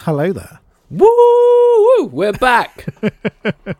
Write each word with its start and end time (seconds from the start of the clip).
Hello 0.00 0.32
there. 0.32 0.60
Woo! 0.90 2.06
We're 2.06 2.32
back! 2.32 2.86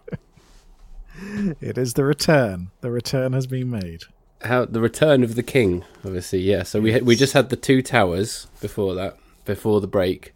It 1.60 1.77
is 1.77 1.95
the 1.95 2.05
return. 2.05 2.70
The 2.80 2.91
return 2.91 3.34
has 3.34 3.46
been 3.46 3.70
made. 3.70 4.05
How 4.43 4.65
the 4.65 4.80
return 4.80 5.23
of 5.23 5.34
the 5.34 5.43
king, 5.43 5.84
obviously, 6.05 6.41
yeah. 6.41 6.62
So 6.62 6.80
we 6.80 6.98
we 7.02 7.15
just 7.15 7.34
had 7.34 7.51
the 7.51 7.56
two 7.56 7.83
towers 7.83 8.46
before 8.60 8.95
that, 8.95 9.19
before 9.45 9.83
the 9.83 9.87
break, 9.87 10.34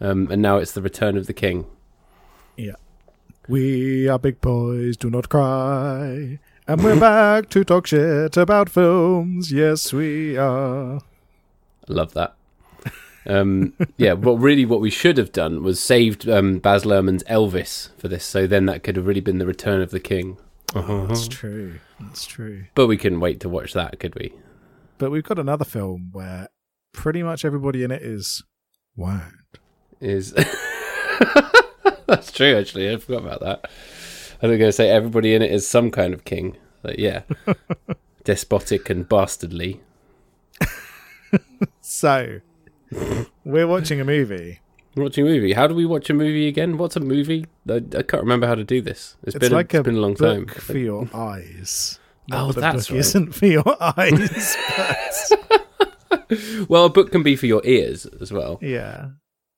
um, 0.00 0.28
and 0.30 0.40
now 0.40 0.58
it's 0.58 0.72
the 0.72 0.82
return 0.82 1.16
of 1.16 1.26
the 1.26 1.32
king. 1.32 1.66
Yeah. 2.56 2.76
We 3.48 4.08
are 4.08 4.18
big 4.18 4.40
boys, 4.40 4.96
do 4.96 5.10
not 5.10 5.28
cry. 5.28 6.38
And 6.68 6.84
we're 6.84 7.00
back 7.00 7.48
to 7.50 7.64
talk 7.64 7.88
shit 7.88 8.36
about 8.36 8.68
films. 8.68 9.50
Yes, 9.50 9.92
we 9.92 10.36
are. 10.36 10.96
I 11.88 11.92
love 11.92 12.14
that. 12.14 12.36
Um, 13.26 13.74
yeah, 13.96 14.14
well, 14.14 14.36
really, 14.36 14.64
what 14.64 14.80
we 14.80 14.90
should 14.90 15.18
have 15.18 15.32
done 15.32 15.62
was 15.62 15.78
saved 15.80 16.28
um, 16.28 16.58
Baz 16.58 16.84
Luhrmann's 16.84 17.22
Elvis 17.24 17.90
for 17.98 18.08
this, 18.08 18.24
so 18.24 18.46
then 18.46 18.66
that 18.66 18.82
could 18.82 18.96
have 18.96 19.06
really 19.06 19.20
been 19.20 19.38
the 19.38 19.46
return 19.46 19.80
of 19.80 19.90
the 19.90 20.00
king. 20.00 20.38
Oh, 20.74 21.06
that's 21.06 21.28
true. 21.28 21.78
That's 22.00 22.24
true. 22.24 22.64
But 22.74 22.86
we 22.86 22.96
couldn't 22.96 23.20
wait 23.20 23.40
to 23.40 23.48
watch 23.48 23.74
that, 23.74 24.00
could 24.00 24.14
we? 24.14 24.32
But 24.98 25.10
we've 25.10 25.24
got 25.24 25.38
another 25.38 25.64
film 25.64 26.10
where 26.12 26.48
pretty 26.92 27.22
much 27.22 27.44
everybody 27.44 27.84
in 27.84 27.90
it 27.90 28.02
is 28.02 28.42
wound. 28.96 29.32
Is 30.00 30.32
that's 32.06 32.32
true? 32.32 32.56
Actually, 32.56 32.92
I 32.92 32.96
forgot 32.96 33.22
about 33.22 33.40
that. 33.40 33.70
I 34.42 34.48
was 34.48 34.58
going 34.58 34.68
to 34.68 34.72
say 34.72 34.90
everybody 34.90 35.34
in 35.34 35.42
it 35.42 35.52
is 35.52 35.68
some 35.68 35.90
kind 35.90 36.12
of 36.12 36.24
king. 36.24 36.56
Like, 36.82 36.98
yeah, 36.98 37.22
despotic 38.24 38.90
and 38.90 39.08
bastardly. 39.08 39.80
So, 41.80 42.40
we're 43.44 43.66
watching 43.66 44.00
a 44.00 44.04
movie. 44.04 44.60
We're 44.94 45.04
Watching 45.04 45.26
a 45.26 45.30
movie. 45.30 45.54
How 45.54 45.66
do 45.66 45.74
we 45.74 45.86
watch 45.86 46.10
a 46.10 46.14
movie 46.14 46.48
again? 46.48 46.76
What's 46.76 46.96
a 46.96 47.00
movie? 47.00 47.46
I, 47.68 47.76
I 47.76 48.02
can't 48.02 48.22
remember 48.22 48.46
how 48.46 48.54
to 48.54 48.64
do 48.64 48.82
this. 48.82 49.16
It's 49.24 49.38
been 49.38 49.50
like 49.52 49.72
a, 49.72 49.78
a, 49.78 49.80
it's 49.80 49.86
been 49.86 49.96
a 49.96 50.00
long 50.00 50.14
time. 50.14 50.44
book 50.44 50.54
for 50.60 50.76
your 50.76 51.08
eyes. 51.14 51.98
Oh, 52.30 52.52
that 52.52 52.60
that's 52.60 52.88
book 52.88 52.92
right. 52.94 53.00
isn't 53.00 53.34
for 53.34 53.46
your 53.46 53.64
eyes. 53.98 54.56
but 55.48 56.28
Well, 56.68 56.84
a 56.86 56.90
book 56.90 57.10
can 57.10 57.22
be 57.22 57.36
for 57.36 57.46
your 57.46 57.62
ears 57.64 58.04
as 58.20 58.32
well. 58.32 58.58
yeah, 58.60 59.06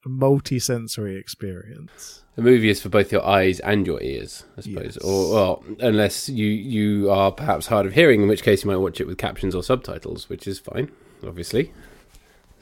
a 0.04 0.08
multi-sensory 0.08 1.16
experience. 1.16 2.22
A 2.36 2.40
movie 2.42 2.68
is 2.68 2.80
for 2.82 2.88
both 2.88 3.10
your 3.12 3.24
eyes 3.26 3.58
and 3.60 3.86
your 3.86 4.00
ears, 4.02 4.44
I 4.56 4.60
suppose. 4.62 4.96
Yes. 5.00 5.04
Or 5.04 5.32
well, 5.34 5.64
unless 5.80 6.28
you 6.28 6.46
you 6.46 7.10
are 7.10 7.30
perhaps 7.32 7.66
hard 7.66 7.86
of 7.86 7.92
hearing, 7.92 8.22
in 8.22 8.28
which 8.28 8.42
case 8.42 8.64
you 8.64 8.70
might 8.70 8.76
watch 8.78 9.00
it 9.00 9.06
with 9.06 9.18
captions 9.18 9.54
or 9.54 9.62
subtitles, 9.62 10.28
which 10.28 10.46
is 10.46 10.58
fine, 10.58 10.90
obviously. 11.26 11.72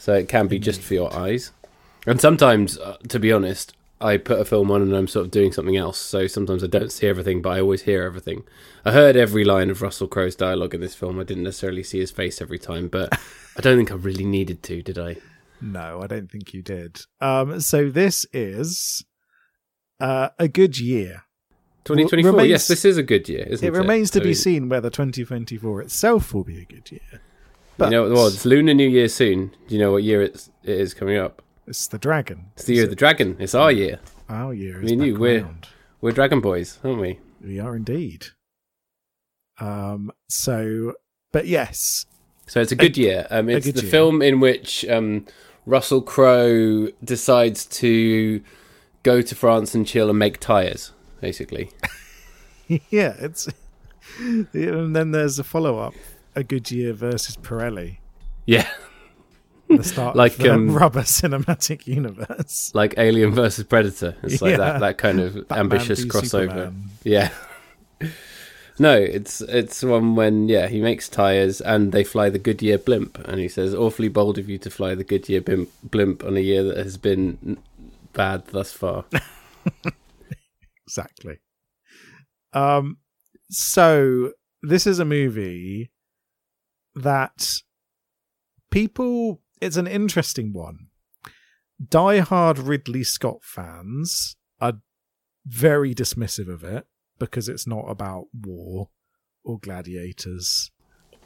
So 0.03 0.15
it 0.15 0.29
can 0.29 0.49
be 0.49 0.59
just 0.59 0.81
for 0.81 0.95
your 0.95 1.15
eyes. 1.15 1.53
And 2.09 2.21
sometimes, 2.21 2.77
uh, 2.77 2.97
to 3.07 3.21
be 3.21 3.31
honest, 3.31 3.73
I 4.01 4.17
put 4.17 4.41
a 4.41 4.45
film 4.45 4.69
on 4.73 4.83
and 4.83 4.93
I'm 4.93 5.07
sort 5.07 5.27
of 5.27 5.31
doing 5.31 5.53
something 5.53 5.77
else. 5.77 5.97
So 5.97 6.27
sometimes 6.27 6.65
I 6.65 6.67
don't 6.67 6.91
see 6.91 7.07
everything, 7.07 7.41
but 7.41 7.51
I 7.51 7.61
always 7.61 7.83
hear 7.83 8.03
everything. 8.03 8.43
I 8.85 8.91
heard 8.91 9.15
every 9.15 9.45
line 9.45 9.71
of 9.71 9.81
Russell 9.81 10.09
Crowe's 10.09 10.35
dialogue 10.35 10.75
in 10.75 10.81
this 10.81 10.97
film. 10.97 11.21
I 11.21 11.23
didn't 11.23 11.45
necessarily 11.45 11.85
see 11.85 12.01
his 12.01 12.11
face 12.11 12.43
every 12.43 12.59
time, 12.59 12.89
but 12.89 13.17
I 13.57 13.61
don't 13.61 13.77
think 13.77 13.93
I 13.93 13.95
really 13.95 14.25
needed 14.25 14.65
to, 14.65 14.83
did 14.83 14.99
I? 14.99 15.19
No, 15.61 16.01
I 16.03 16.09
don't 16.09 16.29
think 16.29 16.53
you 16.53 16.63
did. 16.63 17.03
Um, 17.21 17.61
so 17.61 17.89
this 17.89 18.27
is 18.33 19.05
uh, 20.01 20.31
a 20.37 20.49
good 20.49 20.81
year. 20.81 21.23
2024. 21.85 22.33
remains- 22.33 22.51
yes, 22.51 22.67
this 22.67 22.85
is 22.85 22.97
a 22.97 23.05
good 23.05 23.29
year, 23.29 23.45
isn't 23.47 23.65
it? 23.65 23.73
It 23.73 23.79
remains 23.79 24.11
to 24.11 24.21
be 24.21 24.35
seen 24.35 24.69
whether 24.69 24.91
2024 24.91 25.83
itself 25.83 26.35
will 26.35 26.43
be 26.43 26.61
a 26.61 26.65
good 26.65 26.91
year. 26.91 27.21
But 27.79 27.87
you 27.87 27.91
know, 27.93 28.13
well, 28.13 28.27
it's 28.27 28.45
Lunar 28.45 28.75
New 28.75 28.89
Year 28.89 29.09
soon. 29.09 29.49
Do 29.69 29.75
you 29.75 29.81
know 29.81 29.93
what 29.93 30.03
year 30.03 30.23
it's 30.23 30.51
it 30.63 30.79
is 30.79 30.95
coming 30.95 31.17
up? 31.19 31.43
it's 31.67 31.87
the 31.87 31.99
dragon. 31.99 32.47
It's 32.57 32.65
the 32.65 32.75
year 32.75 32.85
of 32.85 32.91
the 32.91 32.97
dragon. 32.97 33.37
It's 33.39 33.55
our 33.55 33.71
year. 33.73 34.01
Our 34.29 34.53
year 34.53 34.79
is 34.83 34.85
Me 34.85 34.93
and 34.95 35.07
you, 35.07 35.17
we're-. 35.19 35.47
We're 36.01 36.13
dragon 36.13 36.41
boys, 36.41 36.79
aren't 36.83 37.01
we? 37.01 37.21
We 37.43 37.61
are 37.61 37.77
indeed. 37.77 38.27
Um. 39.61 40.11
So, 40.29 40.95
but 41.33 41.47
yes, 41.47 42.07
So 42.47 42.61
it's 42.61 42.73
a 42.73 42.77
good 42.77 42.97
year. 42.97 43.27
Um, 43.31 43.49
it's 43.49 43.71
the 43.71 43.81
year. 43.83 43.91
film 43.91 44.23
in 44.23 44.41
which 44.41 44.85
um, 44.89 45.27
Russell 45.67 46.03
Crowe 46.03 46.89
decides 47.05 47.65
to 47.67 48.43
go 49.03 49.23
to 49.23 49.35
France 49.35 49.75
and 49.75 49.87
chill 49.87 50.11
and 50.11 50.19
make 50.19 50.41
tires, 50.41 50.93
basically. 51.21 51.71
yeah, 52.91 53.15
it's. 53.19 53.49
And 54.19 54.95
then 54.95 55.13
there's 55.13 55.39
a 55.39 55.45
follow 55.45 55.79
up: 55.79 55.95
A 56.35 56.43
Goodyear 56.43 56.93
versus 56.93 57.37
Pirelli. 57.37 57.99
Yeah, 58.47 58.69
The 59.69 59.85
start 59.85 60.17
Like, 60.23 60.33
of 60.33 60.39
the 60.39 60.55
um, 60.55 60.75
rubber 60.75 61.01
cinematic 61.03 61.87
universe. 61.87 62.73
like 62.75 62.95
Alien 62.99 63.33
versus 63.35 63.65
Predator. 63.65 64.17
It's 64.23 64.41
like 64.43 64.53
Yeah. 64.53 64.57
that 64.59 64.81
that 64.81 64.99
kind 64.99 65.21
of 65.21 65.35
Batman 65.49 65.59
ambitious 65.61 66.05
crossover. 66.05 66.29
Superman. 66.29 66.85
Yeah. 67.05 67.31
No, 68.79 68.97
it's 68.97 69.41
it's 69.43 69.83
one 69.83 70.17
when 70.17 70.49
yeah 70.49 70.67
he 70.67 70.81
makes 70.81 71.09
tires 71.09 71.61
and 71.61 71.93
they 71.93 72.03
fly 72.03 72.31
the 72.31 72.39
Goodyear 72.39 72.79
blimp 72.79 73.19
and 73.29 73.39
he 73.39 73.47
says 73.47 73.75
awfully 73.75 74.09
bold 74.09 74.39
of 74.39 74.49
you 74.49 74.57
to 74.59 74.71
fly 74.71 74.95
the 74.95 75.05
Goodyear 75.05 75.43
blimp, 75.43 75.69
blimp 75.85 76.25
on 76.25 76.37
a 76.37 76.41
year 76.41 76.65
that 76.65 76.79
has 76.79 76.97
been 76.97 77.59
bad 78.15 78.47
thus 78.49 78.73
far. 78.73 79.05
Exactly. 80.87 81.39
Um. 82.53 82.99
So 83.51 84.33
this 84.63 84.87
is 84.87 84.99
a 84.99 85.05
movie 85.05 85.92
that 86.95 87.49
people. 88.71 89.41
It's 89.61 89.77
an 89.77 89.87
interesting 89.87 90.53
one. 90.53 90.89
Die-hard 91.89 92.59
Ridley 92.59 93.05
Scott 93.05 93.39
fans 93.43 94.37
are 94.61 94.75
very 95.47 95.95
dismissive 95.95 96.49
of 96.49 96.65
it 96.65 96.87
because 97.19 97.49
it's 97.49 97.67
not 97.67 97.85
about 97.89 98.27
war 98.35 98.89
or 99.45 99.59
gladiators 99.59 100.71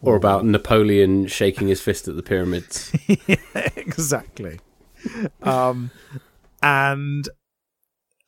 or 0.03 0.17
about 0.17 0.45
Napoleon 0.45 1.27
shaking 1.27 1.69
his 1.69 1.81
fist 1.81 2.09
at 2.09 2.17
the 2.17 2.23
pyramids. 2.23 2.93
exactly. 3.77 4.61
Um, 5.43 5.91
and 6.63 7.29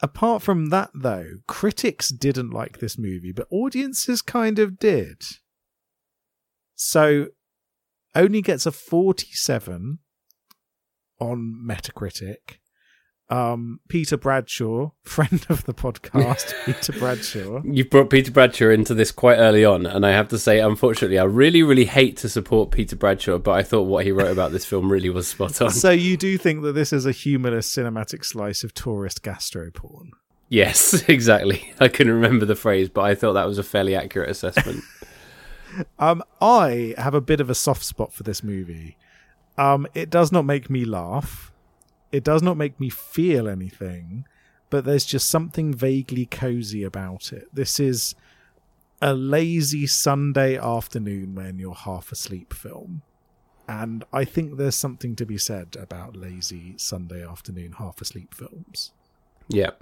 apart 0.01 0.43
from 0.43 0.67
that, 0.67 0.91
though, 0.95 1.27
critics 1.47 2.09
didn't 2.09 2.51
like 2.51 2.79
this 2.79 2.99
movie, 2.99 3.33
but 3.33 3.47
audiences 3.51 4.23
kind 4.23 4.59
of 4.59 4.79
did. 4.79 5.23
So, 6.79 7.27
only 8.15 8.41
gets 8.41 8.67
a 8.67 8.73
47 8.73 9.99
on 11.21 11.63
Metacritic. 11.67 12.59
Um, 13.31 13.81
Peter 13.89 14.17
Bradshaw, 14.17 14.93
friend 15.03 15.45
of 15.51 15.65
the 15.65 15.75
podcast, 15.75 16.55
Peter 16.65 16.93
Bradshaw. 16.93 17.63
You've 17.65 17.91
brought 17.91 18.11
Peter 18.11 18.31
Bradshaw 18.31 18.71
into 18.71 18.95
this 18.95 19.11
quite 19.11 19.39
early 19.39 19.65
on, 19.65 19.87
and 19.87 20.07
I 20.07 20.13
have 20.13 20.29
to 20.29 20.39
say, 20.39 20.61
unfortunately, 20.61 21.19
I 21.19 21.25
really, 21.25 21.65
really 21.65 21.85
hate 21.85 22.17
to 22.19 22.29
support 22.29 22.71
Peter 22.71 22.95
Bradshaw, 22.95 23.39
but 23.39 23.53
I 23.53 23.65
thought 23.65 23.83
what 23.83 24.07
he 24.07 24.13
wrote 24.13 24.31
about 24.31 24.53
this 24.53 24.65
film 24.65 24.91
really 24.91 25.11
was 25.11 25.27
spot 25.27 25.61
on. 25.61 25.71
So 25.71 25.91
you 25.91 26.17
do 26.17 26.39
think 26.39 26.63
that 26.63 26.73
this 26.73 26.93
is 26.93 27.05
a 27.07 27.13
humorless 27.13 27.69
cinematic 27.71 28.25
slice 28.25 28.63
of 28.63 28.73
tourist 28.73 29.23
gastro 29.23 29.71
porn? 29.73 30.13
Yes, 30.49 31.03
exactly. 31.09 31.73
I 31.81 31.89
couldn't 31.89 32.15
remember 32.15 32.47
the 32.47 32.57
phrase, 32.57 32.89
but 32.89 33.03
I 33.03 33.15
thought 33.15 33.35
that 33.35 33.47
was 33.47 33.59
a 33.59 33.65
fairly 33.65 33.95
accurate 33.95 34.31
assessment. 34.31 34.83
Um, 35.99 36.23
I 36.41 36.95
have 36.99 37.15
a 37.15 37.21
bit 37.21 37.41
of 37.41 37.51
a 37.51 37.55
soft 37.55 37.85
spot 37.85 38.13
for 38.13 38.23
this 38.23 38.43
movie. 38.43 38.97
Um, 39.57 39.87
it 39.95 40.11
does 40.11 40.33
not 40.33 40.45
make 40.45 40.71
me 40.71 40.85
laugh. 40.85 41.53
It 42.13 42.25
does 42.25 42.43
not 42.43 42.57
make 42.57 42.81
me 42.81 42.89
feel 42.89 43.49
anything, 43.49 44.25
but 44.71 44.85
there's 44.85 45.05
just 45.05 45.29
something 45.29 45.75
vaguely 45.75 46.27
cozy 46.27 46.83
about 46.83 47.33
it. 47.33 47.49
This 47.53 47.79
is 47.79 48.15
a 49.01 49.15
lazy 49.15 49.87
Sunday 49.87 50.57
afternoon 50.57 51.35
when 51.35 51.59
you're 51.59 51.75
half 51.75 52.11
asleep 52.13 52.53
film. 52.53 53.03
And 53.69 54.05
I 54.13 54.25
think 54.25 54.57
there's 54.57 54.77
something 54.77 55.15
to 55.17 55.27
be 55.27 55.37
said 55.37 55.77
about 55.79 56.17
lazy 56.17 56.75
Sunday 56.79 57.27
afternoon 57.27 57.73
half 57.73 58.01
asleep 58.01 58.33
films. 58.33 58.93
Yeah. 59.49 59.73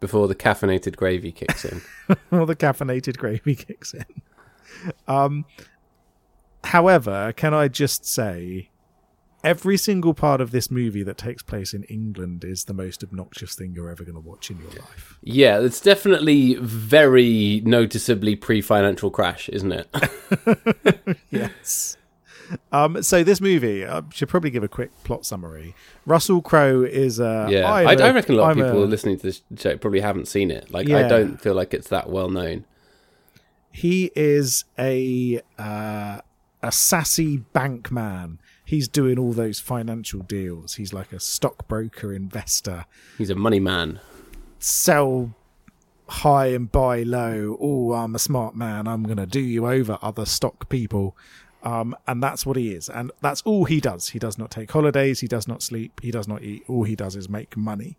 Before 0.00 0.28
the 0.28 0.34
caffeinated 0.34 0.96
gravy 0.96 1.30
kicks 1.30 1.64
in. 1.64 1.82
or 2.30 2.46
the 2.46 2.56
caffeinated 2.56 3.18
gravy 3.18 3.54
kicks 3.54 3.92
in. 3.92 4.06
Um, 5.08 5.44
however, 6.64 7.32
can 7.36 7.52
I 7.54 7.68
just 7.68 8.04
say, 8.06 8.70
every 9.42 9.76
single 9.76 10.14
part 10.14 10.40
of 10.40 10.50
this 10.52 10.70
movie 10.70 11.02
that 11.02 11.18
takes 11.18 11.42
place 11.42 11.74
in 11.74 11.82
England 11.84 12.44
is 12.44 12.64
the 12.64 12.72
most 12.74 13.02
obnoxious 13.04 13.54
thing 13.54 13.74
you're 13.74 13.90
ever 13.90 14.02
going 14.02 14.14
to 14.14 14.20
watch 14.20 14.50
in 14.50 14.58
your 14.58 14.70
life. 14.70 15.18
Yeah, 15.22 15.60
it's 15.60 15.80
definitely 15.80 16.54
very 16.54 17.60
noticeably 17.64 18.36
pre-financial 18.36 19.10
crash, 19.10 19.48
isn't 19.50 19.72
it? 19.72 21.18
yes. 21.30 21.96
Um, 22.72 23.02
so 23.02 23.24
this 23.24 23.40
movie, 23.40 23.86
I 23.86 24.02
should 24.12 24.28
probably 24.28 24.50
give 24.50 24.62
a 24.62 24.68
quick 24.68 24.90
plot 25.02 25.24
summary. 25.24 25.74
Russell 26.06 26.42
Crowe 26.42 26.82
is 26.82 27.18
a 27.18 27.46
yeah, 27.50 27.70
I'm 27.70 27.86
I, 27.88 27.92
a- 27.94 28.02
I 28.06 28.10
reckon 28.12 28.34
a 28.34 28.38
lot 28.38 28.50
of 28.52 28.58
I'm 28.58 28.64
people 28.64 28.84
a- 28.84 28.86
listening 28.86 29.16
to 29.18 29.22
this 29.22 29.42
show 29.56 29.76
probably 29.78 30.00
haven't 30.00 30.28
seen 30.28 30.50
it. 30.50 30.70
Like, 30.70 30.86
Yeah. 30.88 30.98
I 30.98 31.08
don't 31.08 31.40
feel 31.40 31.54
like 31.54 31.72
it's 31.74 31.88
that 31.88 32.10
well 32.10 32.28
known. 32.28 32.64
He 33.74 34.12
is 34.14 34.64
a 34.78 35.42
uh, 35.58 36.20
a 36.62 36.70
sassy 36.70 37.38
bank 37.38 37.90
man. 37.90 38.38
He's 38.64 38.86
doing 38.86 39.18
all 39.18 39.32
those 39.32 39.58
financial 39.58 40.20
deals. 40.20 40.76
He's 40.76 40.92
like 40.92 41.12
a 41.12 41.18
stockbroker 41.18 42.12
investor. 42.12 42.84
He's 43.18 43.30
a 43.30 43.34
money 43.34 43.58
man. 43.58 43.98
Sell 44.60 45.34
high 46.06 46.46
and 46.46 46.70
buy 46.70 47.02
low. 47.02 47.58
Oh, 47.60 47.94
I'm 47.94 48.14
a 48.14 48.20
smart 48.20 48.54
man. 48.54 48.86
I'm 48.86 49.02
going 49.02 49.16
to 49.16 49.26
do 49.26 49.40
you 49.40 49.66
over, 49.66 49.98
other 50.00 50.24
stock 50.24 50.68
people. 50.68 51.16
Um, 51.64 51.96
and 52.06 52.22
that's 52.22 52.46
what 52.46 52.56
he 52.56 52.72
is. 52.72 52.88
And 52.88 53.10
that's 53.22 53.42
all 53.42 53.64
he 53.64 53.80
does. 53.80 54.10
He 54.10 54.20
does 54.20 54.38
not 54.38 54.52
take 54.52 54.70
holidays. 54.70 55.18
He 55.18 55.26
does 55.26 55.48
not 55.48 55.62
sleep. 55.62 56.00
He 56.00 56.12
does 56.12 56.28
not 56.28 56.44
eat. 56.44 56.62
All 56.68 56.84
he 56.84 56.94
does 56.94 57.16
is 57.16 57.28
make 57.28 57.56
money. 57.56 57.96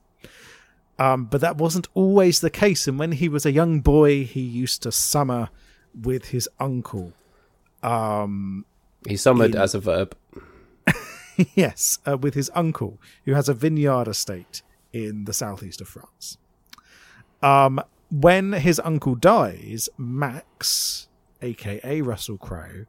Um, 0.98 1.26
but 1.26 1.42
that 1.42 1.58
wasn't 1.58 1.90
always 1.94 2.40
the 2.40 2.50
case. 2.50 2.88
And 2.88 2.98
when 2.98 3.12
he 3.12 3.28
was 3.28 3.46
a 3.46 3.52
young 3.52 3.82
boy, 3.82 4.24
he 4.24 4.40
used 4.40 4.82
to 4.84 4.92
summer 4.94 5.50
with 6.00 6.26
his 6.26 6.50
uncle. 6.60 7.14
Um, 7.84 8.66
He's 9.08 9.22
summoned 9.22 9.56
In- 9.56 9.62
as 9.62 9.76
a 9.76 9.80
verb. 9.80 10.16
yes, 11.56 12.00
uh, 12.08 12.18
with 12.18 12.34
his 12.34 12.50
uncle, 12.56 13.00
who 13.26 13.34
has 13.34 13.48
a 13.50 13.54
vineyard 13.54 14.08
estate 14.08 14.62
in 14.94 15.26
the 15.26 15.34
southeast 15.34 15.82
of 15.82 15.88
France. 15.88 16.38
Um, 17.42 17.82
when 18.10 18.54
his 18.54 18.80
uncle 18.80 19.16
dies, 19.16 19.90
Max, 19.98 21.08
aka 21.42 22.02
Russell 22.02 22.38
Crowe, 22.38 22.86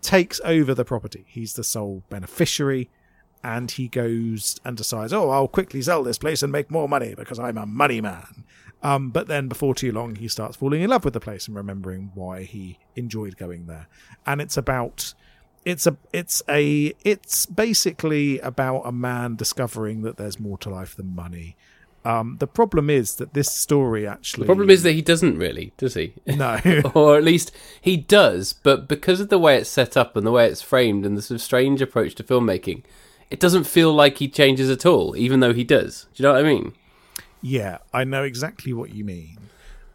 takes 0.00 0.40
over 0.44 0.74
the 0.74 0.84
property. 0.84 1.24
He's 1.28 1.54
the 1.54 1.64
sole 1.64 2.02
beneficiary, 2.08 2.90
and 3.42 3.70
he 3.70 3.88
goes 3.88 4.60
and 4.64 4.76
decides, 4.76 5.12
"Oh, 5.12 5.30
I'll 5.30 5.48
quickly 5.48 5.80
sell 5.80 6.02
this 6.02 6.18
place 6.18 6.42
and 6.42 6.50
make 6.52 6.70
more 6.70 6.88
money 6.88 7.14
because 7.14 7.38
I'm 7.38 7.56
a 7.58 7.66
money 7.66 8.00
man." 8.00 8.44
Um, 8.82 9.10
but 9.10 9.26
then, 9.26 9.48
before 9.48 9.74
too 9.74 9.90
long, 9.92 10.16
he 10.16 10.28
starts 10.28 10.56
falling 10.56 10.82
in 10.82 10.90
love 10.90 11.04
with 11.04 11.14
the 11.14 11.20
place 11.20 11.48
and 11.48 11.56
remembering 11.56 12.12
why 12.14 12.44
he 12.44 12.78
enjoyed 12.94 13.36
going 13.36 13.66
there. 13.66 13.88
And 14.24 14.40
it's 14.40 14.56
about 14.56 15.14
it's 15.64 15.86
a 15.86 15.96
it's 16.12 16.42
a 16.48 16.94
it's 17.04 17.46
basically 17.46 18.38
about 18.40 18.82
a 18.82 18.92
man 18.92 19.36
discovering 19.36 20.02
that 20.02 20.16
there's 20.16 20.38
more 20.38 20.58
to 20.58 20.70
life 20.70 20.96
than 20.96 21.14
money. 21.14 21.56
Um, 22.04 22.36
the 22.38 22.46
problem 22.46 22.88
is 22.88 23.16
that 23.16 23.34
this 23.34 23.52
story 23.52 24.06
actually 24.06 24.44
The 24.44 24.46
problem 24.46 24.70
is 24.70 24.82
that 24.84 24.92
he 24.92 25.02
doesn't 25.02 25.36
really, 25.36 25.72
does 25.76 25.94
he? 25.94 26.14
no 26.26 26.58
or 26.94 27.18
at 27.18 27.24
least 27.24 27.50
he 27.80 27.96
does, 27.96 28.52
but 28.52 28.88
because 28.88 29.20
of 29.20 29.28
the 29.28 29.38
way 29.38 29.58
it's 29.58 29.68
set 29.68 29.96
up 29.96 30.16
and 30.16 30.26
the 30.26 30.30
way 30.30 30.46
it's 30.46 30.62
framed 30.62 31.04
and 31.04 31.18
the 31.18 31.22
sort 31.22 31.34
of 31.36 31.42
strange 31.42 31.82
approach 31.82 32.14
to 32.14 32.22
filmmaking, 32.22 32.84
it 33.30 33.40
doesn't 33.40 33.64
feel 33.64 33.92
like 33.92 34.18
he 34.18 34.28
changes 34.28 34.70
at 34.70 34.86
all, 34.86 35.16
even 35.16 35.40
though 35.40 35.52
he 35.52 35.64
does. 35.64 36.06
Do 36.14 36.22
you 36.22 36.28
know 36.28 36.34
what 36.34 36.44
I 36.44 36.48
mean? 36.48 36.72
Yeah, 37.40 37.78
I 37.92 38.04
know 38.04 38.22
exactly 38.24 38.72
what 38.72 38.94
you 38.94 39.04
mean. 39.04 39.38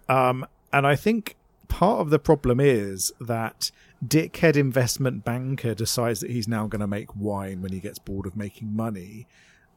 Um, 0.09 0.45
and 0.71 0.85
I 0.87 0.95
think 0.95 1.35
part 1.67 1.99
of 2.01 2.09
the 2.09 2.19
problem 2.19 2.59
is 2.59 3.11
that 3.19 3.71
dickhead 4.05 4.55
investment 4.55 5.23
banker 5.23 5.73
decides 5.73 6.19
that 6.21 6.29
he's 6.31 6.47
now 6.47 6.67
going 6.67 6.81
to 6.81 6.87
make 6.87 7.15
wine 7.15 7.61
when 7.61 7.71
he 7.71 7.79
gets 7.79 7.99
bored 7.99 8.25
of 8.25 8.35
making 8.35 8.75
money. 8.75 9.27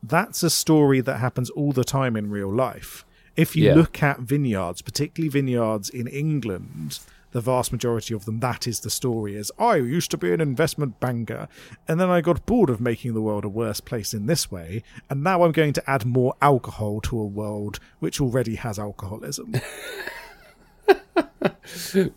That's 0.02 0.42
a 0.42 0.50
story 0.50 1.00
that 1.00 1.18
happens 1.18 1.50
all 1.50 1.72
the 1.72 1.84
time 1.84 2.16
in 2.16 2.30
real 2.30 2.52
life. 2.52 3.04
If 3.36 3.54
you 3.56 3.66
Yeah. 3.66 3.74
look 3.74 4.02
at 4.02 4.20
vineyards, 4.20 4.82
particularly 4.82 5.28
vineyards 5.28 5.88
in 5.90 6.06
England, 6.06 6.98
the 7.36 7.40
vast 7.42 7.70
majority 7.70 8.14
of 8.14 8.24
them, 8.24 8.40
that 8.40 8.66
is 8.66 8.80
the 8.80 8.88
story 8.88 9.36
is 9.36 9.52
I 9.58 9.76
used 9.76 10.10
to 10.12 10.16
be 10.16 10.32
an 10.32 10.40
investment 10.40 10.98
banker, 11.00 11.48
and 11.86 12.00
then 12.00 12.08
I 12.08 12.22
got 12.22 12.46
bored 12.46 12.70
of 12.70 12.80
making 12.80 13.12
the 13.12 13.20
world 13.20 13.44
a 13.44 13.48
worse 13.48 13.80
place 13.80 14.14
in 14.14 14.24
this 14.24 14.50
way, 14.50 14.82
and 15.10 15.22
now 15.22 15.42
I'm 15.44 15.52
going 15.52 15.74
to 15.74 15.90
add 15.90 16.06
more 16.06 16.34
alcohol 16.40 17.00
to 17.02 17.20
a 17.20 17.26
world 17.26 17.78
which 17.98 18.20
already 18.20 18.54
has 18.56 18.78
alcoholism. 18.78 19.54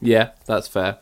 Yeah, 0.01 0.31
that's 0.45 0.68
fair. 0.68 1.00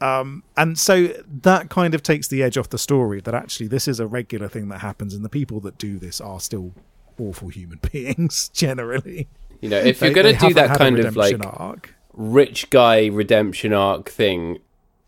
Um, 0.00 0.42
and 0.56 0.78
so 0.78 1.08
that 1.42 1.68
kind 1.70 1.94
of 1.94 2.02
takes 2.02 2.28
the 2.28 2.42
edge 2.42 2.56
off 2.56 2.70
the 2.70 2.78
story 2.78 3.20
that 3.20 3.34
actually 3.34 3.66
this 3.68 3.86
is 3.88 4.00
a 4.00 4.06
regular 4.06 4.48
thing 4.48 4.68
that 4.68 4.78
happens, 4.78 5.14
and 5.14 5.24
the 5.24 5.28
people 5.28 5.60
that 5.60 5.76
do 5.78 5.98
this 5.98 6.20
are 6.20 6.40
still 6.40 6.72
awful 7.18 7.48
human 7.48 7.78
beings 7.92 8.48
generally. 8.50 9.28
You 9.60 9.68
know, 9.70 9.78
if 9.78 9.98
They- 10.00 10.06
you're 10.06 10.14
going 10.14 10.34
to 10.36 10.46
do 10.48 10.54
that 10.54 10.78
kind 10.78 10.98
of 10.98 11.16
like 11.16 11.36
arc. 11.44 11.94
Rich 12.18 12.68
guy 12.68 13.06
redemption 13.06 13.72
arc 13.72 14.10
thing, 14.10 14.58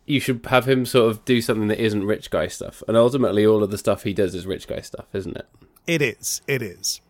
you 0.06 0.20
should 0.20 0.46
have 0.46 0.66
him 0.66 0.86
sort 0.86 1.10
of 1.10 1.24
do 1.24 1.42
something 1.42 1.68
that 1.68 1.82
isn't 1.82 2.04
rich 2.06 2.30
guy 2.30 2.46
stuff. 2.46 2.82
And 2.88 2.96
ultimately, 2.96 3.44
all 3.44 3.62
of 3.62 3.70
the 3.70 3.78
stuff 3.78 4.04
he 4.04 4.14
does 4.14 4.34
is 4.34 4.46
rich 4.46 4.66
guy 4.66 4.80
stuff, 4.80 5.06
isn't 5.12 5.36
it? 5.36 5.46
It 5.86 6.00
is. 6.00 6.40
It 6.46 6.62
is. 6.62 7.00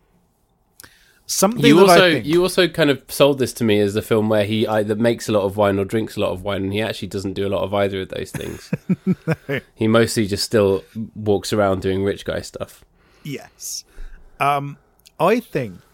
Something 1.27 1.63
You 1.63 1.79
also 1.79 2.11
think, 2.11 2.25
you 2.25 2.41
also 2.41 2.67
kind 2.67 2.89
of 2.89 3.03
sold 3.07 3.39
this 3.39 3.53
to 3.53 3.63
me 3.63 3.79
as 3.79 3.93
the 3.93 4.01
film 4.01 4.27
where 4.27 4.43
he 4.43 4.67
either 4.67 4.95
makes 4.95 5.29
a 5.29 5.31
lot 5.31 5.43
of 5.43 5.55
wine 5.55 5.79
or 5.79 5.85
drinks 5.85 6.17
a 6.17 6.19
lot 6.19 6.31
of 6.31 6.43
wine, 6.43 6.63
and 6.63 6.73
he 6.73 6.81
actually 6.81 7.07
doesn't 7.07 7.33
do 7.33 7.47
a 7.47 7.49
lot 7.49 7.63
of 7.63 7.73
either 7.73 8.01
of 8.01 8.09
those 8.09 8.31
things. 8.31 8.71
He 9.75 9.87
mostly 9.87 10.27
just 10.27 10.43
still 10.43 10.83
walks 11.15 11.53
around 11.53 11.81
doing 11.81 12.03
rich 12.03 12.25
guy 12.25 12.41
stuff. 12.41 12.83
yes. 13.23 13.85
Um, 14.39 14.77
I 15.19 15.39
think 15.39 15.90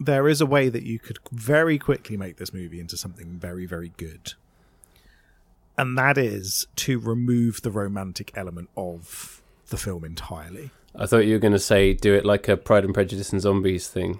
there 0.00 0.26
is 0.28 0.40
a 0.40 0.46
way 0.46 0.68
that 0.70 0.82
you 0.82 0.98
could 0.98 1.18
very 1.30 1.78
quickly 1.78 2.16
make 2.16 2.36
this 2.38 2.52
movie 2.54 2.80
into 2.80 2.96
something 2.96 3.38
very, 3.38 3.66
very 3.66 3.92
good, 3.98 4.32
and 5.78 5.96
that 5.98 6.18
is 6.18 6.66
to 6.76 6.98
remove 6.98 7.62
the 7.62 7.70
romantic 7.70 8.32
element 8.34 8.68
of 8.76 9.40
the 9.68 9.76
film 9.76 10.04
entirely. 10.04 10.70
I 10.96 11.06
thought 11.06 11.18
you 11.26 11.34
were 11.34 11.38
going 11.38 11.52
to 11.52 11.58
say 11.58 11.92
do 11.94 12.14
it 12.14 12.24
like 12.24 12.48
a 12.48 12.56
Pride 12.56 12.84
and 12.84 12.92
Prejudice 12.92 13.30
and 13.32 13.40
Zombies 13.40 13.86
thing. 13.88 14.18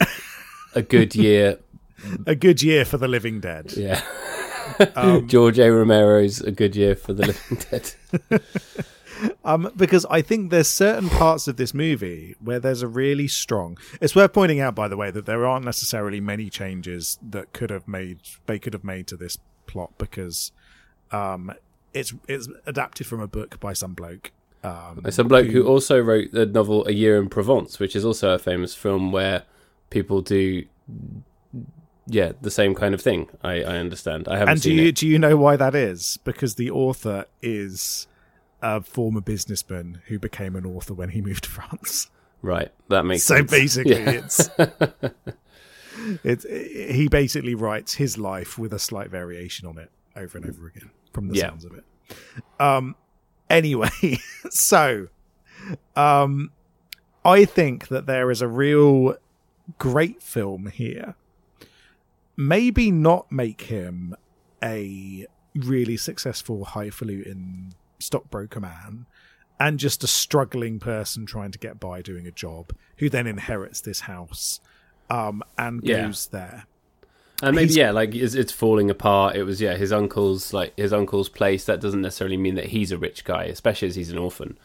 a 0.74 0.82
good 0.82 1.14
year, 1.16 1.58
A 2.26 2.34
good 2.34 2.62
year 2.62 2.84
for 2.84 2.96
the 2.96 3.08
living 3.08 3.40
dead. 3.40 3.72
yeah. 3.76 4.00
Um, 4.94 5.26
George 5.28 5.58
A. 5.58 5.70
Romero's 5.70 6.40
A 6.40 6.50
Good 6.50 6.74
Year 6.76 6.94
for 6.96 7.12
the 7.12 7.26
Living 7.26 7.58
Dead. 7.70 8.42
Um, 9.44 9.72
because 9.76 10.06
I 10.10 10.22
think 10.22 10.50
there's 10.50 10.68
certain 10.68 11.08
parts 11.08 11.48
of 11.48 11.56
this 11.56 11.74
movie 11.74 12.36
where 12.40 12.60
there's 12.60 12.82
a 12.82 12.88
really 12.88 13.28
strong. 13.28 13.78
It's 14.00 14.14
worth 14.14 14.32
pointing 14.32 14.60
out, 14.60 14.74
by 14.74 14.88
the 14.88 14.96
way, 14.96 15.10
that 15.10 15.26
there 15.26 15.46
aren't 15.46 15.64
necessarily 15.64 16.20
many 16.20 16.50
changes 16.50 17.18
that 17.22 17.52
could 17.52 17.70
have 17.70 17.88
made 17.88 18.18
they 18.46 18.58
could 18.58 18.72
have 18.72 18.84
made 18.84 19.06
to 19.08 19.16
this 19.16 19.38
plot 19.66 19.92
because 19.98 20.52
um, 21.10 21.52
it's 21.94 22.12
it's 22.28 22.48
adapted 22.66 23.06
from 23.06 23.20
a 23.20 23.26
book 23.28 23.58
by 23.60 23.72
some 23.72 23.94
bloke. 23.94 24.30
Um, 24.62 25.00
Some 25.08 25.28
bloke 25.28 25.46
who 25.46 25.66
also 25.66 25.98
wrote 26.00 26.32
the 26.32 26.44
novel 26.44 26.86
A 26.86 26.92
Year 26.92 27.18
in 27.18 27.30
Provence, 27.30 27.78
which 27.78 27.96
is 27.96 28.04
also 28.04 28.34
a 28.34 28.38
famous 28.38 28.74
film 28.74 29.10
where 29.10 29.44
people 29.88 30.20
do, 30.20 30.64
yeah, 32.06 32.32
the 32.42 32.50
same 32.50 32.74
kind 32.74 32.92
of 32.92 33.00
thing. 33.00 33.28
I, 33.42 33.62
I 33.62 33.76
understand. 33.78 34.28
I 34.28 34.36
haven't 34.36 34.52
and 34.52 34.60
do 34.60 34.68
seen 34.68 34.78
you 34.78 34.88
it. 34.88 34.96
do 34.96 35.08
you 35.08 35.18
know 35.18 35.36
why 35.38 35.56
that 35.56 35.74
is? 35.74 36.18
Because 36.24 36.56
the 36.56 36.70
author 36.70 37.24
is 37.40 38.06
a 38.62 38.80
former 38.82 39.20
businessman 39.20 40.02
who 40.06 40.18
became 40.18 40.54
an 40.56 40.66
author 40.66 40.94
when 40.94 41.10
he 41.10 41.20
moved 41.22 41.44
to 41.44 41.50
France. 41.50 42.10
Right, 42.42 42.70
that 42.88 43.04
makes 43.04 43.24
so 43.24 43.36
sense. 43.36 43.50
basically 43.50 43.92
Yeah. 44.02 44.10
it's 44.10 44.50
it's 46.24 46.46
he 46.94 47.08
basically 47.08 47.54
writes 47.54 47.94
his 47.94 48.16
life 48.16 48.58
with 48.58 48.72
a 48.72 48.78
slight 48.78 49.10
variation 49.10 49.66
on 49.66 49.78
it 49.78 49.90
over 50.16 50.38
and 50.38 50.46
over 50.48 50.66
again 50.66 50.90
from 51.12 51.28
the 51.28 51.36
Yeah. 51.36 51.48
sounds 51.50 51.64
of 51.64 51.72
it 51.74 51.84
um 52.58 52.96
anyway 53.50 53.90
so 54.50 55.08
um 55.96 56.50
i 57.24 57.44
think 57.44 57.88
that 57.88 58.06
there 58.06 58.30
is 58.30 58.40
a 58.40 58.48
real 58.48 59.16
great 59.78 60.22
film 60.22 60.66
here 60.66 61.14
maybe 62.36 62.90
not 62.90 63.30
make 63.30 63.62
him 63.62 64.14
a 64.62 65.26
really 65.54 65.96
successful 65.96 66.64
highfalutin 66.64 67.74
stockbroker 68.00 68.60
man 68.60 69.06
and 69.58 69.78
just 69.78 70.02
a 70.02 70.06
struggling 70.06 70.78
person 70.80 71.26
trying 71.26 71.50
to 71.52 71.58
get 71.58 71.78
by 71.78 72.00
doing 72.02 72.26
a 72.26 72.30
job 72.30 72.72
who 72.98 73.08
then 73.10 73.26
inherits 73.26 73.80
this 73.80 74.00
house 74.00 74.60
um, 75.10 75.42
and 75.58 75.80
Yeah. 75.84 76.06
goes 76.06 76.26
there. 76.28 76.66
And 77.42 77.56
maybe 77.56 77.68
He's- 77.68 77.76
yeah, 77.76 77.90
like 77.90 78.14
it's, 78.14 78.34
it's 78.34 78.52
falling 78.52 78.90
apart. 78.90 79.34
It 79.36 79.44
was 79.44 79.60
yeah, 79.60 79.76
his 79.76 79.92
uncle's 79.92 80.52
like 80.52 80.72
his 80.76 80.92
uncle's 80.92 81.28
place. 81.30 81.64
That 81.64 81.80
doesn't 81.80 82.02
necessarily 82.02 82.36
mean 82.36 82.54
that 82.56 82.66
he's 82.66 82.92
a 82.92 82.98
rich 82.98 83.24
guy, 83.24 83.44
especially 83.44 83.88
as 83.88 83.94
he's 83.96 84.10
an 84.10 84.18
orphan. 84.18 84.58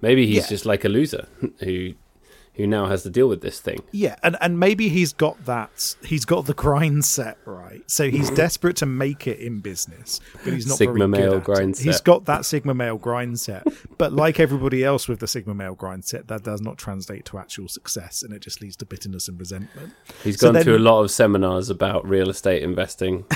Maybe 0.00 0.26
he's 0.26 0.44
Yeah. 0.44 0.48
just 0.48 0.64
like 0.66 0.84
a 0.84 0.88
loser 0.88 1.26
who 1.60 1.94
who 2.54 2.66
now 2.66 2.86
has 2.86 3.02
to 3.04 3.10
deal 3.10 3.28
with 3.28 3.40
this 3.40 3.60
thing. 3.60 3.80
Yeah, 3.92 4.16
and 4.22 4.36
and 4.40 4.58
maybe 4.58 4.88
he's 4.88 5.12
got 5.12 5.44
that. 5.46 5.96
He's 6.04 6.24
got 6.24 6.46
the 6.46 6.54
grind 6.54 7.04
set 7.04 7.38
right, 7.44 7.88
so 7.90 8.10
he's 8.10 8.26
mm-hmm. 8.26 8.34
desperate 8.34 8.76
to 8.76 8.86
make 8.86 9.26
it 9.26 9.38
in 9.38 9.60
business, 9.60 10.20
but 10.44 10.52
he's 10.52 10.66
not 10.66 10.78
Sigma 10.78 10.94
very 10.94 11.10
good 11.10 11.10
male 11.10 11.34
at 11.34 11.44
grind 11.44 11.74
it. 11.76 11.82
He's 11.82 11.96
set. 11.96 12.04
got 12.04 12.24
that 12.26 12.44
sigma 12.44 12.74
male 12.74 12.98
grind 12.98 13.40
set, 13.40 13.66
but 13.98 14.12
like 14.12 14.40
everybody 14.40 14.84
else 14.84 15.08
with 15.08 15.20
the 15.20 15.28
sigma 15.28 15.54
male 15.54 15.74
grind 15.74 16.04
set, 16.04 16.28
that 16.28 16.42
does 16.42 16.60
not 16.60 16.76
translate 16.76 17.24
to 17.26 17.38
actual 17.38 17.68
success, 17.68 18.22
and 18.22 18.32
it 18.32 18.40
just 18.40 18.60
leads 18.60 18.76
to 18.76 18.86
bitterness 18.86 19.28
and 19.28 19.38
resentment. 19.38 19.92
He's 20.22 20.38
So 20.38 20.48
gone 20.48 20.54
then- 20.54 20.64
to 20.64 20.76
a 20.76 20.78
lot 20.78 21.02
of 21.02 21.10
seminars 21.10 21.70
about 21.70 22.06
real 22.08 22.28
estate 22.28 22.62
investing. 22.62 23.24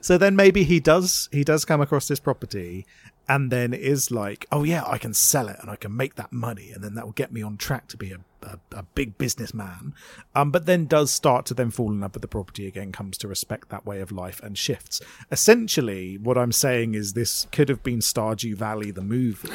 So 0.00 0.16
then 0.16 0.36
maybe 0.36 0.62
he 0.62 0.78
does 0.78 1.28
he 1.32 1.42
does 1.42 1.64
come 1.64 1.80
across 1.80 2.06
this 2.06 2.20
property 2.20 2.86
and 3.32 3.50
then 3.50 3.72
is 3.72 4.10
like, 4.10 4.44
oh 4.52 4.62
yeah, 4.62 4.84
I 4.86 4.98
can 4.98 5.14
sell 5.14 5.48
it 5.48 5.56
and 5.62 5.70
I 5.70 5.76
can 5.76 5.96
make 5.96 6.16
that 6.16 6.34
money 6.34 6.70
and 6.70 6.84
then 6.84 6.94
that 6.96 7.06
will 7.06 7.12
get 7.12 7.32
me 7.32 7.40
on 7.40 7.56
track 7.56 7.88
to 7.88 7.96
be 7.96 8.12
a, 8.12 8.18
a, 8.42 8.58
a 8.76 8.82
big 8.82 9.16
businessman. 9.16 9.94
Um, 10.34 10.50
but 10.50 10.66
then 10.66 10.84
does 10.84 11.10
start 11.10 11.46
to 11.46 11.54
then 11.54 11.70
fall 11.70 11.90
in 11.90 12.00
love 12.00 12.12
with 12.12 12.20
the 12.20 12.28
property 12.28 12.66
again, 12.66 12.92
comes 12.92 13.16
to 13.18 13.28
respect 13.28 13.70
that 13.70 13.86
way 13.86 14.02
of 14.02 14.12
life 14.12 14.42
and 14.42 14.58
shifts. 14.58 15.00
Essentially, 15.30 16.18
what 16.18 16.36
I'm 16.36 16.52
saying 16.52 16.94
is 16.94 17.14
this 17.14 17.46
could 17.52 17.70
have 17.70 17.82
been 17.82 18.00
Stardew 18.00 18.54
Valley 18.54 18.90
the 18.90 19.00
movie, 19.00 19.48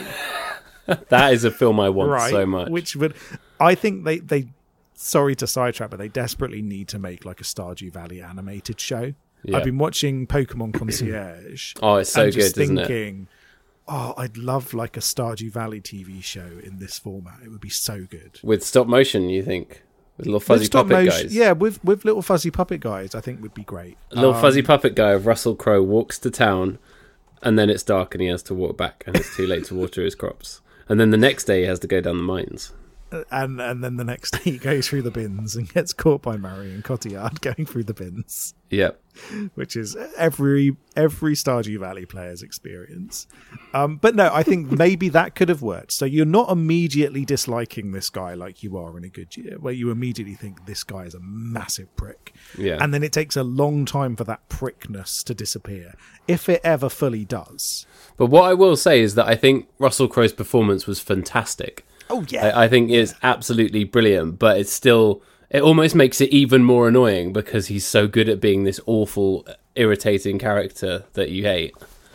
that 1.10 1.34
is 1.34 1.44
a 1.44 1.52
film 1.52 1.80
I 1.80 1.90
want 1.90 2.10
right? 2.10 2.32
so 2.32 2.48
much. 2.48 2.70
Which 2.70 2.96
would, 2.96 3.14
I 3.60 3.76
think 3.76 4.06
they 4.06 4.18
they. 4.20 4.48
Sorry 5.00 5.36
to 5.36 5.46
sidetrack, 5.46 5.92
but 5.92 6.00
they 6.00 6.08
desperately 6.08 6.64
need 6.64 6.88
to 6.88 6.98
make 6.98 7.24
like 7.24 7.40
a 7.40 7.44
Stardew 7.44 7.94
Valley 7.94 8.20
animated 8.24 8.80
show. 8.80 9.14
Yeah. 9.44 9.58
I've 9.58 9.64
been 9.64 9.78
watching 9.78 10.26
Pokemon 10.26 10.74
Concierge. 10.74 11.76
Oh, 11.84 11.98
it's 11.98 12.12
so 12.12 12.32
good, 12.32 12.58
isn't 12.58 12.80
it? 12.80 13.28
Oh, 13.88 14.14
I'd 14.18 14.38
love 14.38 14.74
like 14.74 14.98
a 14.98 15.02
Stardew 15.02 15.52
Valley 15.52 15.82
TV 15.82 16.24
show 16.24 16.48
in 16.64 16.80
this 16.80 17.00
format. 17.00 17.40
It 17.44 17.50
would 17.50 17.62
be 17.62 17.70
so 17.70 18.06
good. 18.10 18.40
With 18.44 18.64
stop 18.64 18.88
motion, 18.88 19.30
you 19.30 19.44
think? 19.44 19.84
With 20.18 20.26
little 20.26 20.40
fuzzy 20.40 20.62
With 20.62 20.66
stop 20.68 20.88
puppet 20.88 21.06
motion- 21.06 21.24
guys. 21.28 21.36
yeah, 21.36 21.52
with 21.52 21.84
with 21.84 22.04
little 22.06 22.22
fuzzy 22.22 22.50
puppet 22.52 22.80
guys, 22.82 23.14
I 23.16 23.22
think 23.22 23.42
would 23.42 23.54
be 23.54 23.64
great. 23.64 23.98
A 24.12 24.16
little 24.16 24.34
Um, 24.34 24.42
fuzzy 24.42 24.62
puppet 24.62 24.96
guy 24.96 25.12
of 25.12 25.26
Russell 25.26 25.56
Crowe 25.56 25.84
walks 25.84 26.18
to 26.20 26.32
town, 26.32 26.80
and 27.44 27.58
then 27.58 27.70
it's 27.70 27.84
dark 27.84 28.16
and 28.16 28.22
he 28.22 28.28
has 28.28 28.42
to 28.44 28.54
walk 28.56 28.78
back, 28.78 29.04
and 29.06 29.16
it's 29.16 29.36
too 29.36 29.46
late 29.46 29.66
to 29.66 29.76
water 29.76 30.04
his 30.04 30.16
crops. 30.16 30.62
And 30.90 31.00
then 31.00 31.12
the 31.12 31.18
next 31.18 31.44
day 31.44 31.62
he 31.62 31.68
has 31.68 31.80
to 31.80 31.88
go 31.88 32.02
down 32.02 32.18
the 32.18 32.24
mines. 32.24 32.72
And 33.32 33.60
and 33.62 33.84
then 33.84 33.98
the 33.98 34.04
next 34.04 34.32
day 34.32 34.52
he 34.52 34.58
goes 34.58 34.88
through 34.88 35.02
the 35.04 35.12
bins 35.12 35.56
and 35.56 35.72
gets 35.74 35.94
caught 35.94 36.22
by 36.22 36.38
Marion 36.38 36.82
Cotillard 36.82 37.42
going 37.42 37.66
through 37.66 37.86
the 37.86 37.94
bins, 37.94 38.54
Yep. 38.70 39.00
which 39.56 39.76
is 39.76 39.96
every 40.18 40.76
every 40.96 41.34
Stardew 41.34 41.80
Valley 41.80 42.06
player's 42.06 42.42
experience. 42.42 43.26
Um, 43.74 43.96
but 43.98 44.16
no, 44.16 44.30
I 44.34 44.44
think 44.44 44.72
maybe 44.78 45.10
that 45.10 45.36
could 45.36 45.50
have 45.50 45.62
worked. 45.62 45.92
So 45.94 46.06
you're 46.06 46.26
not 46.26 46.52
immediately 46.52 47.24
disliking 47.26 47.92
this 47.92 48.10
guy 48.10 48.34
like 48.34 48.62
you 48.64 48.78
are 48.78 48.98
in 48.98 49.04
a 49.04 49.10
good 49.10 49.36
year, 49.38 49.58
where 49.60 49.74
you 49.74 49.90
immediately 49.90 50.36
think 50.36 50.66
this 50.66 50.84
guy 50.84 51.04
is 51.04 51.14
a 51.16 51.20
massive 51.22 51.94
prick. 51.96 52.34
Yeah. 52.58 52.78
And 52.80 52.94
then 52.94 53.04
it 53.04 53.14
takes 53.14 53.36
a 53.38 53.44
long 53.44 53.86
time 53.86 54.16
for 54.16 54.24
that 54.26 54.48
prickness 54.50 55.24
to 55.24 55.34
disappear, 55.34 55.94
if 56.28 56.50
it 56.50 56.62
ever 56.64 56.90
fully 56.90 57.24
does. 57.26 57.86
But 58.18 58.26
what 58.28 58.44
I 58.44 58.54
will 58.54 58.76
say 58.76 59.00
is 59.02 59.16
that 59.16 59.28
I 59.28 59.36
think 59.36 59.68
Russell 59.80 60.08
Crowe's 60.08 60.34
performance 60.34 60.86
was 60.88 61.00
fantastic. 61.00 61.86
Oh 62.10 62.26
yeah, 62.30 62.48
I, 62.48 62.66
I 62.66 62.68
think 62.68 62.90
it's 62.92 63.14
absolutely 63.24 63.84
brilliant, 63.84 64.40
but 64.40 64.58
it's 64.60 64.72
still 64.72 65.22
it 65.50 65.62
almost 65.62 65.96
makes 65.96 66.20
it 66.22 66.30
even 66.30 66.64
more 66.64 66.88
annoying 66.88 67.34
because 67.34 67.68
he's 67.68 67.86
so 67.86 68.08
good 68.08 68.28
at 68.28 68.42
being 68.42 68.64
this 68.64 68.80
awful, 68.86 69.48
irritating 69.76 70.40
character 70.40 71.06
that 71.14 71.30
you 71.30 71.44
hate, 71.44 71.74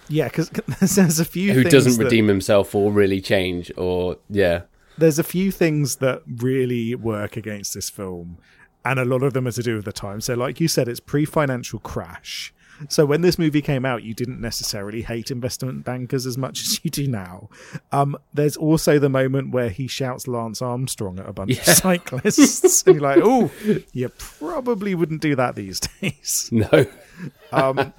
yeah. 0.08 0.28
Because 0.28 0.50
there's 0.96 1.20
a 1.20 1.24
few 1.24 1.52
who 1.52 1.64
doesn't 1.64 1.98
that- 1.98 2.04
redeem 2.04 2.28
himself 2.28 2.74
or 2.74 2.92
really 2.92 3.20
change, 3.20 3.72
or 3.76 4.16
yeah, 4.28 4.62
there's 4.98 5.18
a 5.18 5.24
few 5.24 5.50
things 5.50 5.96
that 5.96 6.22
really 6.26 6.94
work 6.94 7.36
against 7.36 7.74
this 7.74 7.88
film, 7.90 8.38
and 8.84 8.98
a 8.98 9.04
lot 9.04 9.22
of 9.22 9.32
them 9.32 9.46
are 9.46 9.52
to 9.52 9.62
do 9.62 9.76
with 9.76 9.84
the 9.84 9.92
time. 9.92 10.20
So, 10.20 10.34
like 10.34 10.60
you 10.60 10.68
said, 10.68 10.88
it's 10.88 11.00
pre-financial 11.00 11.78
crash. 11.80 12.52
So 12.88 13.06
when 13.06 13.20
this 13.20 13.38
movie 13.38 13.62
came 13.62 13.84
out, 13.84 14.02
you 14.02 14.14
didn't 14.14 14.40
necessarily 14.40 15.02
hate 15.02 15.30
investment 15.30 15.84
bankers 15.84 16.26
as 16.26 16.36
much 16.36 16.60
as 16.62 16.84
you 16.84 16.90
do 16.90 17.06
now. 17.06 17.48
Um, 17.92 18.16
there's 18.34 18.56
also 18.56 18.98
the 18.98 19.08
moment 19.08 19.52
where 19.52 19.68
he 19.68 19.86
shouts 19.86 20.26
Lance 20.26 20.60
Armstrong 20.62 21.18
at 21.18 21.28
a 21.28 21.32
bunch 21.32 21.58
of 21.58 21.64
cyclists, 21.64 22.82
and 22.86 22.96
you're 22.96 23.02
like, 23.02 23.20
"Oh, 23.22 23.50
you 23.92 24.08
probably 24.18 24.94
wouldn't 24.94 25.20
do 25.20 25.36
that 25.36 25.54
these 25.54 25.80
days." 25.80 26.48
no. 26.52 26.86
Um, 27.52 27.92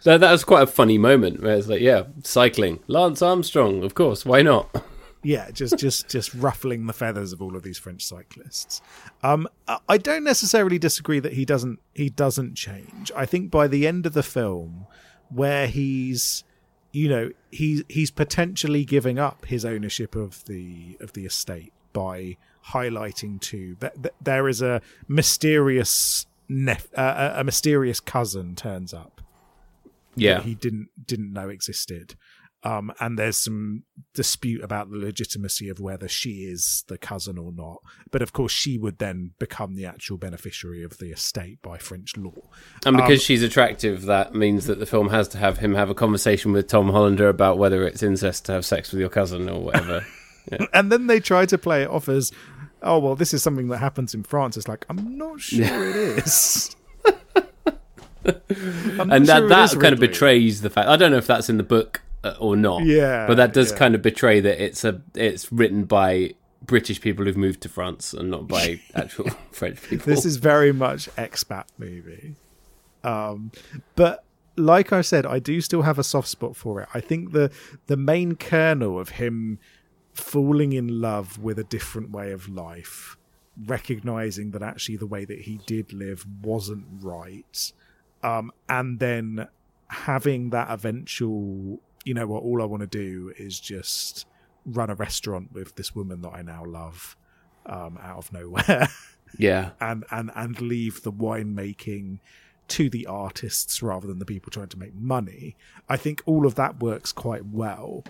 So 0.00 0.16
that 0.16 0.32
was 0.32 0.44
quite 0.44 0.62
a 0.62 0.66
funny 0.66 0.96
moment 0.96 1.42
where 1.42 1.54
it's 1.56 1.68
like, 1.68 1.82
yeah, 1.82 2.04
cycling, 2.24 2.80
Lance 2.86 3.20
Armstrong, 3.20 3.84
of 3.84 3.94
course, 3.94 4.24
why 4.24 4.40
not? 4.40 4.82
Yeah, 5.22 5.50
just 5.50 5.78
just 5.78 6.08
just 6.08 6.32
ruffling 6.34 6.86
the 6.86 6.92
feathers 6.92 7.32
of 7.32 7.42
all 7.42 7.54
of 7.56 7.62
these 7.62 7.78
French 7.78 8.04
cyclists. 8.04 8.80
Um, 9.22 9.48
I- 9.88 9.98
don't 9.98 10.24
necessarily 10.24 10.78
disagree 10.78 11.20
that 11.20 11.34
he 11.34 11.44
doesn't 11.44 11.78
he 11.94 12.08
doesn't 12.08 12.54
change. 12.54 13.10
I 13.14 13.26
think 13.26 13.50
by 13.50 13.66
the 13.68 13.86
end 13.86 14.06
of 14.06 14.12
the 14.14 14.22
film, 14.22 14.86
where 15.28 15.66
he's 15.66 16.44
you 16.92 17.08
know 17.08 17.30
he's 17.50 17.82
he's 17.88 18.10
potentially 18.10 18.84
giving 18.84 19.18
up 19.18 19.46
his 19.46 19.64
ownership 19.64 20.16
of 20.16 20.44
the 20.46 20.96
of 21.00 21.12
the 21.12 21.26
estate 21.26 21.72
by 21.92 22.36
highlighting 22.68 23.40
to 23.40 23.76
that, 23.80 24.00
that 24.02 24.14
there 24.22 24.48
is 24.48 24.62
a 24.62 24.80
mysterious 25.08 26.26
nep- 26.48 26.82
uh, 26.96 27.32
a 27.36 27.40
a 27.40 27.44
mysterious 27.44 28.00
cousin 28.00 28.54
turns 28.54 28.92
up 28.94 29.20
Yeah, 30.16 30.34
that 30.34 30.44
he 30.44 30.54
didn't 30.54 30.88
didn't 31.06 31.32
know 31.32 31.48
existed. 31.48 32.14
Um, 32.62 32.92
and 33.00 33.18
there's 33.18 33.38
some 33.38 33.84
dispute 34.12 34.62
about 34.62 34.90
the 34.90 34.98
legitimacy 34.98 35.70
of 35.70 35.80
whether 35.80 36.08
she 36.08 36.44
is 36.44 36.84
the 36.88 36.98
cousin 36.98 37.38
or 37.38 37.52
not. 37.52 37.78
But 38.10 38.20
of 38.20 38.32
course, 38.32 38.52
she 38.52 38.76
would 38.76 38.98
then 38.98 39.30
become 39.38 39.74
the 39.74 39.86
actual 39.86 40.18
beneficiary 40.18 40.82
of 40.82 40.98
the 40.98 41.10
estate 41.10 41.62
by 41.62 41.78
French 41.78 42.16
law. 42.18 42.50
and 42.84 42.96
because 42.96 43.20
um, 43.20 43.24
she's 43.24 43.42
attractive, 43.42 44.02
that 44.02 44.34
means 44.34 44.66
that 44.66 44.78
the 44.78 44.86
film 44.86 45.08
has 45.08 45.28
to 45.28 45.38
have 45.38 45.58
him 45.58 45.74
have 45.74 45.88
a 45.88 45.94
conversation 45.94 46.52
with 46.52 46.68
Tom 46.68 46.90
Hollander 46.90 47.28
about 47.28 47.56
whether 47.56 47.86
it's 47.86 48.02
incest 48.02 48.44
to 48.46 48.52
have 48.52 48.66
sex 48.66 48.92
with 48.92 49.00
your 49.00 49.10
cousin 49.10 49.48
or 49.48 49.60
whatever. 49.60 50.04
And 50.72 50.90
then 50.90 51.06
they 51.06 51.20
try 51.20 51.46
to 51.46 51.58
play 51.58 51.82
it 51.82 51.90
off 51.90 52.08
as, 52.08 52.32
oh, 52.82 52.98
well, 52.98 53.14
this 53.14 53.32
is 53.32 53.42
something 53.42 53.68
that 53.68 53.76
happens 53.76 54.14
in 54.14 54.24
France. 54.24 54.56
It's 54.56 54.66
like, 54.66 54.84
I'm 54.88 55.16
not 55.16 55.38
sure 55.40 55.64
it 55.64 56.24
is. 56.24 56.74
And 58.24 59.26
that 59.26 59.38
sure 59.40 59.48
that 59.48 59.80
kind 59.80 59.92
of 59.94 60.00
betrays 60.00 60.60
the 60.60 60.70
fact. 60.70 60.88
I 60.88 60.96
don't 60.96 61.10
know 61.10 61.18
if 61.18 61.26
that's 61.26 61.48
in 61.48 61.56
the 61.56 61.62
book 61.62 62.02
or 62.38 62.56
not. 62.56 62.84
Yeah, 62.84 63.26
but 63.26 63.36
that 63.36 63.52
does 63.52 63.72
yeah. 63.72 63.78
kind 63.78 63.94
of 63.94 64.02
betray 64.02 64.40
that 64.40 64.62
it's 64.62 64.84
a 64.84 65.00
it's 65.14 65.50
written 65.52 65.84
by 65.84 66.34
British 66.62 67.00
people 67.00 67.24
who've 67.24 67.36
moved 67.36 67.60
to 67.62 67.68
France 67.68 68.12
and 68.12 68.30
not 68.30 68.48
by 68.48 68.80
actual 68.94 69.30
French 69.50 69.82
people. 69.82 70.06
This 70.06 70.24
is 70.24 70.36
very 70.36 70.72
much 70.72 71.08
expat 71.16 71.64
movie. 71.78 72.36
Um, 73.02 73.50
but 73.96 74.24
like 74.56 74.92
I 74.92 75.00
said, 75.00 75.24
I 75.24 75.38
do 75.38 75.60
still 75.60 75.82
have 75.82 75.98
a 75.98 76.04
soft 76.04 76.28
spot 76.28 76.56
for 76.56 76.80
it. 76.82 76.88
I 76.92 77.00
think 77.00 77.32
the 77.32 77.50
the 77.86 77.96
main 77.96 78.36
kernel 78.36 78.98
of 78.98 79.10
him 79.10 79.58
falling 80.12 80.72
in 80.72 81.00
love 81.00 81.38
with 81.38 81.58
a 81.58 81.64
different 81.64 82.10
way 82.10 82.32
of 82.32 82.48
life, 82.48 83.16
recognizing 83.66 84.50
that 84.50 84.62
actually 84.62 84.96
the 84.96 85.06
way 85.06 85.24
that 85.24 85.40
he 85.42 85.60
did 85.66 85.92
live 85.92 86.26
wasn't 86.42 86.84
right, 87.00 87.72
um, 88.22 88.52
and 88.68 88.98
then 88.98 89.48
having 89.88 90.50
that 90.50 90.70
eventual, 90.70 91.80
you 92.04 92.14
know 92.14 92.26
what, 92.26 92.42
all 92.42 92.62
I 92.62 92.64
want 92.64 92.80
to 92.80 92.86
do 92.86 93.32
is 93.38 93.60
just 93.60 94.26
run 94.64 94.90
a 94.90 94.94
restaurant 94.94 95.52
with 95.52 95.74
this 95.76 95.94
woman 95.94 96.22
that 96.22 96.30
I 96.30 96.42
now 96.42 96.64
love 96.64 97.16
um, 97.66 97.98
out 98.02 98.18
of 98.18 98.32
nowhere. 98.32 98.88
yeah, 99.38 99.70
and 99.80 100.04
and 100.10 100.30
and 100.34 100.60
leave 100.60 101.02
the 101.02 101.12
winemaking 101.12 102.18
to 102.68 102.88
the 102.88 103.06
artists 103.06 103.82
rather 103.82 104.06
than 104.06 104.18
the 104.18 104.24
people 104.24 104.50
trying 104.50 104.68
to 104.68 104.78
make 104.78 104.94
money. 104.94 105.56
I 105.88 105.96
think 105.96 106.22
all 106.24 106.46
of 106.46 106.54
that 106.54 106.80
works 106.80 107.10
quite 107.12 107.46
well. 107.46 108.04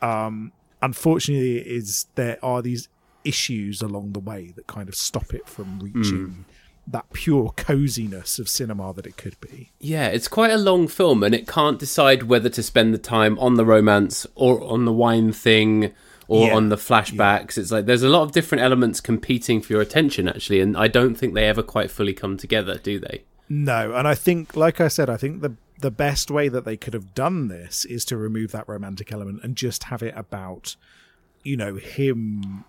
Um, 0.00 0.52
unfortunately, 0.80 1.58
is 1.58 2.06
there 2.14 2.38
are 2.42 2.62
these 2.62 2.88
issues 3.24 3.82
along 3.82 4.12
the 4.12 4.20
way 4.20 4.52
that 4.56 4.66
kind 4.66 4.88
of 4.88 4.94
stop 4.94 5.34
it 5.34 5.48
from 5.48 5.80
reaching 5.80 6.44
that 6.88 7.10
pure 7.12 7.52
coziness 7.56 8.38
of 8.38 8.48
cinema 8.48 8.92
that 8.94 9.06
it 9.06 9.16
could 9.16 9.38
be. 9.40 9.72
yeah. 9.80 10.06
It's 10.08 10.28
quite 10.28 10.52
a 10.52 10.56
long 10.56 10.86
film, 10.88 11.22
and 11.24 11.34
it 11.34 11.46
can't 11.48 11.78
decide 11.78 12.24
whether 12.24 12.48
to 12.50 12.62
spend 12.62 12.94
the 12.94 12.98
time 12.98 13.38
on 13.40 13.54
the 13.54 13.64
romance 13.64 14.26
or 14.34 14.62
on 14.62 14.84
the 14.84 14.92
wine 14.92 15.32
thing. 15.32 15.92
Or 16.28 16.48
Yeah. 16.48 16.56
on 16.56 16.70
the 16.70 16.76
flashbacks, 16.76 17.56
it's 17.56 17.70
like 17.70 17.86
there's 17.86 18.02
a 18.02 18.08
lot 18.08 18.22
of 18.22 18.32
different 18.32 18.64
elements 18.64 19.00
competing 19.00 19.60
for 19.62 19.72
your 19.74 19.80
attention, 19.80 20.26
actually, 20.26 20.58
and 20.60 20.76
I 20.76 20.88
don't 20.88 21.14
think 21.14 21.34
they 21.34 21.44
ever 21.44 21.62
quite 21.62 21.88
fully 21.88 22.12
come 22.14 22.36
together, 22.36 22.78
do 22.82 22.98
they? 22.98 23.22
No, 23.48 23.94
and 23.94 24.08
I 24.08 24.16
think, 24.16 24.56
like 24.56 24.80
I 24.80 24.88
said, 24.88 25.08
I 25.08 25.16
think 25.16 25.40
the 25.40 25.54
the 25.78 25.92
best 25.92 26.28
way 26.28 26.48
that 26.48 26.64
they 26.64 26.76
could 26.76 26.94
have 26.94 27.14
done 27.14 27.46
this 27.46 27.84
is 27.84 28.04
to 28.06 28.16
remove 28.16 28.50
that 28.50 28.68
romantic 28.68 29.12
element 29.12 29.38
and 29.44 29.54
just 29.54 29.84
have 29.84 30.02
it 30.02 30.14
about, 30.16 30.74
you 31.44 31.56
know, 31.56 31.76
him 31.76 32.64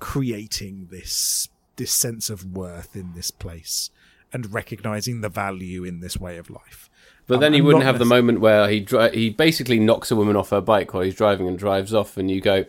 creating 0.00 0.88
this 0.90 1.48
this 1.78 1.92
sense 1.92 2.28
of 2.28 2.44
worth 2.54 2.94
in 2.94 3.14
this 3.14 3.30
place 3.30 3.90
and 4.32 4.52
recognizing 4.52 5.22
the 5.22 5.30
value 5.30 5.82
in 5.84 6.00
this 6.00 6.18
way 6.18 6.36
of 6.36 6.50
life. 6.50 6.90
But 7.26 7.36
Um, 7.36 7.40
then 7.40 7.52
he 7.54 7.58
and 7.60 7.66
wouldn't 7.66 7.84
have 7.84 7.98
the 7.98 8.04
moment 8.04 8.40
where 8.40 8.68
he 8.68 8.80
dri- 8.80 9.14
he 9.14 9.30
basically 9.30 9.78
knocks 9.80 10.10
a 10.10 10.16
woman 10.16 10.36
off 10.36 10.50
her 10.50 10.60
bike 10.60 10.92
while 10.92 11.02
he's 11.02 11.14
driving 11.14 11.48
and 11.48 11.58
drives 11.58 11.92
off, 11.94 12.16
and 12.18 12.30
you 12.30 12.40
go, 12.42 12.64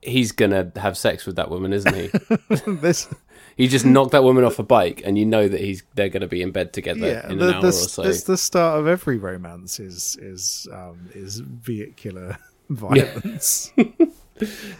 he's 0.00 0.32
gonna 0.32 0.72
have 0.76 0.96
sex 0.98 1.26
with 1.26 1.36
that 1.36 1.50
woman, 1.50 1.72
isn't 1.72 1.94
he? 1.94 2.10
this 2.66 3.08
he 3.56 3.68
just 3.68 3.84
knocked 3.84 4.12
that 4.12 4.22
woman 4.24 4.44
off 4.44 4.58
a 4.58 4.62
bike, 4.62 5.02
and 5.04 5.18
you 5.18 5.26
know 5.26 5.46
that 5.48 5.60
he's 5.60 5.82
they're 5.94 6.08
gonna 6.08 6.26
be 6.28 6.42
in 6.42 6.50
bed 6.52 6.72
together 6.72 7.06
yeah, 7.06 7.28
in 7.30 7.38
the, 7.38 7.48
an 7.48 7.54
hour 7.54 7.60
the, 7.62 7.68
or 7.68 7.72
so. 7.72 8.02
It's 8.02 8.24
the 8.24 8.36
start 8.36 8.80
of 8.80 8.86
every 8.86 9.18
romance 9.18 9.78
is 9.78 10.16
is 10.20 10.66
um, 10.72 11.10
is 11.14 11.38
vehicular 11.40 12.38
violence. 12.70 13.72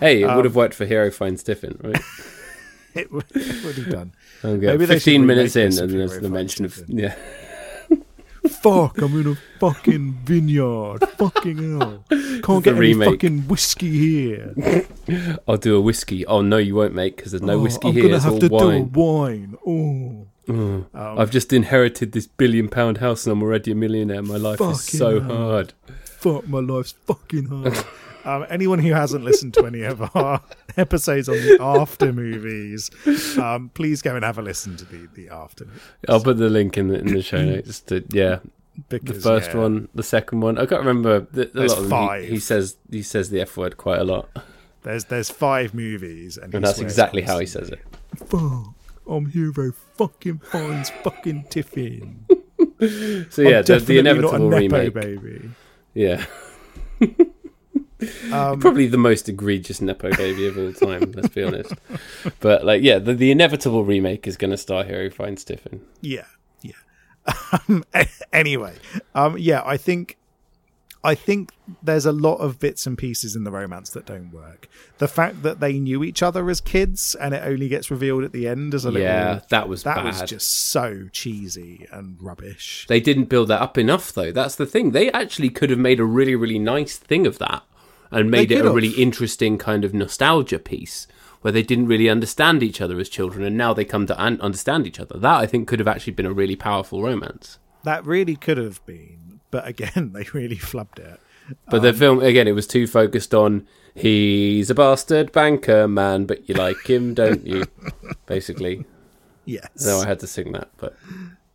Hey, 0.01 0.23
it 0.23 0.25
Um, 0.25 0.35
would 0.35 0.45
have 0.45 0.57
worked 0.57 0.75
for 0.75 0.87
Hero 0.87 1.09
Fiennes 1.13 1.45
Tiffin, 1.45 1.79
right? 1.85 2.03
it, 2.95 3.13
would, 3.13 3.25
it 3.35 3.65
would 3.65 3.77
have 3.77 3.91
done. 3.91 4.13
Okay, 4.45 4.67
Maybe 4.67 4.85
they 4.87 4.95
15 4.95 5.27
minutes 5.27 5.57
in, 5.57 5.77
and 5.79 5.91
there's 5.91 6.19
the 6.21 6.29
mention 6.29 6.65
of 6.65 6.83
yeah. 6.89 7.15
Fuck! 8.49 8.99
I'm 9.01 9.21
in 9.21 9.33
a 9.33 9.39
fucking 9.61 10.15
vineyard. 10.25 10.99
fucking 11.17 11.79
hell! 11.79 12.05
Can't 12.43 12.65
get 12.65 12.73
any 12.75 12.81
remake. 12.81 13.11
fucking 13.11 13.43
whiskey 13.43 13.91
here. 13.91 14.55
I'll 15.47 15.57
do 15.57 15.77
a 15.77 15.81
whiskey. 15.81 16.27
Oh 16.27 16.43
no, 16.43 16.57
you 16.57 16.75
won't, 16.75 16.93
mate, 16.93 17.17
because 17.17 17.31
there's 17.33 17.43
no 17.43 17.55
Oh, 17.55 17.63
whiskey 17.63 17.89
I'm 17.89 17.95
here. 17.95 18.03
gonna 18.05 18.17
It's 18.17 18.25
have 18.25 18.33
all 18.35 18.41
to 18.41 18.49
wine. 18.49 18.89
do 18.89 19.01
a 19.01 19.05
wine. 19.05 19.57
Oh, 19.67 20.27
Mm. 20.49 20.87
Um, 20.93 21.19
I've 21.21 21.31
just 21.31 21.53
inherited 21.53 22.11
this 22.11 22.27
billion 22.27 22.69
pound 22.69 22.99
house, 22.99 23.25
and 23.27 23.33
I'm 23.33 23.43
already 23.45 23.71
a 23.71 23.75
millionaire. 23.77 24.23
My 24.23 24.39
life 24.39 24.61
is 24.61 24.83
so 24.83 25.21
hell. 25.21 25.37
hard. 25.37 25.73
fuck! 26.05 26.49
My 26.49 26.59
life's 26.59 26.91
fucking 27.07 27.47
hard. 27.47 27.77
Um, 28.25 28.47
anyone 28.49 28.79
who 28.79 28.93
hasn't 28.93 29.25
listened 29.25 29.55
to 29.55 29.67
any 29.67 29.83
of 29.83 30.15
our 30.17 30.41
episodes 30.77 31.29
on 31.29 31.37
the 31.37 31.59
after 31.61 32.13
movies, 32.13 32.91
um, 33.39 33.71
please 33.75 34.01
go 34.03 34.15
and 34.15 34.25
have 34.25 34.39
a 34.39 34.43
listen 34.43 34.77
to 34.77 34.85
the 34.85 35.09
the 35.15 35.29
after. 35.29 35.65
movies. 35.65 35.81
I'll 36.09 36.21
put 36.23 36.37
the 36.39 36.49
link 36.49 36.79
in 36.79 36.89
the 36.89 36.99
in 36.99 37.07
the 37.13 37.23
show 37.23 37.45
notes. 37.45 37.81
To, 37.81 38.05
yeah, 38.11 38.39
the 38.89 39.01
first 39.15 39.51
yeah, 39.53 39.61
one, 39.61 39.89
the 39.95 40.03
second 40.03 40.41
one. 40.41 40.59
I 40.59 40.67
can't 40.67 40.81
remember. 40.81 41.21
The, 41.33 41.49
a 41.49 41.53
There's 41.53 41.71
lot 41.73 41.79
of 41.79 41.85
them, 41.85 41.91
five. 41.91 42.25
He, 42.25 42.31
he 42.31 42.39
says 42.41 42.77
he 42.91 43.03
says 43.03 43.31
the 43.31 43.41
f 43.41 43.57
word 43.57 43.77
quite 43.77 43.99
a 43.99 44.05
lot, 44.05 44.29
There's 44.83 45.05
there's 45.07 45.31
five 45.31 45.75
movies, 45.75 46.37
and, 46.39 46.55
and 46.55 46.65
that's 46.65 46.79
exactly 46.79 47.23
how 47.23 47.39
he 47.39 47.47
says 47.47 47.71
it. 47.71 47.81
Fuck! 48.17 48.75
I'm 49.09 49.27
hero 49.27 49.73
fucking 49.97 50.39
Fiennes 50.39 50.91
fucking 51.03 51.47
Tiffin. 51.51 52.27
So 53.31 53.43
yeah, 53.43 53.63
the, 53.63 53.79
the 53.79 53.99
inevitable 54.01 54.49
not 54.51 54.59
a 54.59 54.61
nepo 54.69 54.77
remake. 54.79 54.95
baby. 54.95 55.51
Yeah, 55.95 56.25
Um, 58.33 58.61
probably 58.61 58.87
the 58.87 58.99
most 58.99 59.29
egregious 59.29 59.81
nepo 59.81 60.11
baby 60.17 60.47
of 60.47 60.57
all 60.59 60.73
time. 60.73 61.13
let's 61.13 61.29
be 61.29 61.43
honest. 61.43 61.75
But 62.41 62.65
like, 62.65 62.83
yeah, 62.83 62.99
the, 62.99 63.15
the 63.15 63.31
inevitable 63.31 63.85
remake 63.85 64.27
is 64.27 64.37
going 64.37 64.51
to 64.51 64.57
star 64.57 64.85
Hero 64.85 65.11
Fiennes 65.11 65.45
Tiffin. 65.45 65.81
Yeah, 66.01 66.25
yeah. 66.63 66.73
Um, 67.69 67.85
anyway, 68.33 68.75
um, 69.15 69.37
yeah, 69.39 69.63
I 69.65 69.77
think, 69.77 70.17
I 71.05 71.15
think 71.15 71.51
there's 71.83 72.07
a 72.07 72.13
lot 72.13 72.37
of 72.37 72.59
bits 72.59 72.87
and 72.87 72.97
pieces 72.97 73.37
in 73.37 73.45
the 73.45 73.51
romance 73.51 73.91
that 73.91 74.07
don't 74.07 74.31
work. 74.33 74.69
The 74.99 75.09
fact 75.09 75.43
that 75.43 75.61
they 75.61 75.79
knew 75.79 76.03
each 76.03 76.23
other 76.23 76.49
as 76.49 76.61
kids 76.61 77.15
and 77.21 77.35
it 77.35 77.43
only 77.45 77.69
gets 77.69 77.91
revealed 77.91 78.25
at 78.25 78.33
the 78.33 78.49
end 78.49 78.73
as 78.75 78.85
a 78.85 78.91
little 78.91 79.07
Yeah, 79.07 79.41
that 79.51 79.69
was 79.69 79.83
that 79.83 79.97
bad. 79.97 80.05
was 80.07 80.23
just 80.23 80.51
so 80.71 81.09
cheesy 81.13 81.87
and 81.93 82.17
rubbish. 82.21 82.87
They 82.89 83.01
didn't 83.01 83.25
build 83.27 83.49
that 83.49 83.61
up 83.61 83.77
enough, 83.79 84.13
though. 84.13 84.33
That's 84.33 84.55
the 84.57 84.67
thing. 84.67 84.93
They 84.93 85.11
actually 85.13 85.51
could 85.51 85.71
have 85.71 85.79
made 85.79 86.01
a 86.01 86.05
really, 86.05 86.35
really 86.35 86.59
nice 86.59 86.97
thing 86.97 87.27
of 87.27 87.39
that 87.39 87.63
and 88.21 88.31
made 88.31 88.53
it 88.53 88.61
a 88.61 88.65
have. 88.65 88.75
really 88.75 88.91
interesting 88.91 89.59
kind 89.59 89.85
of 89.85 89.93
nostalgia 89.95 90.59
piece 90.59 91.07
where 91.41 91.53
they 91.53 91.63
didn't 91.63 91.87
really 91.89 92.09
understand 92.09 92.63
each 92.63 92.81
other 92.81 92.99
as 93.01 93.09
children 93.09 93.45
and 93.45 93.57
now 93.57 93.75
they 93.75 93.85
come 93.85 94.07
to 94.07 94.23
un- 94.23 94.41
understand 94.41 94.87
each 94.87 95.01
other. 95.01 95.19
That, 95.19 95.41
I 95.41 95.47
think, 95.47 95.67
could 95.67 95.81
have 95.81 95.89
actually 95.89 96.13
been 96.13 96.27
a 96.27 96.33
really 96.33 96.55
powerful 96.55 97.03
romance. 97.03 97.59
That 97.83 98.07
really 98.07 98.37
could 98.37 98.59
have 98.59 98.85
been, 98.87 99.41
but 99.51 99.67
again, 99.67 100.11
they 100.15 100.25
really 100.33 100.57
flubbed 100.57 100.99
it. 101.01 101.19
But 101.69 101.79
Um, 101.79 101.83
the 101.83 101.93
film, 101.93 102.21
again, 102.21 102.47
it 102.47 102.53
was 102.53 102.69
too 102.69 102.87
focused 102.87 103.35
on 103.35 103.67
he's 103.95 104.71
a 104.71 104.75
bastard 104.75 105.33
banker 105.33 105.89
man, 105.89 106.25
but 106.27 106.49
you 106.49 106.55
like 106.55 106.89
him, 106.89 107.15
don't 107.15 107.45
you? 107.45 107.65
Basically. 108.27 108.85
Yes. 109.45 109.85
No, 109.85 109.99
I 109.99 110.07
had 110.07 110.21
to 110.21 110.29
sing 110.29 110.53
that, 110.53 110.69
but 110.77 110.97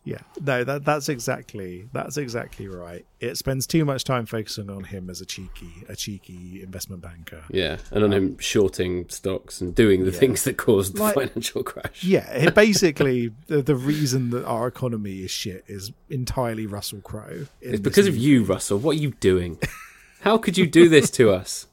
Yeah, 0.08 0.20
no, 0.40 0.64
that 0.64 0.84
that's 0.86 1.08
exactly 1.10 1.88
that's 1.92 2.16
exactly 2.16 2.66
right. 2.66 3.04
It 3.20 3.36
spends 3.36 3.66
too 3.66 3.84
much 3.84 4.04
time 4.04 4.24
focusing 4.26 4.70
on 4.70 4.84
him 4.84 5.10
as 5.10 5.20
a 5.20 5.26
cheeky, 5.26 5.70
a 5.88 5.94
cheeky 5.96 6.62
investment 6.62 7.02
banker. 7.02 7.42
yeah. 7.50 7.76
And 7.90 8.02
on 8.04 8.12
him 8.12 8.38
shorting 8.38 9.06
stocks 9.10 9.60
and 9.60 9.74
doing 9.74 10.00
the 10.04 10.06
Um, 10.08 10.14
Yeah. 10.14 10.20
things 10.20 10.44
that 10.44 10.56
caused 10.56 10.96
the 10.96 11.02
Like- 11.02 11.14
financial 11.14 11.62
crash. 11.62 12.02
Yeah, 12.02 12.30
it 12.32 12.54
basically 12.64 13.32
the, 13.48 13.60
the 13.60 13.76
reason 13.76 14.30
that 14.30 14.44
our 14.46 14.66
economy 14.66 15.16
is 15.24 15.30
shit 15.30 15.64
is 15.66 15.92
entirely 16.08 16.66
Russell 16.66 17.00
Crowe. 17.02 17.46
It's 17.60 17.80
because 17.80 18.06
of 18.06 18.16
you, 18.16 18.44
Russell. 18.44 18.78
What 18.78 18.96
are 18.96 19.00
you 19.00 19.10
doing? 19.20 19.58
How 20.20 20.38
could 20.38 20.56
you 20.56 20.66
do 20.66 20.88
this 20.88 21.10
to 21.12 21.30
us? 21.30 21.66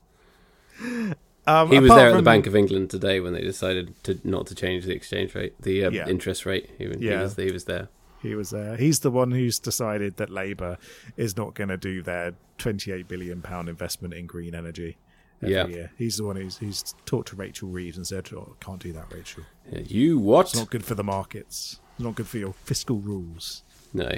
Um, 1.48 1.70
He 1.72 1.80
was 1.80 1.92
there 1.92 2.10
at 2.10 2.16
the 2.18 2.22
Bank 2.24 2.48
of 2.48 2.56
England 2.56 2.90
today 2.90 3.20
when 3.20 3.34
they 3.34 3.42
decided 3.42 3.94
to 4.04 4.20
not 4.24 4.48
to 4.48 4.56
change 4.56 4.86
the 4.86 4.94
exchange 4.94 5.36
rate, 5.36 5.54
the 5.62 5.86
uh, 5.86 5.92
Yeah. 5.92 6.08
interest 6.10 6.46
rate. 6.46 6.70
He, 6.78 6.86
he 6.86 6.94
Yeah. 7.08 7.22
was 7.22 7.36
he 7.36 7.52
was 7.52 7.66
there. 7.66 7.88
He 8.26 8.36
was 8.36 8.50
there. 8.50 8.76
He's 8.76 9.00
the 9.02 9.12
one 9.12 9.32
who's 9.32 9.60
decided 9.60 10.18
that 10.18 10.30
Labour 10.30 10.78
is 11.16 11.38
not 11.38 11.54
going 11.54 11.70
to 11.70 11.78
do 11.78 12.02
their 12.02 12.34
28 12.58 13.08
billion 13.08 13.42
pound 13.42 13.70
investment 13.70 14.14
in 14.14 14.26
green 14.26 14.56
energy 14.56 14.98
every 15.42 15.54
Yeah. 15.54 15.68
year. 15.68 15.92
He's 15.98 16.18
the 16.18 16.24
one 16.24 16.36
who's 16.38 16.58
who's 16.58 16.96
talked 17.06 17.28
to 17.30 17.36
Rachel 17.36 17.70
Reeves 17.70 17.98
and 17.98 18.08
said, 18.08 18.30
"Oh, 18.34 18.56
can't 18.60 18.80
do 18.82 18.92
that, 18.94 19.14
Rachel. 19.14 19.44
You 19.72 20.18
what? 20.18 20.48
It's 20.48 20.56
not 20.56 20.70
good 20.70 20.84
for 20.86 20.96
the 20.96 21.04
markets. 21.04 21.80
It's 21.96 22.04
not 22.04 22.16
good 22.16 22.28
for 22.28 22.38
your 22.38 22.54
fiscal 22.54 22.98
rules." 23.00 23.64
No. 23.94 24.12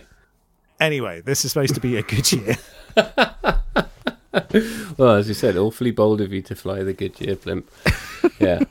Anyway, 0.80 1.22
this 1.22 1.44
is 1.44 1.52
supposed 1.52 1.74
to 1.76 1.82
be 1.82 1.98
a 1.98 2.04
good 2.04 2.32
year. 2.32 2.56
Well, 4.98 5.16
as 5.16 5.28
you 5.28 5.34
said, 5.34 5.58
awfully 5.58 5.92
bold 5.92 6.22
of 6.22 6.34
you 6.34 6.42
to 6.44 6.56
fly 6.56 6.84
the 6.84 6.94
Goodyear 6.94 7.36
blimp. 7.36 7.70
Yeah. 8.40 8.64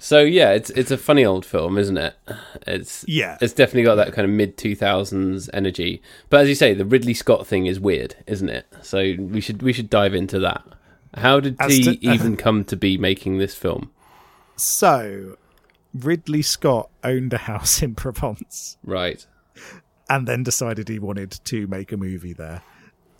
so 0.00 0.20
yeah, 0.20 0.50
it's 0.52 0.70
it's 0.70 0.90
a 0.90 0.96
funny 0.98 1.24
old 1.24 1.44
film, 1.44 1.76
isn't 1.78 1.96
it? 1.98 2.14
It's 2.66 3.04
yeah. 3.06 3.36
it's 3.40 3.52
definitely 3.52 3.84
got 3.84 3.96
that 3.96 4.12
kind 4.12 4.24
of 4.24 4.30
mid 4.30 4.56
two 4.56 4.74
thousands 4.74 5.50
energy. 5.52 6.02
But 6.30 6.40
as 6.42 6.48
you 6.48 6.54
say, 6.54 6.72
the 6.74 6.84
Ridley 6.84 7.14
Scott 7.14 7.46
thing 7.46 7.66
is 7.66 7.78
weird, 7.78 8.16
isn't 8.26 8.48
it? 8.48 8.66
So 8.82 9.14
we 9.18 9.40
should 9.40 9.62
we 9.62 9.72
should 9.72 9.90
dive 9.90 10.14
into 10.14 10.38
that. 10.40 10.62
How 11.14 11.40
did 11.40 11.56
As 11.60 11.72
he 11.76 11.96
to- 11.96 12.06
even 12.14 12.36
come 12.36 12.64
to 12.64 12.76
be 12.76 12.96
making 12.96 13.36
this 13.38 13.54
film? 13.54 13.90
So, 14.56 15.36
Ridley 15.94 16.42
Scott 16.42 16.88
owned 17.04 17.32
a 17.32 17.38
house 17.38 17.82
in 17.82 17.94
Provence 17.94 18.76
Right. 18.84 19.26
and 20.08 20.26
then 20.26 20.42
decided 20.42 20.88
he 20.88 20.98
wanted 20.98 21.32
to 21.44 21.66
make 21.66 21.92
a 21.92 21.96
movie 21.96 22.32
there. 22.32 22.62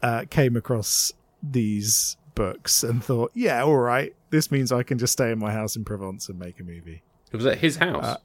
Uh, 0.02 0.24
came 0.30 0.56
across 0.56 1.12
these 1.42 2.16
books 2.34 2.82
and 2.82 3.02
thought, 3.02 3.30
yeah, 3.34 3.62
all 3.62 3.78
right, 3.78 4.14
this 4.30 4.50
means 4.50 4.72
I 4.72 4.82
can 4.82 4.98
just 4.98 5.12
stay 5.12 5.30
in 5.30 5.38
my 5.38 5.52
house 5.52 5.76
in 5.76 5.84
Provence 5.84 6.28
and 6.28 6.38
make 6.38 6.60
a 6.60 6.64
movie. 6.64 7.02
It 7.32 7.36
was 7.36 7.46
at 7.46 7.58
his 7.58 7.76
house. 7.76 8.04
Uh, 8.04 8.16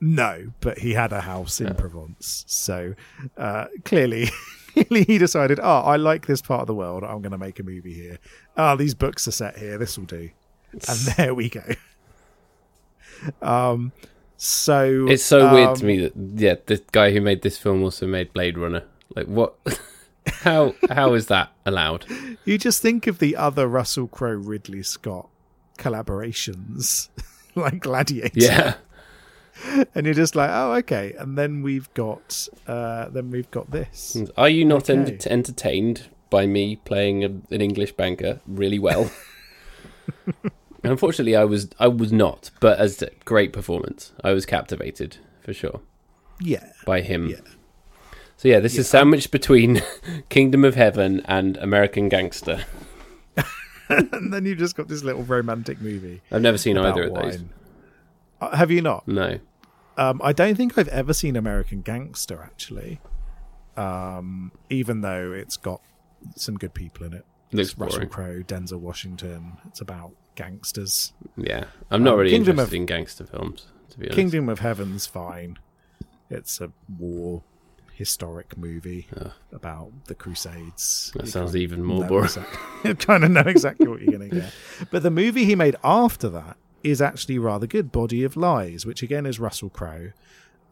No, 0.00 0.52
but 0.60 0.78
he 0.78 0.94
had 0.94 1.12
a 1.12 1.20
house 1.20 1.60
in 1.60 1.74
Provence. 1.74 2.44
So 2.48 2.94
uh, 3.36 3.66
clearly, 3.84 4.30
clearly 4.72 5.04
he 5.04 5.18
decided, 5.18 5.60
oh, 5.62 5.80
I 5.80 5.96
like 5.96 6.26
this 6.26 6.42
part 6.42 6.62
of 6.62 6.66
the 6.66 6.74
world. 6.74 7.04
I'm 7.04 7.22
going 7.22 7.32
to 7.32 7.38
make 7.38 7.60
a 7.60 7.62
movie 7.62 7.94
here. 7.94 8.18
Oh, 8.56 8.76
these 8.76 8.94
books 8.94 9.28
are 9.28 9.32
set 9.32 9.58
here. 9.58 9.78
This 9.78 9.96
will 9.96 10.06
do. 10.06 10.30
And 10.72 10.98
there 11.16 11.34
we 11.34 11.48
go. 11.48 11.62
Um, 13.40 13.92
so 14.36 15.06
It's 15.08 15.22
so 15.22 15.52
weird 15.52 15.76
to 15.76 15.82
um, 15.82 15.86
me 15.86 15.98
that 16.00 16.12
yeah, 16.16 16.56
the 16.66 16.82
guy 16.90 17.12
who 17.12 17.20
made 17.20 17.42
this 17.42 17.58
film 17.58 17.82
also 17.82 18.06
made 18.06 18.32
Blade 18.32 18.58
Runner. 18.58 18.82
Like 19.14 19.26
what? 19.26 19.54
how 20.26 20.74
how 20.90 21.14
is 21.14 21.26
that 21.26 21.50
allowed? 21.66 22.06
You 22.44 22.58
just 22.58 22.82
think 22.82 23.06
of 23.06 23.18
the 23.20 23.36
other 23.36 23.68
Russell 23.68 24.08
Crowe 24.08 24.30
Ridley 24.32 24.82
Scott 24.82 25.28
collaborations, 25.78 27.08
like 27.54 27.80
Gladiator, 27.80 28.30
Yeah, 28.34 28.74
and 29.94 30.06
you're 30.06 30.14
just 30.14 30.34
like, 30.34 30.50
oh, 30.52 30.72
okay. 30.74 31.14
And 31.18 31.38
then 31.38 31.62
we've 31.62 31.92
got, 31.94 32.48
uh, 32.66 33.08
then 33.10 33.30
we've 33.30 33.50
got 33.52 33.70
this. 33.70 34.16
are 34.36 34.48
you 34.48 34.64
not 34.64 34.90
Okay. 34.90 34.98
ent- 35.12 35.26
entertained 35.28 36.08
by 36.30 36.46
me 36.46 36.76
playing 36.76 37.22
a, 37.22 37.28
an 37.54 37.60
English 37.60 37.92
banker 37.92 38.40
really 38.46 38.78
well? 38.80 39.10
Unfortunately, 40.84 41.36
I 41.36 41.44
was 41.44 41.68
I 41.78 41.86
was 41.86 42.12
not, 42.12 42.50
but 42.58 42.78
as 42.80 43.00
a 43.02 43.10
great 43.24 43.52
performance, 43.52 44.12
I 44.24 44.32
was 44.32 44.44
captivated 44.44 45.18
for 45.40 45.52
sure 45.52 45.80
Yeah, 46.40 46.72
by 46.84 47.02
him. 47.02 47.28
Yeah. 47.28 47.36
So 48.42 48.48
yeah, 48.48 48.58
this 48.58 48.76
is 48.76 48.88
sandwiched 48.88 49.30
between 49.30 49.82
Kingdom 50.28 50.64
of 50.64 50.74
Heaven 50.74 51.22
and 51.26 51.56
American 51.58 52.08
Gangster. 52.08 52.64
and 53.88 54.32
then 54.32 54.44
you've 54.44 54.58
just 54.58 54.74
got 54.74 54.88
this 54.88 55.04
little 55.04 55.22
romantic 55.22 55.80
movie. 55.80 56.22
I've 56.32 56.42
never 56.42 56.58
seen 56.58 56.76
either 56.76 57.04
of 57.04 57.14
those. 57.14 57.38
Uh, 58.40 58.56
have 58.56 58.72
you 58.72 58.82
not? 58.82 59.06
No. 59.06 59.38
Um, 59.96 60.20
I 60.24 60.32
don't 60.32 60.56
think 60.56 60.76
I've 60.76 60.88
ever 60.88 61.14
seen 61.14 61.36
American 61.36 61.82
Gangster 61.82 62.42
actually. 62.42 63.00
Um, 63.76 64.50
even 64.68 65.02
though 65.02 65.30
it's 65.30 65.56
got 65.56 65.80
some 66.34 66.56
good 66.56 66.74
people 66.74 67.06
in 67.06 67.12
it. 67.12 67.24
Looks 67.52 67.70
It's 67.70 67.78
Russell. 67.78 68.06
Crowe, 68.06 68.42
Denzel 68.42 68.80
Washington. 68.80 69.52
It's 69.68 69.80
about 69.80 70.16
gangsters. 70.34 71.12
Yeah, 71.36 71.66
I'm 71.92 72.02
not 72.02 72.14
Um, 72.14 72.18
really 72.18 72.32
Kingdom 72.32 72.54
interested 72.58 72.74
of- 72.74 72.80
in 72.80 72.86
gangster 72.86 73.24
films, 73.24 73.66
to 73.90 74.00
be 74.00 74.06
honest. 74.06 74.16
Kingdom 74.16 74.48
of 74.48 74.58
Heaven's 74.58 75.06
fine. 75.06 75.60
It's 76.28 76.60
a 76.60 76.72
war 76.98 77.44
historic 78.02 78.56
movie 78.56 79.06
about 79.52 79.90
the 80.06 80.14
Crusades. 80.14 81.12
That 81.14 81.24
You 81.26 81.30
sounds 81.30 81.54
even 81.56 81.82
more 81.84 82.04
boring. 82.04 82.24
exact- 82.24 82.98
kind 83.06 83.24
of 83.24 83.30
know 83.30 83.42
exactly 83.46 83.86
what 83.88 84.00
you're 84.02 84.16
going 84.18 84.28
to 84.30 84.36
get. 84.40 84.52
But 84.90 85.02
the 85.02 85.10
movie 85.10 85.44
he 85.44 85.54
made 85.54 85.76
after 85.84 86.28
that 86.30 86.56
is 86.82 87.00
actually 87.00 87.38
rather 87.38 87.66
good. 87.66 87.92
Body 87.92 88.24
of 88.24 88.36
Lies, 88.36 88.84
which 88.84 89.02
again 89.02 89.24
is 89.26 89.38
Russell 89.38 89.70
Crowe 89.70 90.10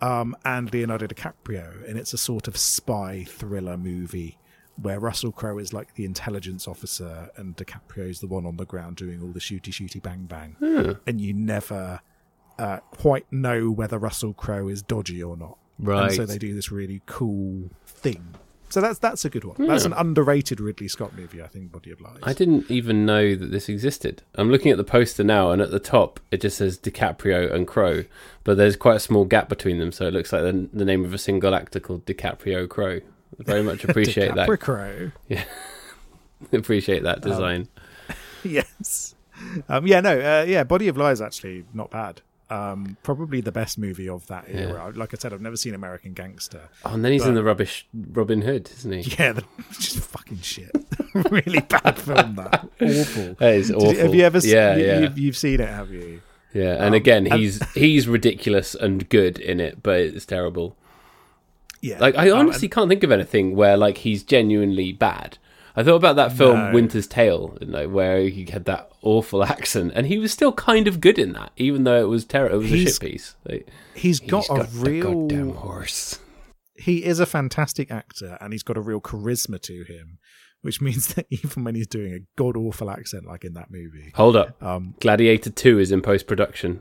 um, 0.00 0.34
and 0.44 0.72
Leonardo 0.72 1.06
DiCaprio, 1.06 1.88
and 1.88 1.98
it's 1.98 2.12
a 2.12 2.18
sort 2.18 2.48
of 2.48 2.56
spy 2.56 3.24
thriller 3.28 3.76
movie 3.76 4.38
where 4.80 4.98
Russell 4.98 5.30
Crowe 5.30 5.58
is 5.58 5.72
like 5.72 5.94
the 5.94 6.04
intelligence 6.06 6.66
officer 6.66 7.28
and 7.36 7.54
DiCaprio 7.56 8.08
is 8.08 8.20
the 8.20 8.26
one 8.26 8.46
on 8.46 8.56
the 8.56 8.64
ground 8.64 8.96
doing 8.96 9.20
all 9.22 9.30
the 9.32 9.38
shooty 9.40 9.70
shooty 9.70 10.02
bang 10.02 10.24
bang, 10.24 10.56
and 11.06 11.20
you 11.20 11.32
never 11.34 12.00
uh, 12.58 12.78
quite 12.90 13.30
know 13.32 13.70
whether 13.70 13.98
Russell 13.98 14.32
Crowe 14.34 14.68
is 14.68 14.82
dodgy 14.82 15.22
or 15.22 15.36
not. 15.36 15.58
Right. 15.80 16.06
And 16.06 16.14
so 16.14 16.26
they 16.26 16.38
do 16.38 16.54
this 16.54 16.70
really 16.70 17.02
cool 17.06 17.70
thing. 17.86 18.34
So 18.70 18.80
that's 18.80 19.00
that's 19.00 19.24
a 19.24 19.30
good 19.30 19.42
one. 19.44 19.66
That's 19.66 19.84
an 19.84 19.92
underrated 19.94 20.60
Ridley 20.60 20.86
Scott 20.86 21.16
movie, 21.16 21.42
I 21.42 21.48
think. 21.48 21.72
Body 21.72 21.90
of 21.90 22.00
Lies. 22.00 22.18
I 22.22 22.32
didn't 22.32 22.70
even 22.70 23.04
know 23.04 23.34
that 23.34 23.50
this 23.50 23.68
existed. 23.68 24.22
I'm 24.36 24.48
looking 24.50 24.70
at 24.70 24.76
the 24.76 24.84
poster 24.84 25.24
now, 25.24 25.50
and 25.50 25.60
at 25.60 25.72
the 25.72 25.80
top 25.80 26.20
it 26.30 26.40
just 26.40 26.58
says 26.58 26.78
DiCaprio 26.78 27.52
and 27.52 27.66
Crowe, 27.66 28.04
but 28.44 28.56
there's 28.56 28.76
quite 28.76 28.96
a 28.96 29.00
small 29.00 29.24
gap 29.24 29.48
between 29.48 29.80
them, 29.80 29.90
so 29.90 30.06
it 30.06 30.14
looks 30.14 30.32
like 30.32 30.42
the, 30.42 30.68
the 30.72 30.84
name 30.84 31.04
of 31.04 31.12
a 31.12 31.18
single 31.18 31.52
actor 31.52 31.80
called 31.80 32.06
DiCaprio 32.06 32.68
Crowe. 32.68 33.00
I 33.40 33.42
very 33.42 33.64
much 33.64 33.82
appreciate 33.88 34.36
that. 34.36 34.48
DiCaprio. 34.48 34.60
Crowe. 34.60 35.10
Yeah. 35.28 35.44
Appreciate 36.52 37.02
that 37.02 37.20
design. 37.20 37.68
yes. 38.44 39.14
Um, 39.68 39.86
yeah, 39.86 40.00
no, 40.00 40.18
uh, 40.18 40.44
yeah, 40.44 40.64
Body 40.64 40.88
of 40.88 40.96
Lies 40.96 41.20
actually 41.20 41.64
not 41.74 41.90
bad. 41.90 42.22
Um, 42.50 42.96
probably 43.04 43.40
the 43.40 43.52
best 43.52 43.78
movie 43.78 44.08
of 44.08 44.26
that 44.26 44.46
era. 44.48 44.92
Like 44.94 45.14
I 45.14 45.18
said, 45.18 45.32
I've 45.32 45.40
never 45.40 45.56
seen 45.56 45.72
American 45.74 46.12
Gangster. 46.14 46.68
oh, 46.84 46.94
and 46.94 47.04
then 47.04 47.12
he's 47.12 47.24
in 47.24 47.34
the 47.34 47.44
rubbish 47.44 47.86
Robin 47.94 48.42
Hood, 48.42 48.68
isn't 48.78 48.90
he? 48.92 49.00
Yeah, 49.18 49.32
the, 49.32 49.44
just 49.72 50.00
fucking 50.00 50.40
shit. 50.40 50.70
really 51.30 51.60
bad 51.60 51.96
film. 51.98 52.34
That 52.34 52.68
awful. 52.80 53.34
That 53.38 53.54
is 53.54 53.70
awful. 53.70 53.92
you- 53.92 53.98
have 54.00 54.14
you 54.14 54.22
ever? 54.24 54.40
se- 54.40 54.50
Yeah, 54.52 54.76
you, 54.76 54.84
yeah. 54.84 54.98
You've, 55.00 55.18
you've 55.18 55.36
seen 55.36 55.60
it, 55.60 55.68
have 55.68 55.90
you? 55.92 56.22
Yeah, 56.52 56.74
and 56.74 56.86
Um, 56.86 56.94
again, 56.94 57.26
and- 57.28 57.40
he's 57.40 57.62
he's 57.74 58.08
ridiculous 58.08 58.74
and 58.74 59.08
good 59.08 59.38
in 59.38 59.60
it, 59.60 59.82
but 59.84 60.00
it's 60.00 60.26
terrible. 60.26 60.76
Yeah. 61.80 61.98
Like 62.00 62.16
I 62.16 62.30
Um, 62.30 62.38
honestly 62.40 62.68
can't 62.68 62.88
think 62.88 63.04
of 63.04 63.12
anything 63.12 63.54
where 63.54 63.76
like 63.76 63.98
he's 63.98 64.22
genuinely 64.24 64.92
bad. 64.92 65.38
I 65.80 65.84
thought 65.84 65.96
about 65.96 66.16
that 66.16 66.32
film 66.32 66.58
No. 66.58 66.72
Winter's 66.72 67.06
Tale, 67.06 67.56
you 67.60 67.66
know, 67.66 67.88
where 67.88 68.20
he 68.22 68.44
had 68.46 68.64
that 68.66 68.90
awful 69.02 69.42
accent, 69.54 69.92
and 69.94 70.06
he 70.06 70.18
was 70.18 70.32
still 70.32 70.52
kind 70.52 70.86
of 70.86 71.00
good 71.00 71.18
in 71.18 71.32
that, 71.32 71.52
even 71.56 71.84
though 71.84 72.00
it 72.00 72.08
was 72.08 72.24
terrible. 72.24 72.56
It 72.56 72.62
was 72.62 72.72
a 72.72 72.84
shit 72.84 73.00
piece. 73.00 73.34
Like, 73.48 73.68
he's 73.94 74.20
got, 74.20 74.44
he's 74.46 74.50
a 74.50 74.62
the 74.64 74.90
real. 74.90 75.12
goddamn 75.12 75.50
horse. 75.54 76.18
He 76.76 77.04
is 77.04 77.20
a 77.20 77.26
fantastic 77.26 77.90
actor, 77.90 78.36
and 78.40 78.52
he's 78.52 78.62
got 78.62 78.76
a 78.76 78.80
real 78.80 79.00
charisma 79.00 79.60
to 79.62 79.84
him, 79.84 80.18
which 80.62 80.80
means 80.86 81.14
that 81.14 81.26
even 81.30 81.64
when 81.64 81.74
he's 81.74 81.86
doing 81.86 82.12
a 82.14 82.20
god 82.36 82.56
awful 82.56 82.90
accent 82.90 83.26
like 83.26 83.44
in 83.44 83.54
that 83.54 83.70
movie, 83.70 84.12
Hold 84.14 84.36
up, 84.36 84.62
um, 84.62 84.94
Gladiator 85.00 85.50
Two 85.50 85.78
is 85.78 85.90
in 85.92 86.02
post 86.02 86.26
production. 86.26 86.80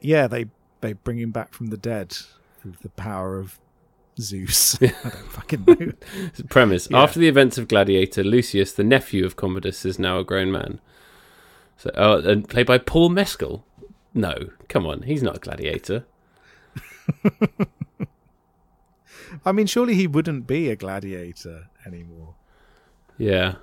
yeah, 0.00 0.26
they 0.26 0.46
they 0.80 0.92
bring 0.94 1.18
him 1.18 1.30
back 1.30 1.52
from 1.54 1.68
the 1.68 1.76
dead 1.76 2.12
through 2.60 2.74
the 2.82 2.88
power 2.90 3.38
of 3.38 3.58
Zeus. 4.20 4.78
I 4.82 4.86
don't 5.02 5.32
fucking 5.32 5.64
know. 5.66 5.92
Premise: 6.48 6.88
Yeah. 6.90 7.02
After 7.02 7.18
the 7.18 7.28
events 7.28 7.58
of 7.58 7.68
Gladiator, 7.68 8.22
Lucius, 8.22 8.72
the 8.72 8.84
nephew 8.84 9.24
of 9.24 9.36
Commodus, 9.36 9.84
is 9.84 9.98
now 9.98 10.18
a 10.18 10.24
grown 10.24 10.52
man. 10.52 10.80
So, 11.76 11.90
oh, 11.94 12.18
and 12.18 12.48
played 12.48 12.66
by 12.66 12.78
Paul 12.78 13.08
Mescal. 13.08 13.64
No, 14.14 14.50
come 14.68 14.86
on, 14.86 15.02
he's 15.02 15.22
not 15.22 15.36
a 15.36 15.40
gladiator. 15.40 16.04
I 19.44 19.52
mean, 19.52 19.66
surely 19.66 19.94
he 19.94 20.06
wouldn't 20.06 20.46
be 20.46 20.68
a 20.68 20.76
gladiator 20.76 21.68
anymore. 21.86 22.34
Yeah, 23.16 23.54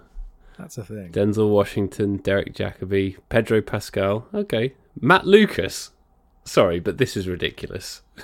That's 0.57 0.77
a 0.77 0.83
thing. 0.83 1.11
Denzel 1.11 1.49
Washington, 1.49 2.17
Derek 2.17 2.53
Jacobi, 2.53 3.17
Pedro 3.29 3.61
Pascal. 3.61 4.27
Okay, 4.33 4.73
Matt 4.99 5.25
Lucas. 5.27 5.91
Sorry, 6.43 6.79
but 6.79 6.97
this 6.97 7.15
is 7.15 7.27
ridiculous. 7.27 8.01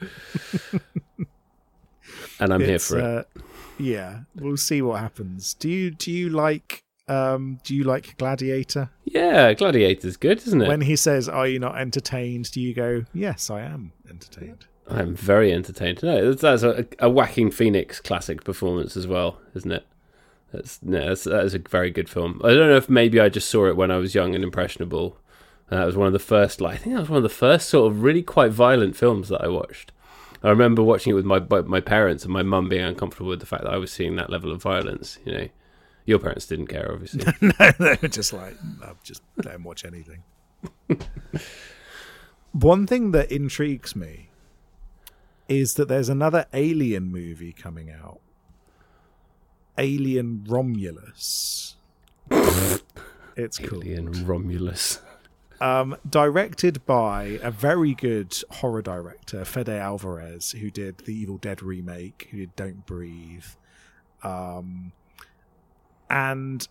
and 2.40 2.52
I'm 2.52 2.60
here 2.60 2.76
It's, 2.76 2.88
for 2.88 2.98
it. 2.98 3.04
uh, 3.04 3.22
yeah, 3.78 4.20
we'll 4.34 4.56
see 4.56 4.82
what 4.82 5.00
happens. 5.00 5.54
Do 5.54 5.68
you 5.68 5.90
do 5.90 6.10
you 6.10 6.28
like 6.30 6.82
um 7.08 7.58
do 7.64 7.74
you 7.74 7.84
like 7.84 8.16
Gladiator? 8.18 8.90
Yeah, 9.04 9.52
Gladiator's 9.54 10.16
good, 10.16 10.38
isn't 10.38 10.62
it? 10.62 10.68
When 10.68 10.80
he 10.82 10.96
says, 10.96 11.28
"Are 11.28 11.46
you 11.46 11.58
not 11.58 11.76
entertained?" 11.78 12.50
Do 12.52 12.60
you 12.60 12.74
go, 12.74 13.04
"Yes, 13.12 13.50
I 13.50 13.62
am 13.62 13.92
entertained." 14.08 14.66
I'm 14.88 15.16
very 15.16 15.52
entertained. 15.52 16.02
No, 16.02 16.30
that's, 16.30 16.42
that's 16.42 16.62
a, 16.62 16.86
a 17.00 17.10
Joaquin 17.10 17.50
Phoenix 17.50 17.98
classic 18.00 18.44
performance 18.44 18.96
as 18.96 19.06
well, 19.06 19.40
isn't 19.54 19.72
it? 19.72 19.84
That's 20.52 20.80
no, 20.82 21.08
that's, 21.08 21.24
that 21.24 21.44
is 21.44 21.54
a 21.54 21.58
very 21.58 21.90
good 21.90 22.08
film. 22.08 22.40
I 22.44 22.54
don't 22.54 22.68
know 22.68 22.76
if 22.76 22.88
maybe 22.88 23.18
I 23.20 23.28
just 23.28 23.50
saw 23.50 23.66
it 23.66 23.76
when 23.76 23.90
I 23.90 23.96
was 23.96 24.14
young 24.14 24.34
and 24.34 24.44
impressionable. 24.44 25.18
And 25.70 25.80
that 25.80 25.86
was 25.86 25.96
one 25.96 26.06
of 26.06 26.12
the 26.12 26.18
first. 26.18 26.60
Like, 26.60 26.74
I 26.74 26.78
think 26.78 26.94
that 26.94 27.00
was 27.00 27.10
one 27.10 27.16
of 27.18 27.22
the 27.22 27.28
first 27.28 27.68
sort 27.68 27.90
of 27.90 28.02
really 28.02 28.22
quite 28.22 28.52
violent 28.52 28.96
films 28.96 29.28
that 29.28 29.42
I 29.42 29.48
watched. 29.48 29.92
I 30.42 30.50
remember 30.50 30.82
watching 30.82 31.10
it 31.10 31.14
with 31.14 31.24
my 31.24 31.40
my 31.40 31.80
parents 31.80 32.24
and 32.24 32.32
my 32.32 32.42
mum 32.42 32.68
being 32.68 32.84
uncomfortable 32.84 33.30
with 33.30 33.40
the 33.40 33.46
fact 33.46 33.64
that 33.64 33.72
I 33.72 33.78
was 33.78 33.90
seeing 33.90 34.16
that 34.16 34.30
level 34.30 34.52
of 34.52 34.62
violence. 34.62 35.18
You 35.24 35.32
know, 35.32 35.48
your 36.04 36.18
parents 36.20 36.46
didn't 36.46 36.68
care, 36.68 36.90
obviously. 36.92 37.24
no, 37.40 37.70
they 37.78 37.98
were 38.00 38.08
just 38.08 38.32
like, 38.32 38.56
no, 38.80 38.96
just 39.02 39.22
let 39.36 39.54
him 39.54 39.64
watch 39.64 39.84
anything. 39.84 40.22
One 42.52 42.86
thing 42.86 43.10
that 43.10 43.30
intrigues 43.30 43.96
me 43.96 44.30
is 45.48 45.74
that 45.74 45.88
there's 45.88 46.08
another 46.08 46.46
Alien 46.52 47.10
movie 47.10 47.52
coming 47.52 47.90
out. 47.90 48.20
Alien 49.78 50.44
Romulus. 50.48 51.76
it's 52.30 53.58
called 53.58 53.84
Alien 53.84 54.26
Romulus. 54.26 55.00
Um, 55.60 55.96
directed 56.08 56.84
by 56.84 57.38
a 57.42 57.50
very 57.50 57.94
good 57.94 58.36
horror 58.50 58.82
director, 58.82 59.44
Fede 59.44 59.70
Alvarez, 59.70 60.52
who 60.52 60.70
did 60.70 60.98
the 60.98 61.14
Evil 61.14 61.38
Dead 61.38 61.62
remake, 61.62 62.28
who 62.30 62.38
did 62.38 62.56
Don't 62.56 62.84
Breathe. 62.84 63.46
Um, 64.22 64.92
and 66.10 66.66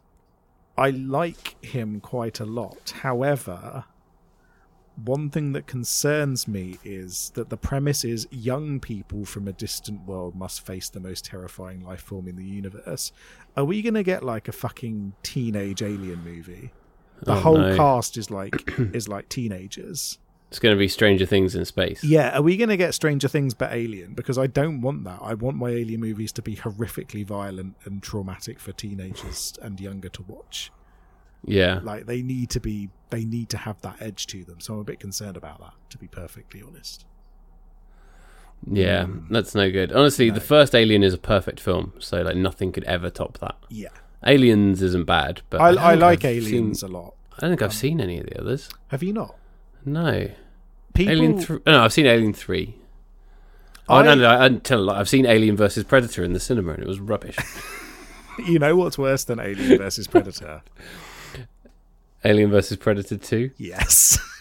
I 0.78 0.92
like 0.92 1.64
him 1.64 2.00
quite 2.00 2.40
a 2.40 2.46
lot. 2.46 2.94
However, 3.02 3.86
one 5.04 5.30
thing 5.30 5.54
that 5.54 5.68
concerns 5.68 6.48
me 6.48 6.78
is 6.84 7.32
that 7.36 7.50
the 7.50 7.58
premise 7.58 8.06
is 8.06 8.28
young 8.32 8.80
people 8.80 9.26
from 9.26 9.48
a 9.48 9.54
distant 9.54 10.06
world 10.06 10.36
must 10.36 10.66
face 10.66 10.90
the 10.90 11.00
most 11.00 11.26
terrifying 11.26 11.82
life 11.82 12.02
form 12.02 12.28
in 12.28 12.36
the 12.36 12.46
universe. 12.46 13.12
Are 13.58 13.66
we 13.66 13.82
going 13.82 13.96
to 13.96 14.04
get 14.04 14.24
like 14.24 14.48
a 14.48 14.54
fucking 14.54 15.14
teenage 15.24 15.82
alien 15.82 16.24
movie? 16.24 16.72
The 17.24 17.34
Oh, 17.34 17.40
whole 17.40 17.58
no. 17.58 17.76
cast 17.76 18.18
is 18.18 18.30
like 18.30 18.56
is 18.94 19.08
like 19.08 19.30
teenagers. 19.30 20.20
It's 20.50 20.60
going 20.60 20.76
to 20.76 20.80
be 20.80 20.88
Stranger 20.88 21.26
Things 21.26 21.56
in 21.56 21.66
space. 21.66 22.04
Yeah, 22.04 22.38
are 22.38 22.42
we 22.42 22.56
going 22.56 22.70
to 22.70 22.78
get 22.78 22.94
Stranger 22.94 23.28
Things 23.28 23.54
but 23.54 23.74
Alien? 23.74 24.14
Because 24.14 24.38
I 24.38 24.48
don't 24.48 24.80
want 24.80 25.04
that. 25.04 25.20
I 25.22 25.34
want 25.34 25.58
my 25.58 25.70
Alien 25.70 26.00
movies 26.00 26.32
to 26.34 26.42
be 26.42 26.56
horrifically 26.56 27.26
violent 27.26 27.76
and 27.84 28.02
traumatic 28.02 28.60
for 28.60 28.72
teenagers 28.72 29.54
and 29.62 29.80
younger 29.82 30.08
to 30.10 30.22
watch. 30.22 30.72
Yeah. 31.44 31.80
Like 31.84 32.06
they 32.06 32.22
need 32.22 32.52
to 32.52 32.60
be, 32.60 32.90
they 33.10 33.26
need 33.26 33.50
to 33.50 33.58
have 33.58 33.82
that 33.82 33.98
edge 34.00 34.28
to 34.28 34.46
them. 34.46 34.60
So 34.62 34.76
I'm 34.76 34.80
a 34.80 34.84
bit 34.84 35.00
concerned 35.00 35.36
about 35.36 35.60
that, 35.60 35.74
to 35.90 35.98
be 35.98 36.08
perfectly 36.08 36.62
honest. 36.66 37.06
Yeah, 38.72 39.06
mm. 39.06 39.28
that's 39.30 39.54
no 39.54 39.70
good. 39.72 39.92
Honestly, 39.92 40.30
the 40.30 40.40
first 40.42 40.74
Alien 40.74 41.04
is 41.04 41.14
a 41.14 41.18
perfect 41.18 41.60
film, 41.60 41.94
so 42.00 42.22
like 42.22 42.36
nothing 42.36 42.72
could 42.72 42.84
ever 42.86 43.10
top 43.10 43.38
that. 43.40 43.56
Yeah, 43.70 43.90
Aliens 44.26 44.82
isn't 44.82 45.06
bad, 45.06 45.42
but 45.50 45.62
I, 45.62 45.72
don't 45.74 45.84
I 45.84 45.94
like 45.96 46.26
I've 46.26 46.38
Aliens 46.38 46.80
Seen, 46.82 46.90
a 46.90 46.94
lot. 46.94 47.14
I 47.38 47.42
don't 47.42 47.52
think 47.52 47.62
I've 47.62 47.70
um, 47.70 47.76
seen 47.76 48.02
any 48.02 48.20
of 48.20 48.26
the 48.26 48.40
others. 48.40 48.70
Have 48.88 49.04
you 49.04 49.14
not? 49.14 49.36
No, 49.86 50.30
People, 50.94 51.12
Alien. 51.14 51.38
Th- 51.38 51.62
oh, 51.66 51.72
no, 51.72 51.84
I've 51.84 51.94
seen 51.94 52.06
Alien 52.06 52.34
Three. 52.34 52.76
Oh 53.88 53.98
I- 53.98 54.04
no, 54.04 54.16
no, 54.16 54.28
I, 54.28 54.46
I 54.46 54.76
lie. 54.76 55.00
I've 55.00 55.10
seen 55.10 55.26
Alien 55.26 55.56
versus 55.56 55.84
Predator 55.84 56.24
in 56.24 56.34
the 56.34 56.40
cinema, 56.40 56.74
and 56.74 56.82
it 56.82 56.88
was 56.88 57.00
rubbish. 57.00 57.38
you 58.48 58.60
know 58.60 58.76
what's 58.76 58.98
worse 58.98 59.24
than 59.24 59.40
Alien 59.40 59.78
versus 59.78 60.08
Predator? 60.08 60.62
Alien 62.24 62.50
versus 62.50 62.78
Predator 62.78 63.18
Two. 63.18 63.52
Yes, 63.58 64.18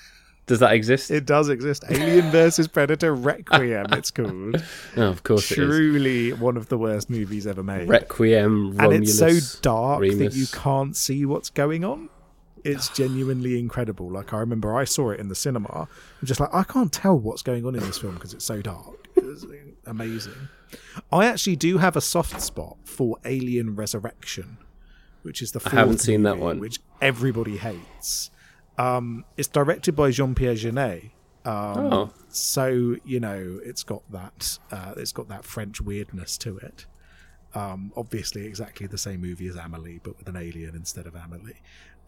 Does 0.46 0.58
that 0.60 0.72
exist? 0.74 1.10
it 1.10 1.24
does 1.24 1.48
exist. 1.48 1.84
Alien 1.88 2.30
versus 2.30 2.68
Predator 2.68 3.14
Requiem. 3.14 3.86
It's 3.92 4.10
called. 4.18 4.62
no, 4.96 5.08
of 5.08 5.22
course 5.22 5.50
it 5.50 5.58
is. 5.58 5.64
Truly 5.64 6.32
one 6.34 6.56
of 6.56 6.68
the 6.68 6.76
worst 6.76 7.08
movies 7.08 7.46
ever 7.46 7.62
made. 7.62 7.88
Requiem. 7.88 8.78
and 8.78 8.92
it's 8.92 9.18
so 9.18 9.30
dark 9.62 10.02
that 10.02 10.34
you 10.34 10.46
can't 10.52 10.96
see 10.96 11.24
what's 11.24 11.48
going 11.50 11.84
on. 11.84 12.10
It's 12.62 12.88
genuinely 12.90 13.58
incredible. 13.58 14.10
Like 14.10 14.32
I 14.32 14.38
remember, 14.38 14.74
I 14.76 14.84
saw 14.84 15.10
it 15.10 15.20
in 15.20 15.28
the 15.28 15.34
cinema. 15.34 15.88
I'm 16.20 16.26
just 16.26 16.40
like, 16.40 16.48
I 16.52 16.62
can't 16.64 16.92
tell 16.92 17.18
what's 17.18 17.42
going 17.42 17.66
on 17.66 17.74
in 17.74 17.80
this 17.82 17.98
film 17.98 18.14
because 18.14 18.32
it's 18.32 18.44
so 18.44 18.62
dark. 18.62 19.08
It 19.16 19.24
was 19.24 19.46
amazing. 19.86 20.48
I 21.12 21.26
actually 21.26 21.56
do 21.56 21.78
have 21.78 21.94
a 21.96 22.00
soft 22.00 22.40
spot 22.40 22.76
for 22.84 23.18
Alien 23.24 23.76
Resurrection, 23.76 24.56
which 25.22 25.40
is 25.42 25.52
the 25.52 25.60
fourth 25.60 25.74
haven't 25.74 25.98
seen 25.98 26.22
that 26.22 26.38
one. 26.38 26.58
which 26.58 26.80
everybody 27.00 27.58
hates. 27.58 28.30
Um, 28.78 29.24
it's 29.36 29.48
directed 29.48 29.94
by 29.94 30.10
Jean 30.10 30.34
Pierre 30.34 30.54
Jeunet, 30.54 31.10
Um, 31.44 31.92
Oh. 31.92 32.10
So 32.28 32.96
you 33.04 33.20
know, 33.20 33.60
it's 33.64 33.82
got 33.82 34.02
that 34.10 34.58
uh, 34.70 34.94
it's 34.96 35.12
got 35.12 35.28
that 35.28 35.44
French 35.44 35.80
weirdness 35.80 36.36
to 36.38 36.58
it. 36.58 36.86
Um, 37.54 37.92
obviously, 37.96 38.46
exactly 38.46 38.86
the 38.88 38.98
same 38.98 39.20
movie 39.20 39.46
as 39.46 39.54
Amelie, 39.56 40.00
but 40.02 40.18
with 40.18 40.28
an 40.28 40.36
alien 40.36 40.74
instead 40.74 41.06
of 41.06 41.14
Amelie. 41.14 41.60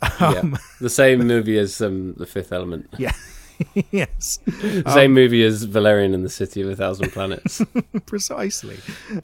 Um, 0.03 0.11
yeah. 0.53 0.59
The 0.81 0.91
same 0.91 1.21
movie 1.27 1.57
as 1.59 1.81
um, 1.81 2.15
The 2.15 2.27
Fifth 2.27 2.53
Element. 2.53 2.89
yeah. 2.99 3.13
yes, 3.91 4.39
same 4.93 5.13
movie 5.13 5.43
as 5.45 5.65
Valerian 5.65 6.15
and 6.15 6.25
the 6.25 6.31
City 6.31 6.61
of 6.61 6.69
a 6.69 6.77
Thousand 6.77 7.13
Planets. 7.13 7.63
precisely. 8.07 8.79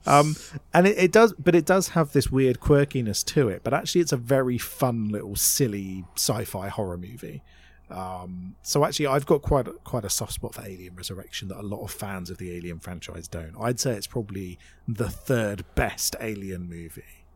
Um, 0.06 0.36
and 0.72 0.86
it, 0.86 0.98
it 0.98 1.12
does, 1.12 1.32
but 1.34 1.54
it 1.54 1.66
does 1.66 1.88
have 1.88 2.12
this 2.12 2.30
weird 2.30 2.60
quirkiness 2.60 3.24
to 3.26 3.48
it. 3.48 3.62
But 3.62 3.74
actually, 3.74 4.00
it's 4.00 4.12
a 4.12 4.16
very 4.16 4.58
fun 4.58 5.08
little 5.08 5.36
silly 5.36 6.04
sci-fi 6.16 6.68
horror 6.68 6.98
movie. 6.98 7.42
Um, 7.90 8.56
so 8.62 8.84
actually, 8.84 9.08
I've 9.08 9.26
got 9.26 9.42
quite 9.42 9.68
a, 9.68 9.72
quite 9.72 10.04
a 10.04 10.10
soft 10.10 10.32
spot 10.32 10.54
for 10.54 10.62
Alien 10.62 10.96
Resurrection 10.96 11.48
that 11.48 11.58
a 11.58 11.62
lot 11.62 11.82
of 11.82 11.90
fans 11.90 12.30
of 12.30 12.38
the 12.38 12.56
Alien 12.56 12.80
franchise 12.80 13.28
don't. 13.28 13.54
I'd 13.60 13.80
say 13.80 13.92
it's 13.92 14.06
probably 14.06 14.58
the 14.88 15.10
third 15.10 15.64
best 15.74 16.16
Alien 16.20 16.68
movie. 16.68 17.26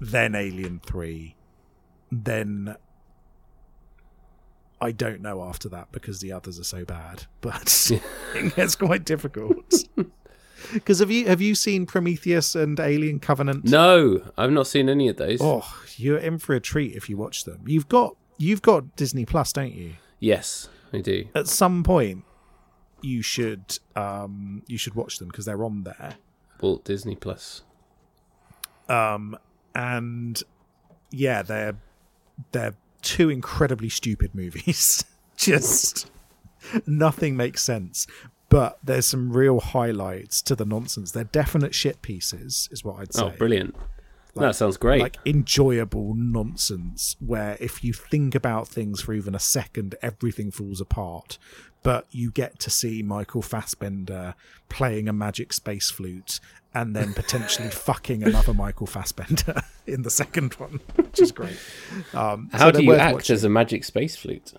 Then 0.00 0.34
Alien 0.34 0.80
Three, 0.80 1.36
then 2.10 2.76
I 4.82 4.90
don't 4.90 5.22
know 5.22 5.42
after 5.44 5.68
that 5.70 5.92
because 5.92 6.20
the 6.20 6.32
others 6.32 6.58
are 6.58 6.64
so 6.64 6.84
bad. 6.84 7.24
But 7.40 7.90
it 8.34 8.56
gets 8.56 8.74
quite 8.76 9.04
difficult. 9.04 9.74
Because 10.72 11.00
have 11.00 11.10
you 11.10 11.26
have 11.26 11.40
you 11.40 11.56
seen 11.56 11.86
Prometheus 11.86 12.54
and 12.54 12.78
Alien 12.78 13.18
Covenant? 13.18 13.64
no, 13.64 14.22
I've 14.38 14.52
not 14.52 14.68
seen 14.68 14.88
any 14.88 15.08
of 15.08 15.16
those. 15.16 15.40
Oh, 15.42 15.66
you're 15.96 16.18
in 16.18 16.38
for 16.38 16.54
a 16.54 16.60
treat 16.60 16.94
if 16.94 17.10
you 17.10 17.16
watch 17.16 17.44
them. 17.44 17.62
You've 17.66 17.88
got 17.88 18.16
you've 18.38 18.62
got 18.62 18.94
Disney 18.94 19.24
Plus, 19.26 19.52
don't 19.52 19.74
you? 19.74 19.94
Yes, 20.20 20.68
I 20.92 21.00
do. 21.00 21.24
At 21.34 21.48
some 21.48 21.82
point, 21.82 22.24
you 23.02 23.22
should 23.22 23.78
um 23.96 24.62
you 24.68 24.78
should 24.78 24.94
watch 24.94 25.18
them 25.18 25.28
because 25.28 25.46
they're 25.46 25.64
on 25.64 25.82
there. 25.82 26.14
Walt 26.60 26.84
Disney 26.84 27.16
Plus. 27.16 27.62
Um 28.88 29.36
and 29.74 30.42
yeah, 31.10 31.42
they're 31.42 31.76
they're 32.52 32.76
two 33.02 33.28
incredibly 33.28 33.88
stupid 33.88 34.34
movies. 34.34 35.04
Just 35.36 36.10
nothing 36.86 37.36
makes 37.36 37.62
sense. 37.62 38.06
But 38.48 38.78
there's 38.84 39.06
some 39.06 39.32
real 39.32 39.60
highlights 39.60 40.42
to 40.42 40.54
the 40.54 40.66
nonsense. 40.66 41.12
They're 41.12 41.24
definite 41.24 41.74
shit 41.74 42.02
pieces, 42.02 42.68
is 42.70 42.84
what 42.84 42.96
I'd 42.96 43.08
oh, 43.14 43.18
say. 43.18 43.24
Oh, 43.24 43.30
brilliant. 43.30 43.74
that 44.34 44.54
sounds 44.56 44.76
great. 44.76 45.00
like 45.00 45.16
enjoyable 45.24 46.14
nonsense 46.14 47.16
where 47.18 47.56
if 47.60 47.82
you 47.82 47.94
think 47.94 48.34
about 48.34 48.68
things 48.68 49.00
for 49.00 49.14
even 49.14 49.34
a 49.34 49.38
second, 49.38 49.94
everything 50.02 50.50
falls 50.50 50.82
apart. 50.82 51.38
But 51.82 52.06
you 52.10 52.30
get 52.30 52.58
to 52.60 52.70
see 52.70 53.02
Michael 53.02 53.42
Fassbender 53.42 54.34
playing 54.68 55.08
a 55.08 55.12
magic 55.12 55.52
space 55.54 55.90
flute 55.90 56.38
and 56.74 56.94
then 56.96 57.12
potentially 57.14 57.68
fucking 57.70 58.22
another 58.22 58.54
Michael 58.54 58.86
Fassbender 58.86 59.62
in 59.86 60.02
the 60.02 60.10
second 60.10 60.54
one, 60.54 60.80
which 60.96 61.20
is 61.20 61.32
great. 61.32 61.56
Um, 62.14 62.48
How 62.52 62.70
so 62.70 62.78
do 62.78 62.82
you 62.84 62.94
act 62.94 63.14
watching. 63.14 63.34
as 63.34 63.44
a 63.44 63.48
magic 63.48 63.84
space 63.84 64.16
flute? 64.16 64.52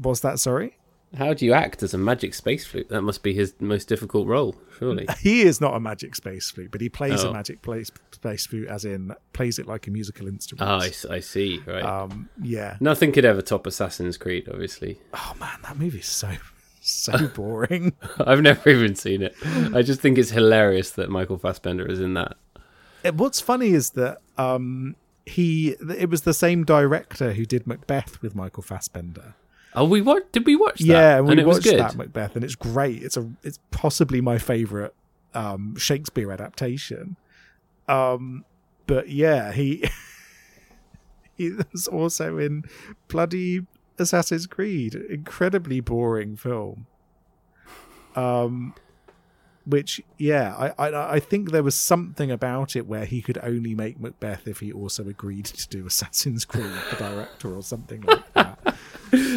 Was 0.00 0.20
that 0.22 0.38
sorry? 0.38 0.76
How 1.16 1.32
do 1.34 1.46
you 1.46 1.52
act 1.52 1.82
as 1.82 1.94
a 1.94 1.98
magic 1.98 2.34
space 2.34 2.66
flute? 2.66 2.88
That 2.88 3.00
must 3.02 3.22
be 3.22 3.32
his 3.32 3.54
most 3.60 3.88
difficult 3.88 4.26
role, 4.26 4.56
surely. 4.78 5.06
He 5.20 5.42
is 5.42 5.60
not 5.60 5.74
a 5.74 5.80
magic 5.80 6.14
space 6.16 6.50
flute, 6.50 6.70
but 6.72 6.80
he 6.80 6.88
plays 6.88 7.24
Oh. 7.24 7.30
a 7.30 7.32
magic 7.32 7.62
place, 7.62 7.90
space 8.12 8.44
flute, 8.44 8.68
as 8.68 8.84
in 8.84 9.14
plays 9.32 9.58
it 9.58 9.66
like 9.66 9.86
a 9.86 9.90
musical 9.90 10.26
instrument. 10.26 10.68
Ah, 10.68 10.80
I, 10.82 10.88
s- 10.88 11.06
I 11.06 11.20
see. 11.20 11.60
Right. 11.64 11.82
um, 11.84 12.28
yeah. 12.42 12.76
Nothing 12.80 13.12
could 13.12 13.24
ever 13.24 13.40
top 13.40 13.66
Assassin's 13.66 14.18
Creed, 14.18 14.48
obviously. 14.50 14.98
Oh 15.14 15.34
man, 15.38 15.58
that 15.62 15.78
movie's 15.78 16.08
so 16.08 16.28
so 16.86 17.28
boring. 17.34 17.94
I've 18.18 18.42
never 18.42 18.70
even 18.70 18.94
seen 18.94 19.22
it. 19.22 19.34
I 19.74 19.82
just 19.82 20.00
think 20.00 20.18
it's 20.18 20.30
hilarious 20.30 20.90
that 20.92 21.10
Michael 21.10 21.38
Fassbender 21.38 21.86
is 21.86 22.00
in 22.00 22.14
that. 22.14 22.36
What's 23.14 23.40
funny 23.40 23.70
is 23.70 23.90
that 23.90 24.18
um, 24.36 24.96
he 25.24 25.76
it 25.96 26.10
was 26.10 26.22
the 26.22 26.34
same 26.34 26.64
director 26.64 27.32
who 27.32 27.44
did 27.44 27.66
Macbeth 27.66 28.20
with 28.22 28.34
Michael 28.34 28.62
Fassbender. 28.62 29.34
Oh, 29.74 29.84
we 29.84 30.00
what? 30.00 30.32
Did 30.32 30.46
we 30.46 30.56
watch 30.56 30.78
that? 30.78 30.86
Yeah, 30.86 31.18
and 31.18 31.28
we 31.28 31.44
watched 31.44 31.64
that 31.64 31.96
Macbeth, 31.96 32.34
and 32.34 32.44
it's 32.44 32.54
great. 32.54 33.02
It's 33.02 33.16
a 33.16 33.28
it's 33.42 33.58
possibly 33.70 34.20
my 34.20 34.38
favorite 34.38 34.94
um, 35.34 35.76
Shakespeare 35.76 36.32
adaptation. 36.32 37.16
Um, 37.86 38.44
but 38.86 39.08
yeah, 39.10 39.52
he 39.52 39.84
he 41.36 41.50
was 41.50 41.86
also 41.86 42.38
in 42.38 42.64
bloody 43.08 43.66
Assassin's 43.98 44.46
Creed, 44.46 44.94
incredibly 44.94 45.80
boring 45.80 46.36
film. 46.36 46.86
Um, 48.14 48.74
which 49.66 50.00
yeah, 50.16 50.54
I, 50.78 50.88
I 50.88 51.14
I 51.16 51.20
think 51.20 51.50
there 51.50 51.62
was 51.62 51.74
something 51.74 52.30
about 52.30 52.76
it 52.76 52.86
where 52.86 53.04
he 53.04 53.20
could 53.20 53.36
only 53.42 53.74
make 53.74 53.98
Macbeth 54.00 54.46
if 54.46 54.60
he 54.60 54.72
also 54.72 55.08
agreed 55.08 55.44
to 55.46 55.68
do 55.68 55.86
Assassin's 55.86 56.44
Creed, 56.44 56.70
the 56.90 56.96
director, 56.96 57.54
or 57.54 57.62
something 57.62 58.02
like 58.02 58.32
that. 58.34 58.58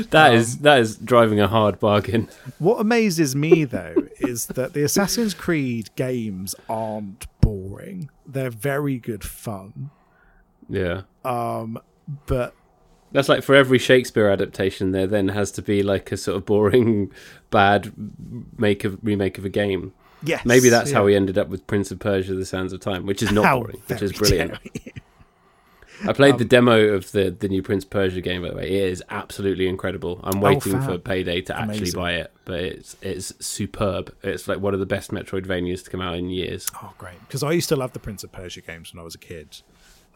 That 0.09 0.31
Um, 0.31 0.35
is 0.35 0.57
that 0.59 0.79
is 0.79 0.97
driving 0.97 1.39
a 1.39 1.47
hard 1.47 1.79
bargain. 1.79 2.27
What 2.57 2.81
amazes 2.81 3.35
me 3.35 3.65
though 3.65 3.93
is 4.19 4.47
that 4.47 4.73
the 4.73 4.81
Assassin's 4.83 5.35
Creed 5.35 5.91
games 5.95 6.55
aren't 6.67 7.27
boring. 7.39 8.09
They're 8.25 8.49
very 8.49 8.97
good 8.97 9.23
fun. 9.23 9.91
Yeah. 10.67 11.01
Um, 11.23 11.77
but 12.25 12.55
That's 13.11 13.27
like 13.29 13.43
for 13.43 13.55
every 13.55 13.79
Shakespeare 13.79 14.29
adaptation, 14.29 14.91
there 14.91 15.07
then 15.07 15.29
has 15.29 15.51
to 15.53 15.61
be 15.61 15.81
like 15.83 16.11
a 16.11 16.17
sort 16.17 16.37
of 16.37 16.45
boring, 16.45 17.11
bad 17.49 17.91
make 18.57 18.83
of 18.83 18.99
remake 19.03 19.37
of 19.37 19.45
a 19.45 19.49
game. 19.49 19.93
yes, 20.23 20.45
Maybe 20.45 20.69
that's 20.69 20.91
how 20.91 21.05
we 21.05 21.15
ended 21.15 21.37
up 21.37 21.47
with 21.49 21.65
Prince 21.67 21.89
of 21.91 21.99
Persia: 21.99 22.35
The 22.35 22.45
Sands 22.45 22.71
of 22.73 22.81
Time, 22.81 23.05
which 23.05 23.23
is 23.23 23.31
not 23.31 23.45
How 23.45 23.59
boring, 23.59 23.81
which 23.87 24.01
is 24.01 24.13
brilliant. 24.13 24.57
I 26.07 26.13
played 26.13 26.33
Um, 26.33 26.37
the 26.37 26.45
demo 26.45 26.79
of 26.93 27.11
the 27.11 27.29
the 27.29 27.49
new 27.49 27.61
Prince 27.61 27.83
of 27.83 27.89
Persia 27.89 28.21
game. 28.21 28.41
By 28.43 28.49
the 28.51 28.55
way, 28.55 28.69
it 28.69 28.89
is 28.89 29.03
absolutely 29.09 29.67
incredible. 29.67 30.21
I'm 30.23 30.39
waiting 30.39 30.75
Oh, 30.75 30.81
for 30.81 30.97
payday 30.97 31.41
to 31.41 31.59
actually 31.59 31.91
buy 31.91 32.13
it, 32.13 32.31
but 32.45 32.59
it's 32.61 32.95
it's 33.01 33.33
superb. 33.45 34.15
It's 34.23 34.47
like 34.47 34.59
one 34.59 34.73
of 34.73 34.79
the 34.79 34.85
best 34.85 35.11
Metroidvanias 35.11 35.83
to 35.83 35.89
come 35.89 35.99
out 35.99 36.15
in 36.15 36.29
years. 36.29 36.67
Oh, 36.81 36.93
great! 36.97 37.19
Because 37.27 37.43
I 37.43 37.51
used 37.51 37.67
to 37.69 37.75
love 37.75 37.91
the 37.91 37.99
Prince 37.99 38.23
of 38.23 38.31
Persia 38.31 38.61
games 38.61 38.93
when 38.93 39.01
I 39.01 39.03
was 39.03 39.13
a 39.15 39.17
kid, 39.17 39.61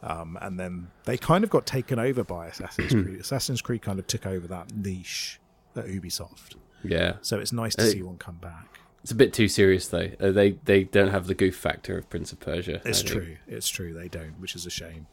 um, 0.04 0.38
and 0.40 0.60
then 0.60 0.88
they 1.04 1.16
kind 1.16 1.42
of 1.42 1.50
got 1.50 1.66
taken 1.66 1.98
over 1.98 2.22
by 2.22 2.46
Assassin's 2.46 2.92
Creed. 2.92 3.18
Assassin's 3.20 3.60
Creed 3.62 3.82
kind 3.82 3.98
of 3.98 4.06
took 4.06 4.26
over 4.26 4.46
that 4.46 4.72
niche 4.76 5.40
at 5.74 5.86
Ubisoft. 5.86 6.54
Yeah, 6.84 7.14
So 7.22 7.38
it's 7.40 7.52
nice 7.52 7.74
to 7.76 7.86
see 7.90 8.02
one 8.02 8.18
come 8.18 8.36
back. 8.36 8.78
it's 9.02 9.10
a 9.10 9.14
bit 9.14 9.32
too 9.32 9.48
serious 9.48 9.88
though. 9.88 10.10
Uh, 10.20 10.30
they 10.30 10.52
they 10.66 10.84
don't 10.84 11.08
have 11.10 11.26
the 11.26 11.34
goof 11.34 11.56
factor 11.56 11.96
of 11.98 12.08
Prince 12.10 12.30
of 12.32 12.38
Persia. 12.40 12.80
It's 12.84 13.02
true. 13.02 13.36
It's 13.48 13.68
true. 13.68 13.92
They 13.94 14.08
don't, 14.08 14.38
which 14.38 14.54
is 14.54 14.66
a 14.66 14.70
shame. 14.70 15.06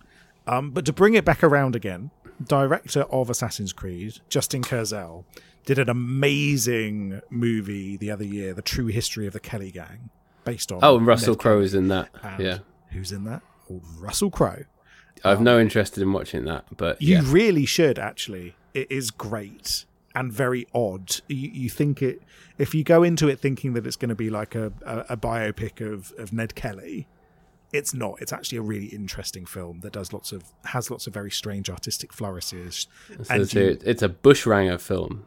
Um, 0.45 0.71
but 0.71 0.85
to 0.85 0.93
bring 0.93 1.13
it 1.13 1.23
back 1.23 1.43
around 1.43 1.75
again, 1.75 2.11
director 2.45 3.03
of 3.03 3.29
Assassin's 3.29 3.71
Creed, 3.73 4.19
Justin 4.27 4.63
Kurzel, 4.63 5.23
did 5.65 5.77
an 5.79 5.87
amazing 5.89 7.21
movie 7.29 7.95
the 7.97 8.11
other 8.11 8.23
year, 8.25 8.53
The 8.53 8.61
True 8.61 8.87
History 8.87 9.27
of 9.27 9.33
the 9.33 9.39
Kelly 9.39 9.71
Gang, 9.71 10.09
based 10.43 10.71
on. 10.71 10.79
Oh, 10.81 10.97
and 10.97 11.05
Russell 11.07 11.35
Crowe 11.35 11.61
is 11.61 11.73
in 11.73 11.87
that. 11.89 12.09
Yeah, 12.39 12.59
Who's 12.89 13.11
in 13.11 13.23
that? 13.25 13.41
Oh, 13.71 13.81
Russell 13.97 14.31
Crowe. 14.31 14.63
I've 15.23 15.41
no 15.41 15.59
interest 15.59 15.97
in 15.97 16.11
watching 16.13 16.45
that, 16.45 16.65
but 16.75 17.01
You 17.01 17.15
yeah, 17.15 17.21
really 17.25 17.65
should 17.65 17.99
actually. 17.99 18.55
It 18.73 18.91
is 18.91 19.11
great 19.11 19.85
and 20.15 20.31
very 20.31 20.67
odd. 20.73 21.17
You, 21.27 21.49
you 21.53 21.69
think 21.69 22.01
it 22.01 22.21
if 22.57 22.73
you 22.75 22.83
go 22.83 23.03
into 23.03 23.27
it 23.27 23.39
thinking 23.39 23.73
that 23.73 23.85
it's 23.87 23.95
going 23.95 24.09
to 24.09 24.15
be 24.15 24.29
like 24.29 24.55
a, 24.55 24.71
a, 24.85 25.05
a 25.09 25.17
biopic 25.17 25.81
of, 25.81 26.13
of 26.17 26.31
Ned 26.31 26.53
Kelly, 26.55 27.07
it's 27.73 27.93
not. 27.93 28.21
It's 28.21 28.33
actually 28.33 28.57
a 28.59 28.61
really 28.61 28.87
interesting 28.87 29.45
film 29.45 29.79
that 29.81 29.93
does 29.93 30.13
lots 30.13 30.31
of 30.31 30.43
has 30.65 30.91
lots 30.91 31.07
of 31.07 31.13
very 31.13 31.31
strange 31.31 31.69
artistic 31.69 32.13
flourishes. 32.13 32.87
So 33.23 33.33
you- 33.35 33.79
a, 33.83 33.89
it's 33.89 34.01
a 34.01 34.09
bushranger 34.09 34.77
film. 34.77 35.25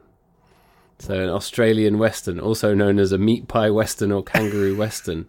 So 1.01 1.15
an 1.21 1.29
Australian 1.29 1.99
western, 1.99 2.39
also 2.39 2.73
known 2.73 2.99
as 3.01 3.11
a 3.11 3.19
meat 3.19 3.49
pie 3.49 3.71
western 3.71 4.13
or 4.13 4.23
kangaroo 4.23 4.77
western, 4.85 5.27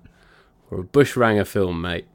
or 0.69 0.81
a 0.81 0.83
bushranger 0.83 1.45
film, 1.45 1.81
mate. 1.81 2.05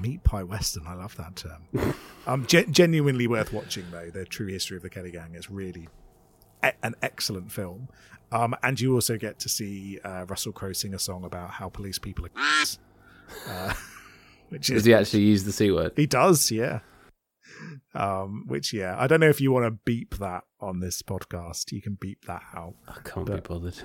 Meat 0.00 0.22
Pie 0.24 0.42
Western. 0.44 0.86
I 0.86 0.94
love 0.94 1.16
that 1.16 1.36
term. 1.36 1.94
um, 2.26 2.46
gen- 2.46 2.72
genuinely 2.72 3.26
worth 3.26 3.52
watching 3.52 3.84
though. 3.90 4.10
The 4.10 4.24
True 4.24 4.46
History 4.48 4.76
of 4.76 4.82
the 4.82 4.90
Kelly 4.90 5.10
Gang 5.10 5.34
is 5.34 5.50
really 5.50 5.88
e- 6.64 6.70
an 6.82 6.94
excellent 7.02 7.50
film. 7.52 7.88
Um, 8.30 8.54
and 8.62 8.80
you 8.80 8.94
also 8.94 9.18
get 9.18 9.38
to 9.40 9.48
see 9.48 9.98
uh, 10.04 10.24
Russell 10.26 10.52
Crowe 10.52 10.72
sing 10.72 10.94
a 10.94 10.98
song 10.98 11.24
about 11.24 11.50
how 11.50 11.68
police 11.68 11.98
people 11.98 12.24
are. 12.34 12.64
uh, 13.48 13.74
which 14.48 14.70
is 14.70 14.76
Does 14.76 14.84
he 14.86 14.94
actually 14.94 15.22
use 15.24 15.44
the 15.44 15.52
c 15.52 15.70
word? 15.70 15.92
He 15.96 16.06
does, 16.06 16.50
yeah. 16.50 16.80
Um, 17.94 18.44
which 18.46 18.72
yeah, 18.72 18.96
I 18.98 19.06
don't 19.06 19.20
know 19.20 19.28
if 19.28 19.40
you 19.40 19.52
want 19.52 19.66
to 19.66 19.70
beep 19.84 20.16
that 20.18 20.44
on 20.60 20.80
this 20.80 21.02
podcast. 21.02 21.72
You 21.72 21.82
can 21.82 21.98
beep 22.00 22.24
that 22.26 22.42
out. 22.54 22.74
I 22.88 22.98
can't 23.04 23.26
But- 23.26 23.44
be 23.44 23.48
bothered. 23.48 23.82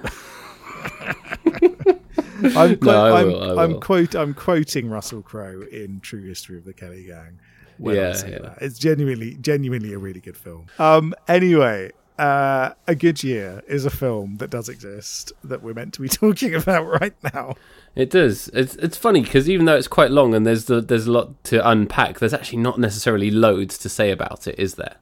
I'm, 2.55 2.77
quote, 2.77 2.95
I 2.95 3.21
I'm, 3.21 3.27
will, 3.27 3.59
I 3.59 3.63
I'm 3.63 3.79
quote 3.79 4.15
I'm 4.15 4.33
quoting 4.33 4.89
Russell 4.89 5.21
Crowe 5.21 5.61
in 5.71 5.99
True 6.01 6.23
History 6.27 6.57
of 6.57 6.65
the 6.65 6.73
Kelly 6.73 7.05
Gang. 7.05 7.39
When 7.77 7.97
I 7.97 8.01
Yeah, 8.01 8.13
say 8.13 8.31
yeah. 8.31 8.39
that. 8.39 8.57
It's 8.61 8.79
genuinely 8.79 9.35
genuinely 9.41 9.93
a 9.93 9.97
really 9.99 10.19
good 10.19 10.37
film. 10.37 10.65
Um, 10.79 11.13
anyway, 11.27 11.91
uh, 12.17 12.71
A 12.87 12.95
Good 12.95 13.23
Year 13.23 13.61
is 13.67 13.85
a 13.85 13.91
film 13.91 14.37
that 14.37 14.49
does 14.49 14.67
exist 14.69 15.31
that 15.43 15.61
we're 15.61 15.75
meant 15.75 15.93
to 15.95 16.01
be 16.01 16.09
talking 16.23 16.55
about 16.55 16.85
right 16.87 17.13
now. 17.33 17.55
It 17.95 18.09
does. 18.09 18.47
It's 18.53 18.75
it's 18.77 18.97
funny 18.97 19.21
because 19.21 19.47
even 19.49 19.65
though 19.65 19.75
it's 19.75 19.87
quite 19.87 20.11
long 20.11 20.33
and 20.33 20.45
there's 20.45 20.65
the, 20.65 20.81
there's 20.81 21.05
a 21.07 21.11
lot 21.11 21.43
to 21.45 21.67
unpack, 21.67 22.19
there's 22.19 22.33
actually 22.33 22.59
not 22.59 22.79
necessarily 22.79 23.29
loads 23.31 23.77
to 23.79 23.89
say 23.89 24.11
about 24.11 24.47
it, 24.47 24.57
is 24.59 24.75
there? 24.75 24.97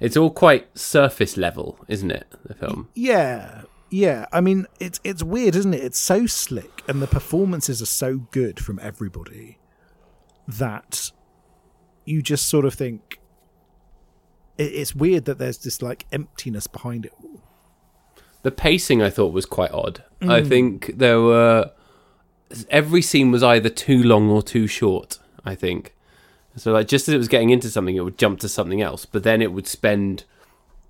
It's 0.00 0.16
all 0.16 0.30
quite 0.30 0.78
surface 0.78 1.36
level, 1.36 1.78
isn't 1.88 2.10
it? 2.10 2.26
The 2.44 2.54
film. 2.54 2.88
Yeah, 2.94 3.62
yeah. 3.90 4.26
I 4.32 4.40
mean, 4.40 4.66
it's 4.80 5.00
it's 5.04 5.22
weird, 5.22 5.54
isn't 5.56 5.74
it? 5.74 5.82
It's 5.82 6.00
so 6.00 6.26
slick, 6.26 6.82
and 6.88 7.00
the 7.02 7.06
performances 7.06 7.82
are 7.82 7.86
so 7.86 8.18
good 8.30 8.60
from 8.60 8.78
everybody 8.82 9.58
that 10.46 11.12
you 12.04 12.22
just 12.22 12.48
sort 12.48 12.64
of 12.64 12.74
think 12.74 13.20
it, 14.56 14.64
it's 14.64 14.94
weird 14.94 15.24
that 15.26 15.38
there's 15.38 15.58
this 15.58 15.80
like 15.80 16.06
emptiness 16.12 16.66
behind 16.66 17.06
it 17.06 17.12
all. 17.22 17.40
The 18.42 18.50
pacing 18.50 19.02
I 19.02 19.10
thought 19.10 19.32
was 19.32 19.46
quite 19.46 19.72
odd. 19.72 20.04
I 20.22 20.40
mm. 20.40 20.48
think 20.48 20.98
there 20.98 21.20
were 21.20 21.70
every 22.70 23.02
scene 23.02 23.30
was 23.30 23.42
either 23.42 23.68
too 23.68 24.02
long 24.02 24.30
or 24.30 24.42
too 24.42 24.66
short. 24.66 25.18
I 25.44 25.54
think 25.54 25.94
so. 26.56 26.72
Like 26.72 26.88
just 26.88 27.08
as 27.08 27.14
it 27.14 27.18
was 27.18 27.28
getting 27.28 27.50
into 27.50 27.70
something, 27.70 27.96
it 27.96 28.04
would 28.04 28.18
jump 28.18 28.40
to 28.40 28.48
something 28.48 28.82
else, 28.82 29.06
but 29.06 29.22
then 29.22 29.42
it 29.42 29.52
would 29.52 29.66
spend 29.66 30.24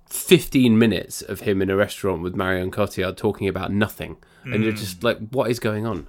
fifteen 0.09 0.77
minutes 0.77 1.21
of 1.21 1.41
him 1.41 1.61
in 1.61 1.69
a 1.69 1.75
restaurant 1.75 2.21
with 2.21 2.35
Marion 2.35 2.71
Cotillard 2.71 3.17
talking 3.17 3.47
about 3.47 3.71
nothing, 3.71 4.17
and 4.43 4.63
you're 4.63 4.73
hmm. 4.73 4.77
just 4.77 5.03
like, 5.03 5.17
what 5.29 5.49
is 5.49 5.59
going 5.59 5.85
on? 5.85 6.07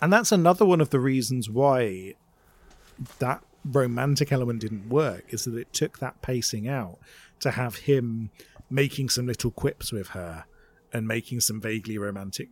And 0.00 0.12
that's 0.12 0.32
another 0.32 0.64
one 0.64 0.80
of 0.80 0.90
the 0.90 1.00
reasons 1.00 1.50
why 1.50 2.14
that 3.18 3.42
romantic 3.64 4.32
element 4.32 4.60
didn't 4.60 4.88
work 4.88 5.24
is 5.28 5.44
that 5.44 5.56
it 5.56 5.72
took 5.72 5.98
that 5.98 6.22
pacing 6.22 6.68
out 6.68 6.98
to 7.40 7.52
have 7.52 7.76
him 7.76 8.30
making 8.70 9.08
some 9.08 9.26
little 9.26 9.50
quips 9.50 9.92
with 9.92 10.08
her 10.08 10.44
and 10.92 11.06
making 11.06 11.40
some 11.40 11.60
vaguely 11.60 11.98
romantic 11.98 12.48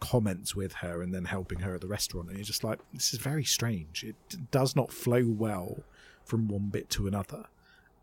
comments 0.00 0.54
with 0.54 0.74
her 0.74 1.02
and 1.02 1.14
then 1.14 1.24
helping 1.24 1.60
her 1.60 1.74
at 1.74 1.80
the 1.80 1.86
restaurant. 1.86 2.28
And 2.28 2.36
you're 2.36 2.44
just 2.44 2.62
like 2.62 2.78
this 2.92 3.12
is 3.12 3.18
very 3.18 3.44
strange. 3.44 4.04
It 4.04 4.16
does 4.50 4.76
not 4.76 4.92
flow 4.92 5.24
well 5.26 5.82
from 6.24 6.48
one 6.48 6.68
bit 6.68 6.90
to 6.90 7.06
another 7.06 7.46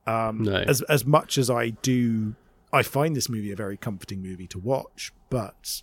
um 0.07 0.43
No. 0.43 0.55
as 0.55 0.81
as 0.83 1.05
much 1.05 1.37
as 1.37 1.49
i 1.49 1.69
do 1.69 2.35
i 2.73 2.81
find 2.83 3.15
this 3.15 3.29
movie 3.29 3.51
a 3.51 3.55
very 3.55 3.77
comforting 3.77 4.21
movie 4.21 4.47
to 4.47 4.59
watch 4.59 5.11
but 5.29 5.81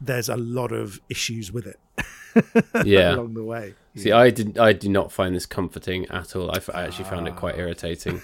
there's 0.00 0.28
a 0.28 0.36
lot 0.36 0.72
of 0.72 1.00
issues 1.08 1.52
with 1.52 1.66
it 1.66 1.78
Yeah. 2.84 3.14
along 3.14 3.34
the 3.34 3.44
way 3.44 3.74
See, 3.98 4.12
I 4.12 4.28
did. 4.28 4.58
I 4.58 4.74
do 4.74 4.90
not 4.90 5.10
find 5.10 5.34
this 5.34 5.46
comforting 5.46 6.04
at 6.10 6.36
all. 6.36 6.50
I, 6.50 6.56
f- 6.58 6.68
I 6.74 6.82
actually 6.82 7.06
found 7.06 7.26
it 7.26 7.34
quite 7.34 7.56
irritating, 7.56 8.20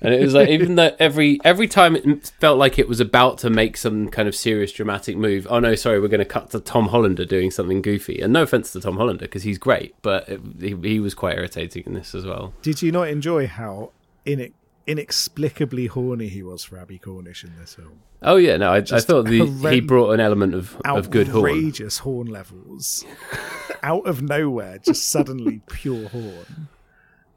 and 0.00 0.14
it 0.14 0.20
was 0.20 0.34
like 0.34 0.48
even 0.50 0.76
though 0.76 0.94
every 1.00 1.40
every 1.42 1.66
time 1.66 1.96
it 1.96 2.32
felt 2.38 2.58
like 2.58 2.78
it 2.78 2.86
was 2.88 3.00
about 3.00 3.38
to 3.38 3.50
make 3.50 3.76
some 3.76 4.08
kind 4.08 4.28
of 4.28 4.36
serious 4.36 4.70
dramatic 4.70 5.16
move. 5.16 5.48
Oh 5.50 5.58
no, 5.58 5.74
sorry, 5.74 5.98
we're 5.98 6.06
going 6.06 6.20
to 6.20 6.24
cut 6.24 6.50
to 6.50 6.60
Tom 6.60 6.86
Hollander 6.90 7.24
doing 7.24 7.50
something 7.50 7.82
goofy. 7.82 8.20
And 8.20 8.32
no 8.32 8.42
offense 8.42 8.70
to 8.70 8.80
Tom 8.80 8.98
Hollander 8.98 9.24
because 9.24 9.42
he's 9.42 9.58
great, 9.58 9.96
but 10.00 10.28
it, 10.28 10.40
he, 10.60 10.76
he 10.88 11.00
was 11.00 11.12
quite 11.16 11.36
irritating 11.36 11.82
in 11.86 11.94
this 11.94 12.14
as 12.14 12.24
well. 12.24 12.54
Did 12.62 12.80
you 12.82 12.92
not 12.92 13.08
enjoy 13.08 13.48
how 13.48 13.90
inex- 14.24 14.52
inexplicably 14.86 15.86
horny 15.86 16.28
he 16.28 16.42
was 16.42 16.64
for 16.64 16.78
Abbie 16.78 16.98
Cornish 16.98 17.44
in 17.44 17.56
this 17.58 17.74
film? 17.74 18.00
Oh 18.22 18.36
yeah, 18.36 18.56
no, 18.56 18.70
I, 18.70 18.76
I 18.78 19.00
thought 19.00 19.26
the, 19.26 19.46
he 19.70 19.80
brought 19.80 20.12
an 20.12 20.20
element 20.20 20.54
of 20.54 20.80
of 20.84 21.10
good 21.10 21.28
horn. 21.28 21.50
Outrageous 21.50 21.98
horn 21.98 22.26
levels. 22.28 23.04
Out 23.82 24.06
of 24.06 24.22
nowhere, 24.22 24.78
just 24.78 25.08
suddenly 25.10 25.60
pure 25.68 26.08
horn. 26.08 26.68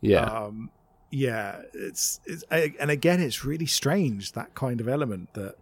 Yeah, 0.01 0.23
Um, 0.23 0.71
yeah, 1.11 1.61
it's, 1.73 2.19
it's 2.25 2.43
and 2.49 2.89
again, 2.91 3.19
it's 3.19 3.43
really 3.43 3.65
strange 3.65 4.31
that 4.33 4.55
kind 4.55 4.79
of 4.79 4.87
element 4.87 5.33
that 5.33 5.55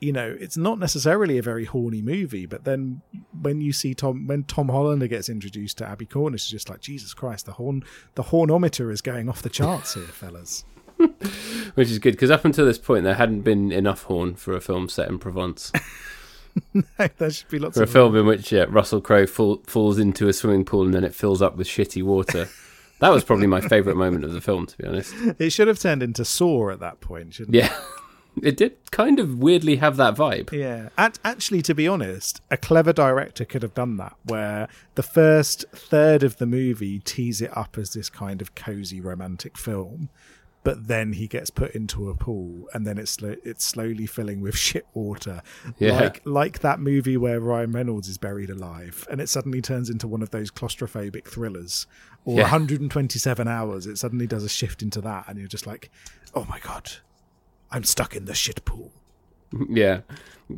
you 0.00 0.12
know 0.12 0.34
it's 0.40 0.56
not 0.56 0.78
necessarily 0.78 1.38
a 1.38 1.42
very 1.42 1.66
horny 1.66 2.02
movie, 2.02 2.46
but 2.46 2.64
then 2.64 3.02
when 3.40 3.60
you 3.60 3.72
see 3.72 3.94
Tom 3.94 4.26
when 4.26 4.44
Tom 4.44 4.68
Hollander 4.68 5.06
gets 5.06 5.28
introduced 5.28 5.78
to 5.78 5.86
Abbie 5.86 6.06
Cornish, 6.06 6.42
it's 6.42 6.50
just 6.50 6.68
like 6.70 6.80
Jesus 6.80 7.14
Christ, 7.14 7.46
the 7.46 7.52
horn 7.52 7.84
the 8.14 8.24
hornometer 8.24 8.90
is 8.90 9.00
going 9.00 9.28
off 9.28 9.42
the 9.42 9.50
charts 9.50 9.94
here, 9.94 10.04
fellas. 10.04 10.64
which 11.74 11.90
is 11.90 11.98
good 11.98 12.12
because 12.12 12.30
up 12.30 12.44
until 12.44 12.66
this 12.66 12.78
point 12.78 13.04
there 13.04 13.14
hadn't 13.14 13.42
been 13.42 13.72
enough 13.72 14.04
horn 14.04 14.34
for 14.34 14.54
a 14.54 14.60
film 14.60 14.88
set 14.88 15.08
in 15.08 15.18
Provence. 15.18 15.72
there 17.16 17.30
should 17.30 17.48
be 17.48 17.58
lots 17.58 17.76
For 17.76 17.84
a 17.84 17.86
film 17.86 18.16
in 18.16 18.26
which 18.26 18.52
yeah, 18.52 18.66
Russell 18.68 19.00
Crowe 19.00 19.26
fall, 19.26 19.62
falls 19.66 19.98
into 19.98 20.28
a 20.28 20.32
swimming 20.32 20.64
pool 20.64 20.84
and 20.84 20.94
then 20.94 21.04
it 21.04 21.14
fills 21.14 21.40
up 21.40 21.56
with 21.56 21.66
shitty 21.66 22.02
water. 22.02 22.48
That 23.00 23.12
was 23.12 23.24
probably 23.24 23.46
my 23.46 23.62
favourite 23.62 23.96
moment 23.96 24.24
of 24.24 24.34
the 24.34 24.42
film, 24.42 24.66
to 24.66 24.76
be 24.76 24.86
honest. 24.86 25.14
It 25.38 25.50
should 25.54 25.68
have 25.68 25.78
turned 25.78 26.02
into 26.02 26.22
Saw 26.22 26.68
at 26.68 26.80
that 26.80 27.00
point, 27.00 27.32
shouldn't 27.32 27.56
it? 27.56 27.62
Yeah, 27.64 27.74
it 28.42 28.56
did 28.56 28.76
kind 28.90 29.18
of 29.18 29.38
weirdly 29.38 29.76
have 29.76 29.96
that 29.96 30.14
vibe. 30.14 30.52
Yeah. 30.52 30.90
Actually, 30.98 31.62
to 31.62 31.74
be 31.74 31.88
honest, 31.88 32.40
a 32.50 32.56
clever 32.56 32.92
director 32.92 33.44
could 33.44 33.62
have 33.62 33.74
done 33.74 33.96
that, 33.96 34.16
where 34.24 34.68
the 34.94 35.02
first 35.02 35.64
third 35.72 36.22
of 36.22 36.36
the 36.36 36.46
movie 36.46 36.98
tease 37.00 37.40
it 37.40 37.56
up 37.56 37.78
as 37.78 37.92
this 37.92 38.10
kind 38.10 38.40
of 38.40 38.54
cozy 38.54 39.00
romantic 39.00 39.56
film, 39.56 40.10
but 40.62 40.88
then 40.88 41.14
he 41.14 41.26
gets 41.26 41.48
put 41.50 41.74
into 41.74 42.08
a 42.10 42.14
pool, 42.14 42.68
and 42.74 42.86
then 42.86 42.98
it's 42.98 43.16
it's 43.22 43.64
slowly 43.64 44.06
filling 44.06 44.40
with 44.40 44.56
shit 44.68 44.86
water, 44.94 45.42
Yeah. 45.78 45.98
like 46.00 46.22
like 46.24 46.58
that 46.60 46.80
movie 46.80 47.16
where 47.16 47.40
Ryan 47.40 47.72
Reynolds 47.72 48.08
is 48.08 48.18
buried 48.18 48.50
alive, 48.50 49.06
and 49.10 49.20
it 49.20 49.28
suddenly 49.28 49.60
turns 49.62 49.88
into 49.90 50.06
one 50.06 50.22
of 50.22 50.30
those 50.30 50.50
claustrophobic 50.50 51.26
thrillers. 51.26 51.86
Or 52.26 52.36
Yeah. 52.36 52.42
127 52.42 53.48
hours, 53.48 53.86
it 53.86 53.96
suddenly 53.96 54.26
does 54.26 54.44
a 54.44 54.48
shift 54.50 54.82
into 54.82 55.00
that, 55.00 55.24
and 55.28 55.38
you're 55.38 55.48
just 55.48 55.66
like, 55.66 55.90
oh 56.34 56.44
my 56.48 56.58
god, 56.60 56.90
I'm 57.70 57.84
stuck 57.84 58.14
in 58.14 58.26
the 58.26 58.34
shit 58.34 58.64
pool. 58.64 58.92
Yeah. 59.68 60.02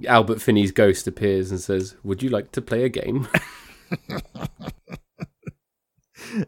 Albert 0.06 0.42
Finney's 0.42 0.72
ghost 0.72 1.06
appears 1.06 1.50
and 1.50 1.60
says, 1.60 1.96
Would 2.02 2.22
you 2.22 2.28
like 2.30 2.50
to 2.52 2.60
play 2.62 2.84
a 2.84 2.88
game? 2.88 3.28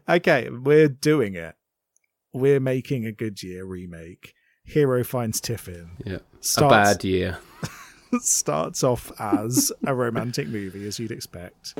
Okay, 0.09 0.49
we're 0.49 0.87
doing 0.87 1.35
it. 1.35 1.55
We're 2.35 2.59
making 2.59 3.05
a 3.05 3.11
Good 3.13 3.41
Year 3.41 3.63
remake. 3.65 4.33
Hero 4.65 5.03
Fiennes 5.03 5.39
Tiffin. 5.39 5.91
Yeah. 6.05 6.17
Starts, 6.41 6.89
a 6.89 6.93
bad 6.93 7.03
year. 7.03 7.37
starts 8.19 8.83
off 8.83 9.11
as 9.19 9.71
a 9.85 9.95
romantic 9.95 10.47
movie, 10.47 10.85
as 10.87 10.99
you'd 10.99 11.11
expect. 11.11 11.75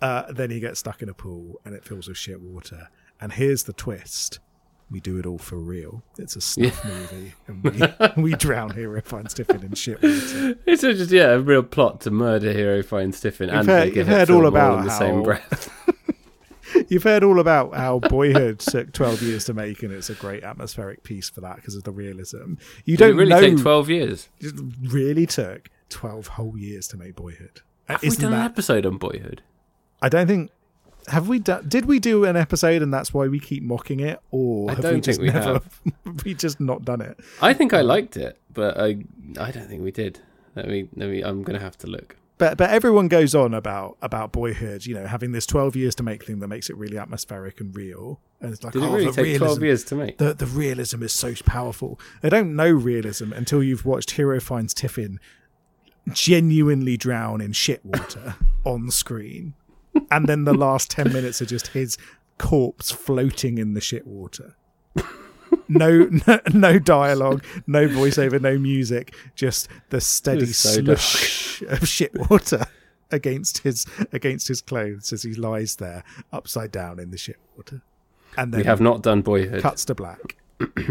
Uh, 0.00 0.30
then 0.32 0.50
he 0.50 0.60
gets 0.60 0.80
stuck 0.80 1.02
in 1.02 1.08
a 1.08 1.14
pool 1.14 1.60
and 1.64 1.74
it 1.74 1.84
fills 1.84 2.08
with 2.08 2.16
shit 2.16 2.40
water. 2.40 2.88
And 3.20 3.32
here's 3.32 3.64
the 3.64 3.72
twist. 3.72 4.38
We 4.90 5.00
do 5.00 5.18
it 5.18 5.26
all 5.26 5.38
for 5.38 5.56
real. 5.56 6.02
It's 6.16 6.36
a 6.36 6.40
snuff 6.40 6.84
movie, 6.84 7.34
and 7.48 7.62
we, 8.16 8.22
we 8.22 8.34
drown 8.36 8.70
Hero 8.70 9.00
Fiennes 9.02 9.34
Tiffin 9.34 9.64
in 9.64 9.74
shit 9.74 10.00
water. 10.00 10.56
It's 10.64 10.84
a 10.84 10.94
just, 10.94 11.10
yeah, 11.10 11.30
a 11.32 11.40
real 11.40 11.64
plot 11.64 12.02
to 12.02 12.10
murder 12.12 12.52
Hero 12.52 12.82
Fiennes 12.84 13.20
Tiffin 13.20 13.50
and 13.50 13.66
heard- 13.66 13.86
make 13.88 13.94
a 13.94 13.98
you've 13.98 14.06
heard 14.08 14.30
all 14.30 14.46
about 14.46 14.78
in 14.78 14.84
the 14.86 14.92
how- 14.92 14.98
same 14.98 15.22
breath. 15.24 15.72
You've 16.88 17.02
heard 17.02 17.24
all 17.24 17.40
about 17.40 17.74
how 17.74 17.98
Boyhood 17.98 18.60
took 18.60 18.92
12 18.92 19.22
years 19.22 19.44
to 19.46 19.54
make, 19.54 19.82
and 19.82 19.92
it's 19.92 20.10
a 20.10 20.14
great 20.14 20.44
atmospheric 20.44 21.02
piece 21.02 21.28
for 21.28 21.40
that 21.42 21.56
because 21.56 21.74
of 21.74 21.84
the 21.84 21.92
realism. 21.92 22.54
You 22.84 22.96
Did 22.96 22.98
don't 22.98 23.16
really 23.16 23.30
know. 23.30 23.40
take 23.40 23.58
12 23.58 23.90
years? 23.90 24.28
It 24.40 24.54
really 24.82 25.26
took 25.26 25.68
12 25.90 26.26
whole 26.28 26.56
years 26.58 26.88
to 26.88 26.96
make 26.96 27.16
Boyhood. 27.16 27.60
Uh, 27.88 27.92
Have 27.94 28.02
we 28.02 28.08
Isn't 28.08 28.22
done 28.22 28.32
an 28.32 28.44
episode 28.44 28.86
on 28.86 28.98
Boyhood? 28.98 29.42
I 30.02 30.08
don't 30.08 30.26
think. 30.26 30.50
Have 31.08 31.28
we 31.28 31.38
done? 31.38 31.68
Did 31.68 31.86
we 31.86 32.00
do 32.00 32.24
an 32.24 32.36
episode 32.36 32.82
and 32.82 32.92
that's 32.92 33.14
why 33.14 33.28
we 33.28 33.38
keep 33.38 33.62
mocking 33.62 34.00
it, 34.00 34.20
or 34.32 34.70
I 34.70 34.74
have 34.74 34.82
don't 34.82 34.94
we 34.94 35.00
just 35.00 35.20
think 35.20 35.32
we 35.32 35.38
never? 35.38 35.60
we 36.24 36.34
just 36.34 36.60
not 36.60 36.84
done 36.84 37.00
it. 37.00 37.16
I 37.40 37.52
think 37.54 37.72
I 37.72 37.82
liked 37.82 38.16
it, 38.16 38.38
but 38.52 38.76
I 38.78 39.04
I 39.38 39.52
don't 39.52 39.68
think 39.68 39.82
we 39.82 39.92
did. 39.92 40.18
Let 40.56 40.66
me 40.66 40.88
let 40.96 41.08
me. 41.08 41.22
I'm 41.22 41.44
gonna 41.44 41.60
have 41.60 41.78
to 41.78 41.86
look. 41.86 42.16
But 42.38 42.58
but 42.58 42.70
everyone 42.70 43.08
goes 43.08 43.34
on 43.34 43.54
about 43.54 43.96
about 44.02 44.32
Boyhood, 44.32 44.84
you 44.84 44.94
know, 44.94 45.06
having 45.06 45.32
this 45.32 45.46
12 45.46 45.74
years 45.74 45.94
to 45.96 46.02
make 46.02 46.24
thing 46.24 46.40
that 46.40 46.48
makes 46.48 46.68
it 46.68 46.76
really 46.76 46.98
atmospheric 46.98 47.60
and 47.60 47.74
real. 47.74 48.20
And 48.40 48.52
it's 48.52 48.62
like, 48.62 48.74
Did 48.74 48.82
it 48.82 48.86
oh, 48.86 48.92
really 48.92 49.06
the 49.06 49.12
take 49.12 49.24
realism, 49.24 49.44
12 49.44 49.62
years 49.62 49.84
to 49.84 49.94
make? 49.94 50.18
the 50.18 50.34
the 50.34 50.46
realism 50.46 51.02
is 51.02 51.12
so 51.12 51.34
powerful. 51.46 51.98
They 52.20 52.28
don't 52.28 52.54
know 52.54 52.70
realism 52.70 53.32
until 53.32 53.62
you've 53.62 53.86
watched 53.86 54.12
Hero 54.12 54.38
Fiennes 54.38 54.74
Tiffin 54.74 55.18
genuinely 56.12 56.96
drown 56.96 57.40
in 57.40 57.52
shit 57.52 57.84
water 57.84 58.36
on 58.64 58.90
screen, 58.90 59.54
and 60.10 60.28
then 60.28 60.44
the 60.44 60.54
last 60.54 60.90
ten 60.90 61.12
minutes 61.12 61.40
are 61.40 61.46
just 61.46 61.68
his 61.68 61.96
corpse 62.36 62.90
floating 62.90 63.56
in 63.56 63.72
the 63.72 63.80
shit 63.80 64.06
water. 64.06 64.56
No, 65.68 66.08
no, 66.26 66.40
no 66.52 66.78
dialogue, 66.78 67.44
no 67.66 67.88
voiceover, 67.88 68.40
no 68.40 68.58
music, 68.58 69.14
just 69.34 69.68
the 69.90 70.00
steady 70.00 70.46
so 70.46 70.80
dark. 70.80 70.98
slush 70.98 71.62
of 71.62 71.88
shit 71.88 72.12
water 72.30 72.66
against 73.10 73.58
his 73.58 73.86
against 74.12 74.48
his 74.48 74.60
clothes 74.60 75.12
as 75.12 75.22
he 75.22 75.34
lies 75.34 75.76
there 75.76 76.04
upside 76.32 76.70
down 76.72 76.98
in 76.98 77.10
the 77.10 77.18
shit 77.18 77.38
water. 77.56 77.82
And 78.36 78.52
then 78.52 78.60
We 78.60 78.64
have 78.66 78.80
not 78.80 79.02
done 79.02 79.22
Boyhood. 79.22 79.62
cuts 79.62 79.84
to 79.86 79.94
black. 79.94 80.36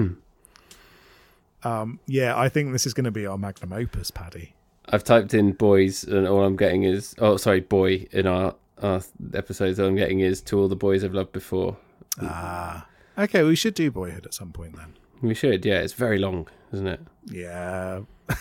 um, 1.64 2.00
yeah, 2.08 2.38
I 2.38 2.50
think 2.50 2.72
this 2.72 2.86
is 2.86 2.94
going 2.94 3.06
to 3.06 3.12
be 3.12 3.26
our 3.26 3.38
magnum 3.38 3.74
opus, 3.74 4.12
Paddy. 4.12 4.54
I've 4.90 5.04
typed 5.04 5.34
in 5.34 5.54
boys, 5.54 6.04
and 6.04 6.28
all 6.28 6.44
I'm 6.44 6.56
getting 6.56 6.84
is 6.84 7.16
oh, 7.20 7.38
sorry, 7.38 7.62
boy 7.62 8.08
in 8.12 8.28
our 8.28 8.56
our 8.82 9.02
episodes. 9.34 9.80
All 9.80 9.88
I'm 9.88 9.96
getting 9.96 10.20
is 10.20 10.42
to 10.44 10.60
all 10.60 10.68
the 10.68 10.76
boys 10.76 11.04
I've 11.04 11.14
loved 11.14 11.32
before. 11.32 11.78
Ah, 12.22 12.88
okay. 13.18 13.44
We 13.44 13.56
should 13.56 13.74
do 13.74 13.92
Boyhood 13.92 14.26
at 14.26 14.34
some 14.34 14.52
point 14.52 14.76
then. 14.76 14.94
We 15.22 15.34
should. 15.34 15.66
Yeah, 15.66 15.80
it's 15.80 15.94
very 15.94 16.18
long, 16.18 16.48
isn't 16.74 16.88
it? 16.88 17.00
Yeah. 17.26 18.02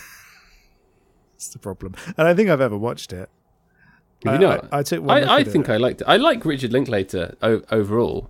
It's 1.35 1.49
the 1.49 1.59
problem. 1.59 1.95
And 2.17 2.27
I 2.27 2.33
think 2.33 2.49
I've 2.49 2.61
ever 2.61 2.77
watched 2.77 3.11
it. 3.11 3.29
Have 4.23 4.33
I, 4.33 4.37
you 4.37 4.39
not? 4.39 4.69
I, 4.71 4.79
I 4.79 4.83
took 4.83 5.03
one 5.03 5.23
I, 5.23 5.35
I 5.35 5.43
think 5.43 5.67
it. 5.67 5.71
I 5.73 5.77
liked 5.77 6.01
it. 6.01 6.05
I 6.07 6.17
like 6.17 6.45
Richard 6.45 6.71
Linklater 6.71 7.35
o- 7.41 7.61
overall. 7.71 8.29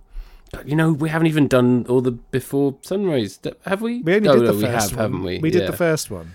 But, 0.52 0.68
you 0.68 0.76
know, 0.76 0.92
we 0.92 1.08
haven't 1.08 1.28
even 1.28 1.48
done 1.48 1.86
all 1.88 2.00
the 2.00 2.10
Before 2.12 2.76
Sunrise, 2.82 3.38
have 3.64 3.80
we? 3.80 4.02
We 4.02 4.16
only 4.16 4.28
oh, 4.28 4.34
did 4.34 4.42
no, 4.42 4.46
the 4.48 4.54
we 4.54 4.62
first 4.64 4.90
have, 4.90 4.98
one. 4.98 5.02
haven't 5.04 5.22
we? 5.22 5.38
We 5.38 5.50
did 5.50 5.62
Yeah. 5.62 5.70
the 5.70 5.76
first 5.76 6.10
one. 6.10 6.32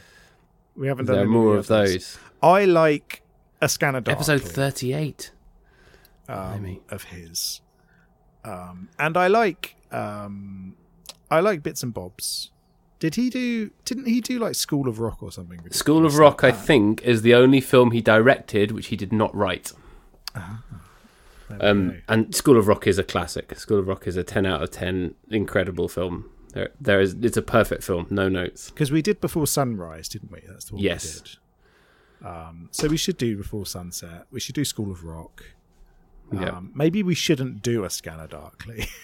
We 0.75 0.87
haven't 0.87 1.05
done 1.05 1.27
more 1.27 1.57
of 1.57 1.69
others. 1.69 1.93
those. 1.93 2.19
I 2.41 2.65
like 2.65 3.21
a 3.61 3.67
scanner 3.69 4.01
darkly, 4.01 4.33
Episode 4.33 4.41
38. 4.41 5.31
um, 6.29 6.79
of 6.89 7.03
his, 7.03 7.61
um, 8.45 8.89
and 8.97 9.17
I 9.17 9.27
like 9.27 9.75
um, 9.91 10.75
I 11.29 11.39
like 11.39 11.63
bits 11.63 11.83
and 11.83 11.93
bobs. 11.93 12.51
Did 12.99 13.15
he 13.15 13.29
do? 13.29 13.71
Didn't 13.85 14.05
he 14.05 14.21
do 14.21 14.37
like 14.39 14.53
School 14.55 14.87
of 14.87 14.99
Rock 14.99 15.23
or 15.23 15.31
something? 15.31 15.59
School 15.71 16.05
of 16.05 16.17
Rock, 16.17 16.43
I 16.43 16.47
like 16.47 16.57
that? 16.57 16.65
think, 16.65 17.01
is 17.03 17.23
the 17.23 17.33
only 17.33 17.59
film 17.61 17.91
he 17.91 18.01
directed 18.01 18.71
which 18.71 18.87
he 18.87 18.95
did 18.95 19.11
not 19.11 19.33
write. 19.35 19.71
We 21.49 21.55
Um, 21.59 22.01
and 22.07 22.33
School 22.35 22.57
of 22.57 22.67
Rock 22.67 22.87
is 22.87 22.97
a 22.99 23.03
classic. 23.03 23.57
School 23.57 23.79
of 23.79 23.87
Rock 23.87 24.07
is 24.07 24.15
a 24.17 24.23
10 24.23 24.45
out 24.45 24.61
of 24.61 24.71
10 24.71 25.15
incredible 25.29 25.89
film. 25.89 26.29
There, 26.53 26.69
there 26.79 27.01
is 27.01 27.15
it's 27.21 27.37
a 27.37 27.41
perfect 27.41 27.83
film, 27.83 28.07
no 28.09 28.29
notes. 28.29 28.69
Because 28.69 28.91
we 28.91 29.01
did 29.01 29.19
before 29.19 29.47
sunrise, 29.47 30.07
didn't 30.07 30.31
we? 30.31 30.41
That's 30.47 30.71
what 30.71 30.81
Yes. 30.81 31.15
we 31.15 31.21
did. 31.21 31.37
Um, 32.29 32.69
so 32.71 32.87
we 32.87 32.97
should 32.97 33.17
do 33.17 33.35
before 33.35 33.65
sunset. 33.65 34.25
We 34.31 34.39
should 34.39 34.53
do 34.55 34.63
School 34.63 34.91
of 34.91 35.03
Rock. 35.03 35.43
Yeah. 36.31 36.49
Um, 36.49 36.71
maybe 36.75 37.01
we 37.03 37.15
shouldn't 37.15 37.61
do 37.63 37.83
a 37.83 37.89
Scanner 37.89 38.27
Darkly. 38.27 38.85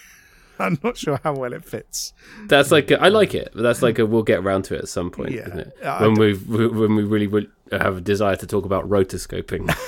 I'm 0.60 0.80
not 0.84 0.98
sure 0.98 1.20
how 1.24 1.36
well 1.36 1.54
it 1.54 1.64
fits. 1.66 2.14
That's 2.48 2.72
like 2.72 2.92
a, 2.92 3.02
I 3.02 3.10
like 3.10 3.34
it, 3.36 3.52
but 3.54 3.62
that's 3.62 3.82
like 3.82 4.00
a 4.00 4.06
we'll 4.06 4.24
get 4.24 4.40
around 4.40 4.64
to 4.64 4.76
it 4.76 4.82
at 4.82 4.90
some 4.90 5.12
point, 5.12 5.32
Yeah. 5.32 5.48
isn't 5.48 5.60
it? 5.60 5.74
I 5.84 6.02
When 6.08 6.16
we 6.16 6.34
when 6.34 6.96
we 6.96 7.04
really 7.04 7.48
have 7.72 7.98
a 7.98 8.02
desire 8.02 8.36
to 8.38 8.48
talk 8.48 8.66
about 8.66 8.90
rotoscoping. 8.90 9.74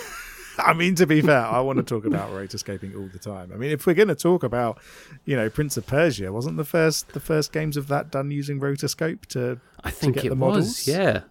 I 0.60 0.74
mean, 0.74 0.96
to 0.96 1.08
be 1.08 1.22
fair, 1.22 1.46
I 1.46 1.62
want 1.62 1.78
to 1.78 1.84
talk 1.84 2.04
about 2.06 2.32
rotoscoping 2.32 2.94
all 2.94 3.08
the 3.08 3.18
time. 3.20 3.52
I 3.54 3.56
mean, 3.56 3.72
if 3.72 3.88
we're 3.88 3.94
going 3.94 4.10
to 4.10 4.16
talk 4.16 4.44
about, 4.44 4.78
you 5.24 5.38
know, 5.38 5.50
Prince 5.50 5.78
of 5.78 5.88
Persia, 5.88 6.34
wasn't 6.34 6.58
the 6.58 6.66
first 6.66 7.10
the 7.14 7.22
first 7.22 7.54
games 7.54 7.78
of 7.78 7.88
that 7.88 8.12
done 8.12 8.30
using 8.30 8.60
rotoscope 8.60 9.26
to? 9.28 9.62
I 9.86 9.90
think 9.92 10.16
get 10.16 10.26
it 10.26 10.30
the 10.30 10.36
was. 10.36 10.40
models? 10.40 10.88
Yeah, 10.88 11.22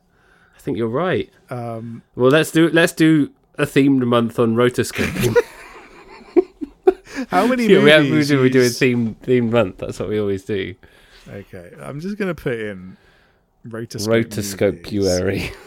I 0.57 0.61
think 0.61 0.79
you're 0.79 0.89
right. 0.89 1.31
Um, 1.51 2.03
Well, 2.17 2.31
let's 2.31 2.51
do 2.51 2.71
let's 2.71 2.93
do 2.95 3.31
a 3.59 3.65
themed 3.67 4.07
month 4.07 4.39
on 4.39 4.55
rotoscoping. 4.55 5.37
how 7.29 7.47
many 7.47 7.67
yeah, 7.67 7.83
we, 7.83 7.91
have, 7.91 8.05
we 8.05 8.11
movies? 8.11 8.29
do 8.29 8.41
we 8.41 8.51
do 8.51 8.63
a 8.63 8.69
theme 8.69 9.15
themed 9.17 9.17
themed 9.17 9.51
month. 9.51 9.79
That's 9.79 9.99
what 9.99 10.09
we 10.09 10.21
always 10.21 10.45
do. 10.45 10.75
Okay, 11.29 11.73
I'm 11.81 12.01
just 12.01 12.17
to 12.29 12.35
put 12.35 12.59
in 12.59 12.97
rotoscope. 13.67 14.25
Rotoscopuary. 14.25 15.55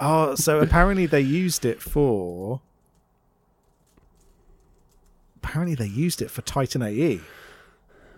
Oh, 0.00 0.34
so 0.34 0.58
apparently 0.60 1.06
they 1.06 1.20
used 1.20 1.64
it 1.64 1.80
for. 1.80 2.60
Apparently 5.36 5.74
they 5.74 5.86
used 5.86 6.20
it 6.20 6.30
for 6.30 6.42
Titan 6.42 6.82
AE, 6.82 7.20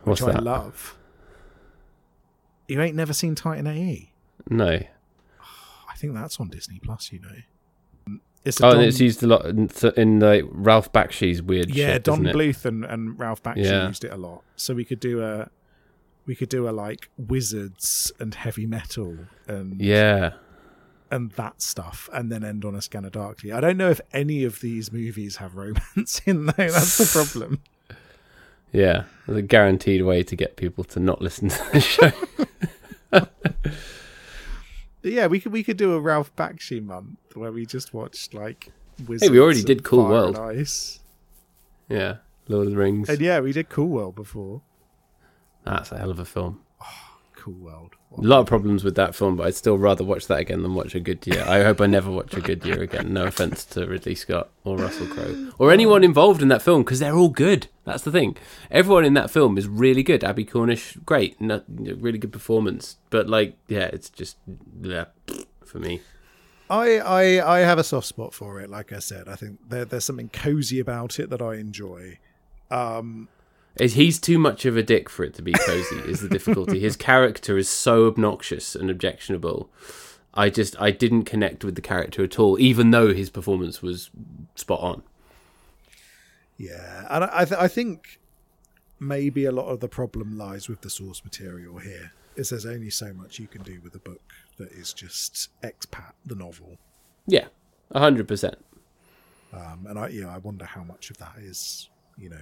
What's 0.05 0.21
which 0.21 0.31
I 0.31 0.33
that? 0.33 0.43
love. 0.43 0.97
You 2.67 2.81
ain't 2.81 2.97
never 2.97 3.13
seen 3.13 3.35
Titan 3.35 3.67
AE? 3.67 4.11
No. 4.49 4.81
I 5.89 5.97
think 5.97 6.15
that's 6.15 6.41
on 6.41 6.49
Disney 6.49 6.81
Plus. 6.83 7.13
You 7.13 7.21
know, 7.21 7.29
it's 8.47 8.61
Oh, 8.61 8.71
Don, 8.71 8.79
and 8.81 8.89
it's 8.89 9.01
used 9.01 9.23
a 9.23 9.27
lot 9.27 9.45
in, 9.47 9.69
in 9.97 10.21
like 10.21 10.45
Ralph 10.51 10.93
Bakshi's 10.93 11.43
weird 11.43 11.71
yeah, 11.71 11.95
shit, 11.95 12.05
Don? 12.05 12.23
Bluth 12.25 12.65
and, 12.65 12.85
and 12.85 13.19
Ralph 13.19 13.43
Bakshi 13.43 13.65
Yeah. 13.65 13.89
used 13.89 14.05
it 14.05 14.13
a 14.13 14.17
lot. 14.17 14.43
So 14.57 14.75
we 14.75 14.85
could 14.85 15.01
do 15.01 15.23
a, 15.23 15.51
we 16.27 16.35
could 16.35 16.49
do 16.49 16.69
a 16.69 16.71
like 16.71 17.09
wizards 17.19 18.11
and 18.19 18.35
heavy 18.35 18.67
metal 18.67 19.17
and 19.47 19.81
Yeah. 19.81 20.35
and 21.11 21.31
that 21.33 21.61
stuff, 21.63 22.09
and 22.13 22.31
then 22.33 22.43
end 22.45 22.65
on 22.65 22.75
a 22.75 22.81
Scanner 22.83 23.11
Darkly. 23.11 23.53
I 23.53 23.61
don't 23.61 23.77
know 23.77 23.91
if 23.91 24.01
any 24.13 24.45
of 24.45 24.61
these 24.61 24.93
movies 24.93 25.37
have 25.37 25.55
romance 25.55 26.21
in 26.27 26.47
there. 26.47 26.71
That's 26.71 26.99
the 26.99 27.07
problem. 27.07 27.63
Yeah. 28.73 29.05
It's 29.27 29.37
a 29.39 29.43
guaranteed 29.43 30.03
way 30.03 30.23
to 30.25 30.37
get 30.37 30.57
people 30.57 30.85
to 30.85 31.01
not 31.01 31.23
listen 31.23 31.49
to 31.49 31.65
the 31.73 31.81
show. 31.81 32.11
Yeah, 35.13 35.27
we 35.27 35.41
could 35.41 35.53
we 35.53 35.63
could 35.63 35.77
do 35.77 35.95
a 35.95 36.01
Ralph 36.01 36.35
Bakshi 36.37 36.83
month 36.83 37.19
where 37.35 37.53
we 37.53 37.67
just 37.67 37.95
watched 37.95 38.35
like 38.35 38.73
wizards. 39.07 39.25
Hey, 39.25 39.31
we 39.31 39.41
already 39.41 39.63
did 39.63 39.85
Cool 39.85 40.05
Fire 40.05 40.11
World. 40.13 40.37
Ice. 40.37 41.01
yeah. 41.89 42.17
Lord 42.49 42.67
of 42.69 42.73
the 42.73 42.79
Rings. 42.79 43.09
and 43.09 43.21
yeah, 43.21 43.41
we 43.41 43.53
did 43.53 43.69
Cool 43.69 43.89
World 43.89 44.15
before. 44.15 44.63
That's 45.65 45.91
a 45.91 45.99
hell 45.99 46.11
of 46.11 46.19
a 46.21 46.25
film. 46.25 46.61
Ah, 46.81 47.19
cool 47.35 47.55
World. 47.55 47.97
A 48.19 48.23
lot 48.23 48.41
of 48.41 48.47
problems 48.47 48.83
with 48.83 48.95
that 48.95 49.15
film, 49.15 49.37
but 49.37 49.47
I'd 49.47 49.55
still 49.55 49.77
rather 49.77 50.03
watch 50.03 50.27
that 50.29 50.39
again 50.39 50.63
than 50.63 50.75
watch 50.75 50.95
A 50.95 51.01
Good 51.01 51.27
Year. 51.27 51.45
I 51.47 51.63
hope 51.63 51.83
I 51.83 51.87
never 51.87 52.11
watch 52.11 52.35
A 52.35 52.41
Good 52.41 52.65
Year 52.65 52.83
again. 52.83 53.13
No 53.13 53.27
offense 53.27 53.65
to 53.67 53.87
Ridley 53.87 54.15
Scott 54.15 54.49
or 54.65 54.79
Russell 54.79 55.07
Crowe 55.07 55.53
or 55.59 55.71
anyone 55.71 56.03
involved 56.03 56.41
in 56.41 56.49
that 56.49 56.63
film 56.63 56.83
because 56.83 56.99
they're 56.99 57.15
all 57.15 57.29
good. 57.29 57.69
That's 57.85 58.03
the 58.03 58.11
thing. 58.11 58.37
Everyone 58.71 59.05
in 59.05 59.15
that 59.15 59.31
film 59.31 59.59
is 59.59 59.69
really 59.69 60.03
good. 60.03 60.25
Abbie 60.25 60.47
Cornish, 60.47 60.97
great, 61.05 61.37
really 61.39 62.19
good 62.19 62.33
performance. 62.33 62.97
But 63.11 63.29
like, 63.29 63.57
yeah, 63.69 63.91
it's 63.93 64.09
just 64.09 64.39
yeah, 64.81 65.07
for 65.65 65.79
me. 65.79 66.01
I, 66.71 66.99
I 66.99 67.57
I 67.57 67.59
have 67.61 67.79
a 67.79 67.85
soft 67.85 68.07
spot 68.07 68.33
for 68.35 68.61
it. 68.61 68.71
Like 68.71 68.93
I 68.93 68.99
said, 68.99 69.29
I 69.29 69.37
think 69.37 69.59
there, 69.69 69.85
there's 69.85 70.05
something 70.05 70.31
cozy 70.31 70.81
about 70.81 71.21
it 71.21 71.31
that 71.31 71.43
I 71.43 71.57
enjoy. 71.57 72.19
Um, 72.71 73.29
Is 73.79 73.95
he's 73.95 74.19
too 74.19 74.39
much 74.39 74.65
of 74.65 74.77
a 74.77 74.83
dick 74.83 75.09
for 75.09 75.25
it 75.25 75.35
to 75.35 75.43
be 75.43 75.53
cozy? 75.53 75.97
is 76.11 76.21
the 76.21 76.29
difficulty. 76.29 76.81
His 76.81 76.97
character 76.97 77.59
is 77.59 77.69
so 77.69 78.07
obnoxious 78.07 78.75
and 78.75 78.91
objectionable. 78.91 79.71
I 80.33 80.51
just 80.51 80.81
I 80.81 80.91
didn't 80.91 81.25
connect 81.25 81.65
with 81.65 81.75
the 81.75 81.83
character 81.83 82.25
at 82.25 82.39
all, 82.39 82.59
even 82.59 82.91
though 82.91 83.13
his 83.13 83.31
performance 83.31 83.83
was 83.83 84.11
spot 84.55 84.81
on. 84.81 85.03
yeah, 86.59 87.07
and 87.11 87.25
I 87.25 87.31
I, 87.33 87.45
th- 87.45 87.61
I 87.61 87.69
think 87.69 88.19
maybe 88.99 89.45
a 89.45 89.53
lot 89.53 89.67
of 89.67 89.81
the 89.81 89.89
problem 89.89 90.37
lies 90.39 90.69
with 90.69 90.81
the 90.81 90.91
source 90.91 91.23
material 91.25 91.79
here. 91.79 92.13
Is 92.37 92.51
there's 92.51 92.67
only 92.67 92.91
so 92.91 93.15
much 93.15 93.39
you 93.39 93.47
can 93.47 93.63
do 93.63 93.81
with 93.83 93.95
a 93.95 93.99
book 93.99 94.21
that 94.59 94.71
is 94.73 94.93
just 94.93 95.49
expat 95.63 96.13
the 96.25 96.35
novel. 96.35 96.77
Yeah, 97.27 97.47
a 97.91 97.99
hundred 97.99 98.29
percent. 98.29 98.57
Um, 99.55 99.87
and 99.89 99.99
I, 99.99 100.09
know, 100.09 100.29
I 100.29 100.39
wonder 100.39 100.67
how 100.67 100.83
much 100.85 101.09
of 101.11 101.17
that 101.17 101.37
is, 101.39 101.89
you 102.19 102.29
know, 102.29 102.37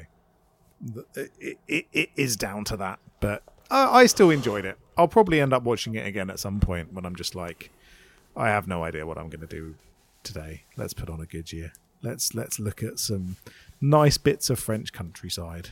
it, 1.14 1.58
it, 1.68 1.86
it 1.92 2.10
is 2.16 2.36
down 2.36 2.64
to 2.64 2.76
that. 2.76 2.98
But 3.20 3.42
I, 3.70 4.00
I 4.00 4.06
still 4.06 4.30
enjoyed 4.30 4.64
it. 4.64 4.78
I'll 4.96 5.08
probably 5.08 5.40
end 5.40 5.52
up 5.52 5.62
watching 5.62 5.94
it 5.94 6.06
again 6.06 6.30
at 6.30 6.38
some 6.38 6.60
point 6.60 6.92
when 6.92 7.04
I'm 7.04 7.16
just 7.16 7.34
like, 7.34 7.70
I 8.36 8.48
have 8.48 8.66
no 8.66 8.84
idea 8.84 9.06
what 9.06 9.18
I'm 9.18 9.28
going 9.28 9.40
to 9.40 9.46
do 9.46 9.74
today. 10.22 10.64
Let's 10.76 10.94
put 10.94 11.10
on 11.10 11.20
a 11.20 11.26
good 11.26 11.52
year. 11.52 11.72
Let's 12.02 12.34
let's 12.34 12.58
look 12.58 12.82
at 12.82 12.98
some 12.98 13.36
nice 13.80 14.18
bits 14.18 14.50
of 14.50 14.58
French 14.58 14.92
countryside. 14.92 15.70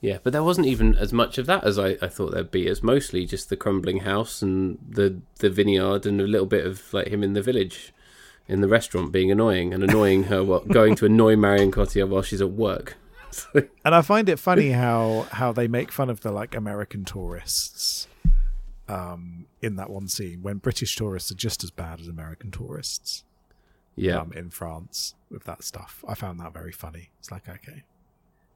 Yeah, 0.00 0.18
but 0.22 0.32
there 0.32 0.42
wasn't 0.42 0.66
even 0.66 0.94
as 0.94 1.12
much 1.12 1.38
of 1.38 1.46
that 1.46 1.64
as 1.64 1.78
I, 1.78 1.96
I 2.02 2.08
thought 2.08 2.32
there'd 2.32 2.50
be. 2.50 2.66
It's 2.66 2.82
mostly 2.82 3.26
just 3.26 3.48
the 3.48 3.56
crumbling 3.56 4.00
house 4.00 4.42
and 4.42 4.78
the 4.88 5.20
the 5.38 5.50
vineyard 5.50 6.04
and 6.04 6.20
a 6.20 6.26
little 6.26 6.46
bit 6.46 6.66
of 6.66 6.92
like 6.92 7.08
him 7.08 7.22
in 7.22 7.32
the 7.32 7.42
village, 7.42 7.92
in 8.48 8.60
the 8.60 8.68
restaurant 8.68 9.12
being 9.12 9.30
annoying 9.30 9.72
and 9.72 9.82
annoying 9.82 10.24
her 10.24 10.44
what 10.44 10.68
going 10.68 10.96
to 10.96 11.06
annoy 11.06 11.36
Marion 11.36 11.70
Cotillard 11.70 12.08
while 12.08 12.22
she's 12.22 12.40
at 12.40 12.50
work. 12.50 12.96
And 13.84 13.94
I 13.94 14.02
find 14.02 14.28
it 14.28 14.38
funny 14.38 14.70
how 14.70 15.26
how 15.30 15.52
they 15.52 15.68
make 15.68 15.92
fun 15.92 16.10
of 16.10 16.20
the 16.20 16.32
like 16.32 16.54
American 16.54 17.04
tourists 17.04 18.08
um, 18.88 19.46
in 19.62 19.76
that 19.76 19.90
one 19.90 20.08
scene 20.08 20.42
when 20.42 20.58
British 20.58 20.96
tourists 20.96 21.30
are 21.30 21.36
just 21.36 21.62
as 21.64 21.70
bad 21.70 22.00
as 22.00 22.08
American 22.08 22.50
tourists. 22.50 23.24
yeah, 23.96 24.18
um, 24.18 24.32
in 24.32 24.50
France 24.50 25.14
with 25.30 25.44
that 25.44 25.64
stuff. 25.64 26.04
I 26.06 26.14
found 26.14 26.40
that 26.40 26.52
very 26.52 26.72
funny. 26.72 27.10
It's 27.18 27.30
like, 27.30 27.48
okay, 27.48 27.82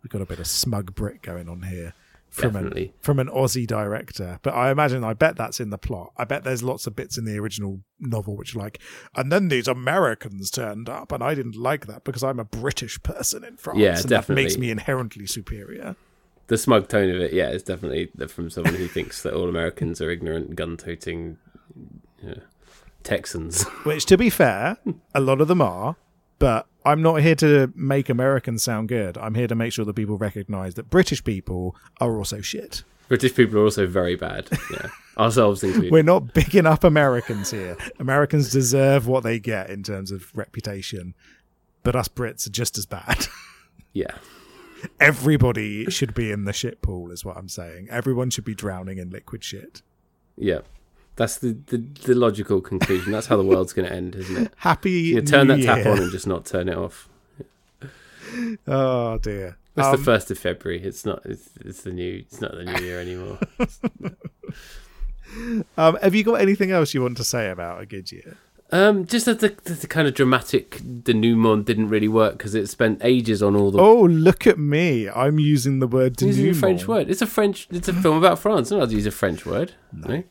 we've 0.03 0.11
got 0.11 0.23
a 0.23 0.27
bit 0.27 0.39
of 0.39 0.47
smug 0.47 0.95
Brit 0.95 1.23
going 1.23 1.49
on 1.49 1.63
here 1.63 1.95
from 2.31 2.57
an, 2.57 2.91
from 3.01 3.19
an 3.19 3.29
Aussie 3.29 3.67
director. 3.67 4.39
But 4.43 4.55
I 4.55 4.71
imagine, 4.71 5.05
I 5.05 5.15
bet 5.15 5.37
that's 5.37 5.61
in 5.61 5.71
the 5.71 5.79
plot. 5.79 6.13
I 6.17 6.25
bet 6.25 6.45
there's 6.45 6.63
lots 6.63 6.87
of 6.87 6.95
bits 6.97 7.19
in 7.19 7.25
the 7.25 7.39
original 7.39 7.81
novel 7.99 8.37
which 8.37 8.55
are 8.55 8.59
like, 8.61 8.81
and 9.15 9.31
then 9.33 9.49
these 9.49 9.69
Americans 9.69 10.51
turned 10.51 10.89
up, 10.89 11.13
and 11.13 11.23
I 11.23 11.35
didn't 11.35 11.57
like 11.57 11.87
that 11.87 12.05
because 12.05 12.23
I'm 12.25 12.39
a 12.39 12.45
British 12.45 13.03
person 13.03 13.45
in 13.45 13.57
France. 13.57 13.79
Yeah, 13.79 13.99
and 13.99 14.09
That 14.09 14.29
makes 14.29 14.57
me 14.57 14.71
inherently 14.71 15.27
superior. 15.27 15.97
the 16.47 16.57
smug 16.59 16.89
tone 16.89 17.11
of 17.11 17.21
it. 17.21 17.33
Yeah, 17.33 17.51
is 17.51 17.63
definitely 17.63 18.11
from 18.29 18.49
someone 18.51 18.75
who 18.75 18.89
thinks 18.89 19.23
that 19.23 19.35
all 19.35 19.49
Americans 19.49 20.01
are 20.01 20.11
ignorant, 20.11 20.57
gun-toting 20.57 21.37
yeah, 22.23 22.35
Texans. 23.03 23.65
Which, 23.85 24.05
to 24.07 24.17
be 24.19 24.31
fair, 24.31 24.77
a 25.15 25.21
lot 25.21 25.41
of 25.41 25.49
them 25.49 25.63
are. 25.63 25.97
But 26.41 26.67
I'm 26.85 27.03
not 27.03 27.17
here 27.17 27.37
to 27.37 27.73
make 27.77 28.09
Americans 28.09 28.65
sound 28.65 28.89
good. 28.89 29.17
I'm 29.19 29.35
here 29.35 29.47
to 29.47 29.55
make 29.55 29.73
sure 29.73 29.85
that 29.85 29.95
people 29.95 30.17
recognise 30.17 30.75
that 30.75 30.91
British 30.91 31.23
people 31.23 31.77
are 32.01 32.17
also 32.17 32.41
shit. 32.41 32.83
British 33.09 33.35
people 33.35 33.59
are 33.61 33.65
also 33.65 33.87
very 33.87 34.17
bad. 34.17 34.49
Yeah, 34.73 34.89
ourselves 35.19 35.63
included. 35.63 35.93
We're 35.93 36.03
not 36.03 36.33
bigging 36.33 36.65
up 36.67 36.83
Americans 36.83 37.51
here. 37.51 37.77
Americans 37.99 38.51
deserve 38.51 39.07
what 39.07 39.23
they 39.23 39.39
get 39.39 39.69
in 39.71 39.83
terms 39.83 40.11
of 40.11 40.35
reputation, 40.37 41.15
but 41.83 41.95
us 41.95 42.09
Brits 42.09 42.47
are 42.47 42.51
just 42.51 42.77
as 42.77 42.87
bad. 42.87 43.27
Yeah. 43.93 44.19
everybody 45.01 45.91
should 45.91 46.15
be 46.15 46.31
in 46.31 46.45
the 46.45 46.53
shit 46.53 46.81
pool, 46.81 47.11
is 47.11 47.25
what 47.25 47.37
I'm 47.37 47.49
saying. 47.49 47.89
Everyone 47.91 48.31
should 48.31 48.45
be 48.45 48.55
drowning 48.55 48.99
in 48.99 49.11
liquid 49.11 49.43
shit. 49.43 49.83
Yeah. 50.37 50.61
That's 51.21 51.37
the, 51.37 51.53
the, 51.67 51.77
the 51.77 52.15
logical 52.15 52.63
conclusion. 52.63 53.13
That's 53.13 53.27
how 53.27 53.37
the 53.37 53.45
world's 53.45 53.75
going 53.75 53.87
to 53.87 53.95
end, 53.95 54.15
isn't 54.15 54.47
it? 54.47 54.53
Happy 54.57 54.91
You 54.91 55.21
turn 55.21 55.49
that 55.49 55.63
tap 55.63 55.85
Year. 55.85 55.91
on 55.91 55.99
and 55.99 56.11
just 56.11 56.27
not 56.27 56.47
turn 56.47 56.67
it 56.67 56.79
off. 56.79 57.11
Oh 58.67 59.19
dear. 59.19 59.59
It's 59.77 59.87
Um, 59.87 59.97
the 59.97 60.03
first 60.03 60.31
of 60.31 60.39
February. 60.39 60.83
It's 60.83 61.05
not. 61.05 61.21
It's, 61.27 61.51
it's 61.63 61.83
the 61.83 61.93
new. 61.93 62.21
It's 62.21 62.41
not 62.41 62.53
the 62.53 62.65
new 62.65 62.83
year 62.83 63.01
anymore. 63.01 63.39
um, 65.77 65.99
have 66.01 66.15
you 66.15 66.23
got 66.23 66.41
anything 66.41 66.71
else 66.71 66.95
you 66.95 67.03
want 67.03 67.17
to 67.17 67.25
say 67.25 67.51
about 67.51 67.83
a 67.83 67.87
good 67.87 68.13
year? 68.13 68.37
Um, 68.71 69.05
just 69.05 69.27
that 69.27 69.41
the, 69.41 69.49
the, 69.65 69.89
kind 69.89 70.07
of 70.07 70.15
dramatic 70.15 70.81
denouement 71.03 71.67
didn't 71.67 71.89
really 71.89 72.07
work 72.07 72.39
because 72.39 72.55
it 72.55 72.69
spent 72.69 73.01
ages 73.05 73.43
on 73.43 73.57
all 73.57 73.73
the. 73.73 73.81
Oh, 73.81 74.03
look 74.05 74.47
at 74.47 74.61
me! 74.61 75.09
I'm 75.11 75.41
using 75.41 75.81
the 75.81 75.89
word 75.89 76.23
I'm 76.23 76.29
using 76.29 76.51
a. 76.51 76.55
French 76.55 76.87
word. 76.87 77.11
It's 77.11 77.21
a 77.21 77.27
French. 77.27 77.67
It's 77.73 77.89
a 77.89 77.93
film 77.93 78.17
about 78.17 78.39
France. 78.39 78.71
I'm 78.71 78.79
not 78.79 78.85
allowed 78.85 78.91
to 78.91 78.97
use 78.97 79.07
a 79.07 79.11
French 79.11 79.45
word. 79.45 79.73
No. 79.93 80.23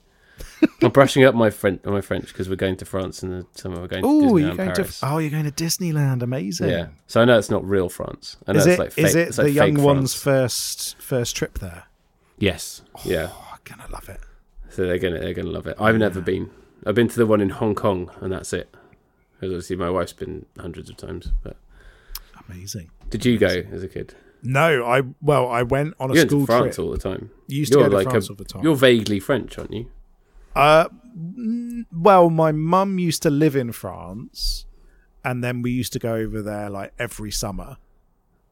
I'm 0.82 0.92
brushing 0.92 1.24
up 1.24 1.36
my 1.36 1.50
French. 1.50 1.84
My 1.86 2.02
French 2.02 2.28
because 2.28 2.50
we're 2.50 2.56
going 2.56 2.78
to 2.78 2.86
France 2.86 3.22
in 3.24 3.30
the 3.30 3.46
summer. 3.54 3.82
We're 3.82 3.88
going 3.88 4.04
to 4.04 4.08
Oh, 4.08 4.22
Disneyland 4.34 4.40
you're 4.42 4.56
going 4.56 4.72
Paris. 4.74 5.00
to 5.02 5.10
oh, 5.10 5.18
you're 5.18 5.30
going 5.32 5.52
to 5.52 5.52
Disneyland. 5.52 6.22
Amazing. 6.22 6.70
yeah. 6.70 6.88
So 7.08 7.22
I 7.22 7.26
know 7.26 7.38
it's 7.38 7.50
not 7.50 7.66
real 7.68 7.90
France. 7.90 8.38
I 8.48 8.54
know 8.54 8.60
Is 8.60 8.66
it's 8.68 8.76
it 8.76 8.80
like 8.80 8.98
is 8.98 9.16
it 9.16 9.28
it's 9.30 9.38
like 9.38 9.46
the 9.46 9.52
young 9.52 9.76
fake 9.76 9.84
one's 9.86 10.14
first 10.14 10.96
first 11.02 11.36
trip 11.36 11.60
there? 11.60 11.84
Yes. 12.38 12.82
Oh, 12.96 13.02
yeah. 13.06 13.30
Oh, 13.32 13.48
I'm 13.54 13.60
gonna 13.64 13.92
love 13.92 14.08
it. 14.10 14.20
So 14.70 14.86
they're 14.86 14.98
gonna 15.00 15.20
they're 15.20 15.34
gonna 15.34 15.50
love 15.50 15.68
it. 15.68 15.76
I've 15.80 15.98
never 15.98 16.22
been. 16.22 16.50
I've 16.86 16.96
been 16.96 17.08
to 17.10 17.18
the 17.18 17.26
one 17.26 17.42
in 17.42 17.50
Hong 17.50 17.76
Kong, 17.76 18.10
and 18.22 18.32
that's 18.32 18.54
it. 18.54 18.74
Because 19.34 19.52
obviously 19.54 19.76
my 19.76 19.90
wife's 19.90 20.14
been 20.14 20.46
hundreds 20.58 20.90
of 20.90 20.96
times. 20.98 21.32
But 21.44 21.58
Amazing. 22.50 22.90
did 23.10 23.26
you 23.26 23.38
go 23.38 23.48
as 23.72 23.84
a 23.84 23.88
kid? 23.88 24.14
No, 24.42 24.86
I 24.86 25.02
well, 25.22 25.50
I 25.50 25.64
went 25.64 25.96
on 26.00 26.12
a 26.12 26.14
You 26.14 26.20
went 26.22 26.30
school 26.30 26.40
to 26.42 26.46
France 26.46 26.76
trip. 26.76 26.86
all 26.86 26.92
the 26.92 26.98
time. 26.98 27.30
You 27.48 27.60
Used 27.60 27.74
to 27.74 27.80
You're 27.80 27.88
go 27.90 27.92
to 27.92 27.98
like 27.98 28.10
France 28.10 28.30
a, 28.30 28.32
all 28.32 28.36
the 28.38 28.46
time. 28.46 28.64
You're 28.64 28.76
vaguely 28.76 29.20
French, 29.20 29.58
aren't 29.58 29.74
you? 29.74 29.92
Uh, 30.60 30.90
well, 31.92 32.30
my 32.30 32.52
mum 32.52 33.00
used 33.00 33.22
to 33.24 33.30
live 33.30 33.56
in 33.56 33.72
France, 33.72 34.66
and 35.24 35.44
then 35.44 35.62
we 35.62 35.72
used 35.72 35.94
to 35.94 36.00
go 36.00 36.16
over 36.16 36.42
there 36.42 36.70
like 36.70 36.94
every 37.00 37.32
summer. 37.32 37.78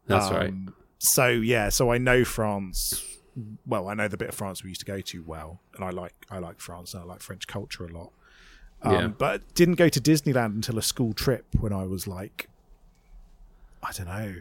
That's 0.07 0.27
Um, 0.27 0.33
right. 0.35 0.53
So 0.99 1.27
yeah, 1.27 1.69
so 1.69 1.91
I 1.91 1.97
know 1.97 2.23
France. 2.23 3.03
Well, 3.67 3.87
I 3.87 3.93
know 3.93 4.07
the 4.07 4.17
bit 4.17 4.29
of 4.29 4.35
France 4.35 4.63
we 4.63 4.69
used 4.69 4.79
to 4.81 4.85
go 4.85 4.99
to 5.01 5.23
well, 5.23 5.59
and 5.75 5.83
I 5.83 5.89
like 5.91 6.13
I 6.31 6.39
like 6.39 6.59
France 6.59 6.93
and 6.93 7.03
I 7.03 7.05
like 7.05 7.21
French 7.21 7.45
culture 7.47 7.85
a 7.85 7.89
lot. 7.91 8.11
Um, 8.81 8.93
Yeah. 8.93 9.07
But 9.07 9.53
didn't 9.53 9.75
go 9.75 9.89
to 9.89 9.99
Disneyland 9.99 10.55
until 10.55 10.77
a 10.77 10.81
school 10.81 11.13
trip 11.13 11.45
when 11.59 11.73
I 11.73 11.85
was 11.85 12.07
like, 12.07 12.49
I 13.83 13.91
don't 13.91 14.07
know, 14.07 14.35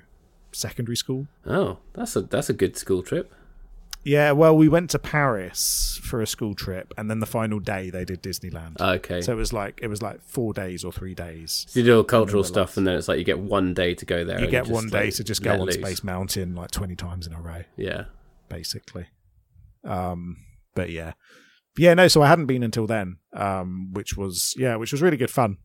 secondary 0.53 0.97
school. 0.97 1.27
Oh, 1.45 1.79
that's 1.93 2.17
a 2.17 2.23
that's 2.23 2.49
a 2.49 2.55
good 2.55 2.77
school 2.77 3.03
trip. 3.03 3.35
Yeah, 4.07 4.31
well, 4.31 4.57
we 4.57 4.69
went 4.69 4.91
to 4.91 5.01
Paris 5.01 5.99
for 6.01 6.23
a 6.23 6.29
school 6.29 6.55
trip, 6.55 6.95
and 6.97 7.11
then 7.11 7.19
the 7.19 7.27
final 7.27 7.59
day 7.59 7.91
they 7.91 8.05
did 8.05 8.23
Disneyland. 8.23 8.81
Okay. 8.81 9.21
So 9.21 9.33
it 9.33 9.37
was 9.37 9.53
like 9.53 9.81
it 9.83 9.89
was 9.89 10.01
like 10.01 10.23
four 10.23 10.53
days 10.53 10.85
or 10.85 10.93
three 10.93 11.13
days. 11.13 11.67
So 11.69 11.81
you 11.81 11.87
do 11.87 11.97
all 11.97 12.05
cultural 12.05 12.45
Remember 12.45 12.47
stuff, 12.47 12.77
and 12.77 12.87
then 12.87 12.95
it's 12.95 13.09
like 13.09 13.19
you 13.19 13.25
get 13.25 13.41
one 13.41 13.75
day 13.75 13.97
to 13.97 14.07
go 14.07 14.25
there. 14.25 14.41
You 14.41 14.47
get 14.47 14.69
one 14.69 14.89
day 14.89 15.07
like, 15.07 15.15
to 15.15 15.25
just 15.25 15.43
go 15.43 15.55
on 15.55 15.63
loose. 15.63 15.75
Space 15.75 16.05
Mountain 16.05 16.55
like 16.55 16.71
twenty 16.71 16.95
times 16.95 17.27
in 17.27 17.33
a 17.33 17.41
row, 17.41 17.65
Yeah. 17.77 18.05
basically. 18.49 19.09
Um, 19.83 20.37
but 20.77 20.91
yeah, 20.91 21.15
yeah, 21.77 21.95
no. 21.95 22.07
So 22.07 22.23
I 22.23 22.29
hadn't 22.29 22.47
been 22.47 22.63
until 22.63 22.87
then, 22.87 23.17
um, 23.33 23.93
which 23.93 24.17
was 24.17 24.55
yeah, 24.57 24.77
which 24.77 24.93
was 24.93 25.03
really 25.03 25.17
good 25.17 25.33
fun. 25.33 25.57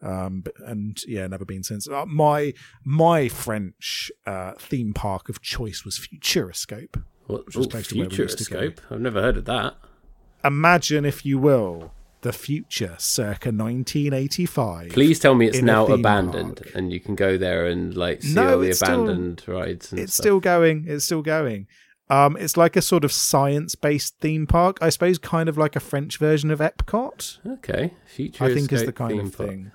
Um, 0.00 0.42
but, 0.42 0.54
and 0.64 0.96
yeah, 1.08 1.26
never 1.26 1.44
been 1.44 1.64
since. 1.64 1.88
Uh, 1.88 2.06
my 2.06 2.52
my 2.84 3.26
French 3.26 4.12
uh, 4.24 4.52
theme 4.56 4.92
park 4.94 5.28
of 5.28 5.40
choice 5.42 5.84
was 5.84 5.98
Futuroscope. 5.98 7.02
What? 7.32 7.46
Which 7.46 7.56
was 7.56 7.66
Ooh, 7.66 7.70
close 7.70 7.88
to 7.88 7.98
where 7.98 8.08
we 8.08 8.16
used 8.16 8.38
to 8.38 8.44
go. 8.50 8.58
Futuroscope. 8.60 8.78
I've 8.90 9.00
never 9.00 9.20
heard 9.22 9.36
of 9.36 9.44
that. 9.46 9.74
Imagine, 10.44 11.04
if 11.04 11.24
you 11.24 11.38
will, 11.38 11.92
the 12.22 12.32
future 12.32 12.94
circa 12.98 13.50
1985. 13.50 14.90
Please 14.90 15.18
tell 15.18 15.34
me 15.34 15.46
it's 15.48 15.60
now 15.62 15.86
abandoned, 15.86 16.56
park. 16.62 16.74
and 16.74 16.92
you 16.92 17.00
can 17.00 17.14
go 17.14 17.36
there 17.38 17.66
and 17.66 17.96
like 17.96 18.22
see 18.22 18.34
No, 18.34 18.54
all 18.54 18.58
the 18.60 18.68
it's 18.70 18.78
still- 18.78 19.02
abandoned 19.04 19.42
rides. 19.46 19.92
And 19.92 20.00
it's 20.00 20.14
stuff. 20.14 20.22
still 20.24 20.40
going. 20.40 20.84
It's 20.88 21.04
still 21.04 21.22
going. 21.22 21.66
Um, 22.10 22.36
it's 22.38 22.56
like 22.58 22.76
a 22.76 22.82
sort 22.82 23.04
of 23.04 23.12
science-based 23.12 24.16
theme 24.20 24.46
park, 24.46 24.76
I 24.82 24.90
suppose, 24.90 25.16
kind 25.18 25.48
of 25.48 25.56
like 25.56 25.76
a 25.76 25.80
French 25.80 26.18
version 26.18 26.50
of 26.50 26.58
Epcot. 26.58 27.38
okay. 27.54 27.94
Futuroscope 28.16 28.42
I 28.50 28.54
think 28.54 28.72
is 28.72 28.84
the 28.84 28.92
kind 28.92 29.18
of 29.20 29.36
park. 29.36 29.48
thing. 29.48 29.70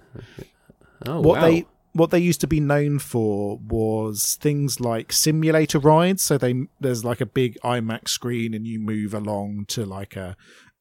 Oh 1.05 1.21
what 1.21 1.37
wow. 1.37 1.41
they 1.41 1.65
what 1.97 2.11
they 2.11 2.19
used 2.19 2.41
to 2.41 2.47
be 2.47 2.59
known 2.59 2.99
for 2.99 3.57
was 3.57 4.35
things 4.39 4.79
like 4.79 5.11
simulator 5.11 5.79
rides. 5.79 6.21
So 6.23 6.37
they 6.37 6.67
there's 6.79 7.03
like 7.03 7.21
a 7.21 7.25
big 7.25 7.57
IMAX 7.63 8.09
screen, 8.09 8.53
and 8.53 8.65
you 8.67 8.79
move 8.79 9.13
along 9.13 9.65
to 9.69 9.85
like 9.85 10.15
a 10.15 10.35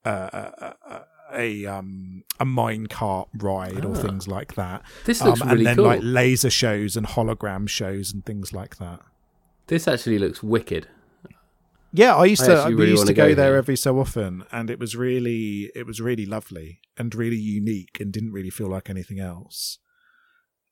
a 0.04 0.10
a, 0.10 0.74
a, 0.88 1.00
a 1.34 1.66
um 1.66 2.22
a 2.38 2.44
mine 2.44 2.86
cart 2.86 3.28
ride 3.38 3.84
or 3.84 3.96
Ah. 3.96 4.00
things 4.00 4.28
like 4.28 4.54
that. 4.54 4.82
This 5.04 5.22
looks 5.22 5.40
um, 5.40 5.48
really 5.48 5.60
and 5.60 5.66
then 5.66 5.76
cool. 5.76 5.86
like 5.86 6.00
laser 6.02 6.50
shows 6.50 6.96
and 6.96 7.06
hologram 7.06 7.68
shows 7.68 8.12
and 8.12 8.24
things 8.24 8.52
like 8.52 8.76
that. 8.76 9.00
This 9.66 9.88
actually 9.88 10.18
looks 10.20 10.42
wicked. 10.42 10.86
Yeah, 11.92 12.14
I 12.14 12.26
used 12.26 12.42
I 12.42 12.68
to. 12.70 12.76
really 12.76 12.90
used 12.90 13.06
to 13.06 13.14
go, 13.14 13.28
go 13.28 13.34
there 13.34 13.46
here. 13.52 13.56
every 13.56 13.76
so 13.76 13.98
often, 13.98 14.44
and 14.52 14.68
it 14.70 14.78
was 14.78 14.94
really, 14.94 15.70
it 15.74 15.86
was 15.86 15.98
really 16.00 16.26
lovely 16.26 16.80
and 16.98 17.14
really 17.14 17.36
unique, 17.38 17.98
and 18.00 18.12
didn't 18.12 18.32
really 18.32 18.50
feel 18.50 18.68
like 18.68 18.90
anything 18.90 19.18
else. 19.18 19.78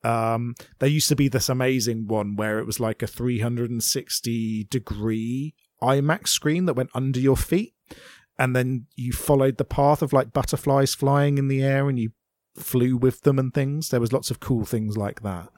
Um, 0.05 0.55
there 0.79 0.89
used 0.89 1.09
to 1.09 1.17
be 1.17 1.29
this 1.29 1.49
amazing 1.49 2.07
one 2.07 2.37
where 2.37 2.59
it 2.59 2.67
was 2.67 2.81
like 2.81 3.03
a 3.03 3.07
360 3.07 4.65
degree 4.65 5.55
IMAX 5.83 6.29
screen 6.29 6.67
that 6.67 6.75
went 6.75 6.91
under 6.95 7.21
your 7.21 7.37
feet, 7.37 7.75
and 8.39 8.55
then 8.55 8.87
you 8.97 9.13
followed 9.13 9.57
the 9.57 9.65
path 9.65 10.03
of 10.03 10.13
like 10.13 10.33
butterflies 10.33 10.95
flying 10.95 11.39
in 11.39 11.49
the 11.49 11.63
air, 11.63 11.89
and 11.89 11.99
you 11.99 12.11
flew 12.57 12.97
with 12.97 13.23
them 13.23 13.39
and 13.39 13.53
things. 13.53 13.89
There 13.89 14.01
was 14.01 14.13
lots 14.13 14.31
of 14.31 14.41
cool 14.41 14.65
things 14.65 14.97
like 14.97 15.23
that. 15.23 15.49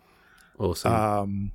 Awesome. 0.59 0.93
Um, 0.93 1.53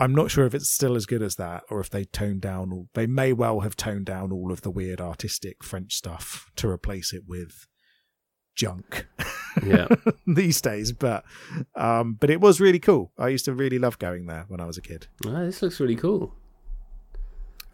I'm 0.00 0.14
not 0.14 0.30
sure 0.30 0.46
if 0.46 0.54
it's 0.54 0.70
still 0.70 0.96
as 0.96 1.06
good 1.06 1.22
as 1.22 1.36
that, 1.36 1.62
or 1.70 1.80
if 1.80 1.90
they 1.90 2.04
toned 2.04 2.40
down. 2.40 2.72
All, 2.72 2.88
they 2.94 3.06
may 3.06 3.32
well 3.32 3.60
have 3.60 3.76
toned 3.76 4.06
down 4.06 4.32
all 4.32 4.50
of 4.50 4.62
the 4.62 4.70
weird 4.70 5.00
artistic 5.00 5.62
French 5.62 5.94
stuff 5.94 6.50
to 6.56 6.68
replace 6.68 7.12
it 7.12 7.22
with 7.26 7.66
junk 8.54 9.06
yeah. 9.64 9.88
these 10.26 10.60
days. 10.60 10.92
But 10.92 11.24
um, 11.74 12.14
but 12.20 12.30
it 12.30 12.40
was 12.40 12.60
really 12.60 12.78
cool. 12.78 13.12
I 13.18 13.28
used 13.28 13.44
to 13.46 13.54
really 13.54 13.78
love 13.78 13.98
going 13.98 14.26
there 14.26 14.44
when 14.48 14.60
I 14.60 14.66
was 14.66 14.76
a 14.78 14.82
kid. 14.82 15.06
Ah, 15.26 15.40
this 15.40 15.62
looks 15.62 15.80
really 15.80 15.96
cool. 15.96 16.34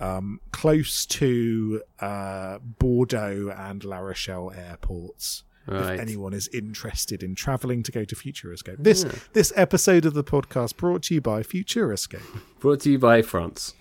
Um, 0.00 0.40
close 0.52 1.04
to 1.06 1.82
uh, 2.00 2.58
Bordeaux 2.78 3.52
and 3.56 3.82
La 3.84 3.98
Rochelle 3.98 4.52
airports. 4.52 5.42
Right. 5.66 5.94
If 5.94 6.00
anyone 6.00 6.32
is 6.32 6.48
interested 6.48 7.22
in 7.22 7.34
travelling 7.34 7.82
to 7.82 7.92
go 7.92 8.04
to 8.04 8.14
Futuroscope, 8.16 8.76
this 8.78 9.04
Yeah. 9.04 9.12
this 9.34 9.52
episode 9.54 10.06
of 10.06 10.14
the 10.14 10.24
podcast 10.24 10.76
brought 10.76 11.02
to 11.04 11.14
you 11.14 11.20
by 11.20 11.42
Futuroscope. 11.42 12.22
Brought 12.60 12.80
to 12.82 12.92
you 12.92 12.98
by 12.98 13.20
France. 13.22 13.74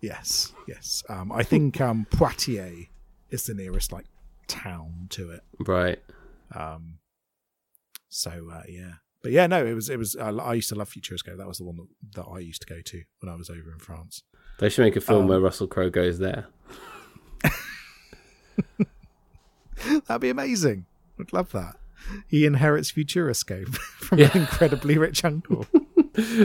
Yes, 0.00 0.52
yes. 0.66 1.02
Um, 1.08 1.30
I 1.32 1.42
think 1.42 1.78
um, 1.80 2.06
Poitiers 2.10 2.86
is 3.30 3.44
the 3.44 3.52
nearest 3.54 3.92
like 3.92 4.06
town 4.48 5.06
to 5.10 5.30
it. 5.30 5.42
Right. 5.60 5.98
Um, 6.54 6.98
so 8.08 8.48
uh, 8.52 8.62
yeah, 8.68 8.92
but 9.22 9.32
yeah, 9.32 9.46
no, 9.46 9.64
it 9.64 9.74
was 9.74 9.88
it 9.88 9.98
was. 9.98 10.16
Uh, 10.16 10.36
I 10.36 10.54
used 10.54 10.68
to 10.70 10.74
love 10.74 10.90
Futuroscope. 10.90 11.36
That 11.36 11.46
was 11.46 11.58
the 11.58 11.64
one 11.64 11.76
that, 11.76 11.86
that 12.16 12.24
I 12.28 12.38
used 12.40 12.62
to 12.62 12.66
go 12.74 12.80
to 12.80 13.02
when 13.20 13.32
I 13.32 13.36
was 13.36 13.50
over 13.50 13.70
in 13.72 13.78
France. 13.78 14.22
They 14.58 14.68
should 14.68 14.82
make 14.82 14.96
a 14.96 15.00
film 15.00 15.22
Um, 15.22 15.28
where 15.28 15.40
Russell 15.40 15.66
Crowe 15.68 15.90
goes 15.90 16.18
there. 16.18 16.46
That'd 20.06 20.20
be 20.20 20.30
amazing. 20.30 20.86
I'd 21.20 21.32
love 21.32 21.52
that. 21.52 21.76
He 22.26 22.44
inherits 22.46 22.90
Futuroscope 22.92 23.74
from 23.76 24.18
Yeah. 24.18 24.30
an 24.34 24.40
incredibly 24.42 24.98
rich 24.98 25.24
uncle. 25.24 25.66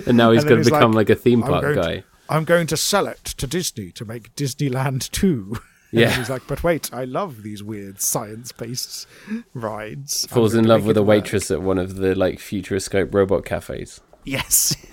And 0.05 0.15
now 0.17 0.29
he's 0.31 0.43
And 0.43 0.49
going 0.49 0.63
to 0.63 0.69
become 0.69 0.91
like, 0.91 1.09
like, 1.09 1.17
a 1.17 1.19
theme 1.19 1.43
"I'm 1.43 1.49
park 1.49 1.63
to- 1.63 1.73
guy. 1.81 2.03
I'm 2.29 2.43
going 2.43 2.67
to 2.67 2.77
sell 2.77 3.07
it 3.07 3.23
to 3.25 3.47
Disney 3.47 3.91
to 3.93 4.05
make 4.05 4.35
Disneyland 4.35 5.09
2. 5.09 5.57
Yeah. 6.01 6.09
he's 6.17 6.29
like, 6.29 6.45
but 6.47 6.63
wait, 6.63 6.89
I 6.93 7.05
love 7.05 7.43
these 7.43 7.63
weird 7.63 8.01
science 8.01 8.51
based 8.51 9.07
rides. 9.53 10.25
Falls 10.27 10.53
in 10.55 10.65
love 10.67 10.85
with 10.85 10.97
it 10.97 10.99
a 10.99 11.03
work." 11.03 11.09
waitress 11.23 11.51
at 11.51 11.61
one 11.61 11.77
of 11.77 11.95
the 11.97 12.15
like 12.15 12.39
Futuroscope 12.39 13.13
robot 13.13 13.45
cafes, 13.45 14.01
Yes, 14.25 14.75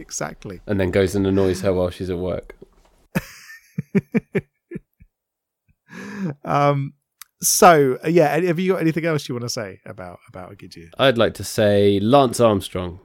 exactly. 0.00 0.60
and 0.66 0.80
then 0.80 0.90
goes 0.90 1.14
and 1.14 1.26
annoys 1.26 1.60
her 1.62 1.72
while 1.72 1.90
she's 1.90 2.10
at 2.10 2.18
work. 2.18 2.56
Um, 6.44 6.94
so 7.40 7.98
yeah, 8.06 8.40
have 8.40 8.58
you 8.58 8.72
got 8.72 8.80
anything 8.80 9.04
else 9.04 9.28
you 9.28 9.34
want 9.34 9.42
to 9.44 9.48
say 9.48 9.80
about 9.86 10.18
about 10.28 10.50
a 10.52 10.56
good? 10.56 10.74
I'd 10.98 11.18
like 11.18 11.34
to 11.34 11.44
say 11.44 12.00
Lance 12.00 12.40
Armstrong. 12.40 12.98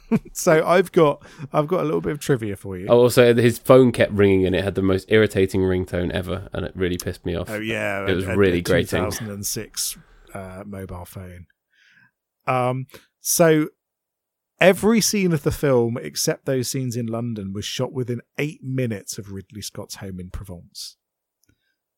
So 0.34 0.64
I've 0.66 0.92
got 0.92 1.22
I've 1.52 1.66
got 1.66 1.80
a 1.80 1.84
little 1.84 2.00
bit 2.00 2.12
of 2.12 2.18
trivia 2.20 2.56
for 2.56 2.76
you. 2.78 2.86
Oh, 2.88 2.98
also 3.00 3.34
his 3.34 3.58
phone 3.58 3.92
kept 3.92 4.12
ringing 4.12 4.46
and 4.46 4.54
it 4.56 4.64
had 4.64 4.74
the 4.74 4.82
most 4.82 5.06
irritating 5.10 5.60
ringtone 5.62 6.10
ever, 6.10 6.48
and 6.52 6.64
it 6.66 6.72
really 6.74 6.96
pissed 6.98 7.24
me 7.26 7.34
off. 7.34 7.50
Oh 7.50 7.60
yeah, 7.60 8.06
It 8.08 8.14
was 8.14 8.26
a- 8.26 8.36
really 8.36 8.58
a 8.58 8.62
grating. 8.62 9.00
2006 9.04 9.98
uh, 10.34 10.62
mobile 10.66 11.04
phone. 11.04 11.46
Um, 12.46 12.86
so 13.20 13.68
Every 14.60 15.00
scene 15.00 15.32
of 15.32 15.42
the 15.42 15.50
film, 15.50 15.98
except 16.00 16.44
those 16.44 16.68
scenes 16.68 16.94
in 16.96 17.06
London, 17.06 17.52
was 17.52 17.64
shot 17.64 17.92
within 17.92 18.20
eight 18.38 18.62
minutes 18.62 19.18
of 19.18 19.32
Ridley 19.32 19.60
Scott's 19.60 19.96
home 19.96 20.20
in 20.20 20.30
Provence. 20.30 20.96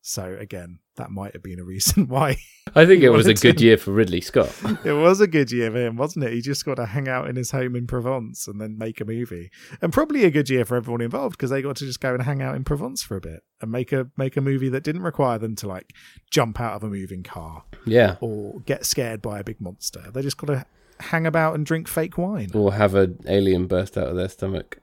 So 0.01 0.35
again, 0.39 0.79
that 0.97 1.11
might 1.11 1.33
have 1.33 1.43
been 1.43 1.59
a 1.59 1.63
reason 1.63 2.07
why 2.09 2.37
I 2.75 2.85
think 2.85 3.03
it 3.03 3.09
was 3.09 3.27
a 3.27 3.33
good 3.33 3.57
to- 3.59 3.63
year 3.63 3.77
for 3.77 3.91
Ridley 3.91 4.21
Scott. 4.21 4.51
it 4.85 4.93
was 4.93 5.21
a 5.21 5.27
good 5.27 5.51
year 5.51 5.71
for 5.71 5.77
him, 5.77 5.97
wasn't 5.97 6.25
it? 6.25 6.33
He 6.33 6.41
just 6.41 6.65
got 6.65 6.75
to 6.75 6.85
hang 6.87 7.07
out 7.07 7.29
in 7.29 7.35
his 7.35 7.51
home 7.51 7.75
in 7.75 7.85
Provence 7.87 8.47
and 8.47 8.59
then 8.59 8.77
make 8.77 8.99
a 8.99 9.05
movie, 9.05 9.51
and 9.81 9.93
probably 9.93 10.23
a 10.25 10.31
good 10.31 10.49
year 10.49 10.65
for 10.65 10.75
everyone 10.75 11.01
involved 11.01 11.37
because 11.37 11.49
they 11.51 11.61
got 11.61 11.75
to 11.77 11.85
just 11.85 11.99
go 12.01 12.13
and 12.13 12.23
hang 12.23 12.41
out 12.41 12.55
in 12.55 12.63
Provence 12.63 13.03
for 13.03 13.15
a 13.17 13.21
bit 13.21 13.41
and 13.61 13.71
make 13.71 13.91
a 13.91 14.07
make 14.17 14.35
a 14.35 14.41
movie 14.41 14.69
that 14.69 14.83
didn't 14.83 15.03
require 15.03 15.37
them 15.37 15.55
to 15.57 15.67
like 15.67 15.93
jump 16.31 16.59
out 16.59 16.73
of 16.75 16.83
a 16.83 16.89
moving 16.89 17.23
car 17.23 17.63
Yeah. 17.85 18.15
or 18.19 18.59
get 18.61 18.85
scared 18.85 19.21
by 19.21 19.39
a 19.39 19.43
big 19.43 19.61
monster. 19.61 20.09
They 20.13 20.21
just 20.21 20.37
got 20.37 20.47
to 20.47 20.65
hang 20.99 21.25
about 21.27 21.55
and 21.55 21.65
drink 21.65 21.87
fake 21.87 22.17
wine. 22.17 22.49
Or 22.53 22.73
have 22.73 22.95
an 22.95 23.19
alien 23.27 23.67
burst 23.67 23.97
out 23.97 24.07
of 24.07 24.15
their 24.15 24.29
stomach. 24.29 24.79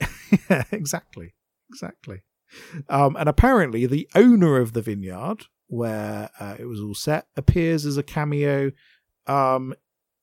yeah, 0.50 0.64
exactly, 0.72 1.34
exactly. 1.70 2.22
Um, 2.88 3.16
and 3.16 3.28
apparently, 3.28 3.86
the 3.86 4.08
owner 4.14 4.58
of 4.58 4.72
the 4.72 4.82
vineyard 4.82 5.46
where 5.66 6.30
uh, 6.40 6.56
it 6.58 6.64
was 6.64 6.80
all 6.80 6.94
set 6.94 7.26
appears 7.36 7.84
as 7.84 7.96
a 7.98 8.02
cameo 8.02 8.72
um, 9.26 9.74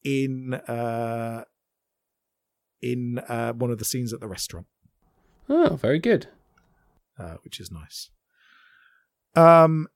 in 0.03 0.53
uh, 0.55 1.43
in 2.81 3.19
uh, 3.19 3.53
one 3.53 3.71
of 3.71 3.77
the 3.77 3.85
scenes 3.85 4.11
at 4.13 4.19
the 4.19 4.27
restaurant, 4.27 4.67
Oh, 5.49 5.75
very 5.75 5.99
good. 5.99 6.27
uh, 7.19 7.35
which 7.43 7.59
is 7.59 7.71
nice. 7.71 8.09
Um, 9.35 9.87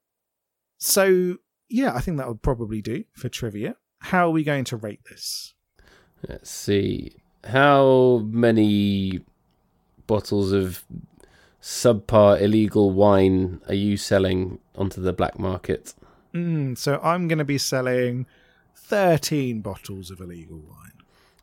so 0.77 1.37
yeah, 1.69 1.93
I 1.93 1.99
think 2.01 2.17
that 2.17 2.27
would 2.27 2.41
probably 2.41 2.81
do 2.81 3.03
for 3.13 3.29
trivia. 3.29 3.75
How 3.99 4.27
are 4.27 4.31
we 4.31 4.43
going 4.43 4.63
to 4.65 4.77
rate 4.77 5.01
this? 5.09 5.53
Let's 6.27 6.49
see. 6.49 7.13
How 7.43 8.21
many 8.29 9.21
bottles 10.07 10.51
of 10.51 10.83
subpar 11.61 12.41
illegal 12.41 12.91
wine 12.91 13.61
are 13.67 13.73
you 13.75 13.97
selling 13.97 14.59
onto 14.75 15.01
the 15.01 15.13
black 15.13 15.37
market? 15.39 15.93
Mm, 16.33 16.77
so 16.77 16.99
I'm 17.03 17.27
going 17.27 17.39
to 17.39 17.45
be 17.45 17.57
selling 17.57 18.25
thirteen 18.75 19.61
bottles 19.61 20.11
of 20.11 20.19
illegal 20.21 20.57
wine. 20.59 20.75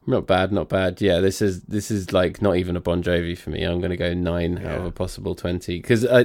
Not 0.09 0.25
bad, 0.29 0.53
not 0.53 0.69
bad. 0.69 1.01
Yeah, 1.01 1.19
this 1.19 1.43
is 1.43 1.62
this 1.62 1.91
is 1.91 2.12
like 2.12 2.41
not 2.41 2.57
even 2.57 2.77
a 2.77 2.81
Bon 2.81 3.03
Jovi 3.03 3.37
for 3.37 3.51
me. 3.51 3.64
I'm 3.64 3.81
going 3.81 3.91
to 3.91 3.97
go 3.97 4.14
nine 4.14 4.59
out 4.59 4.64
of 4.77 4.83
Yeah. 4.83 4.89
a 4.89 4.91
possible 4.93 5.35
twenty 5.35 5.81
because 5.81 6.05
uh, 6.05 6.23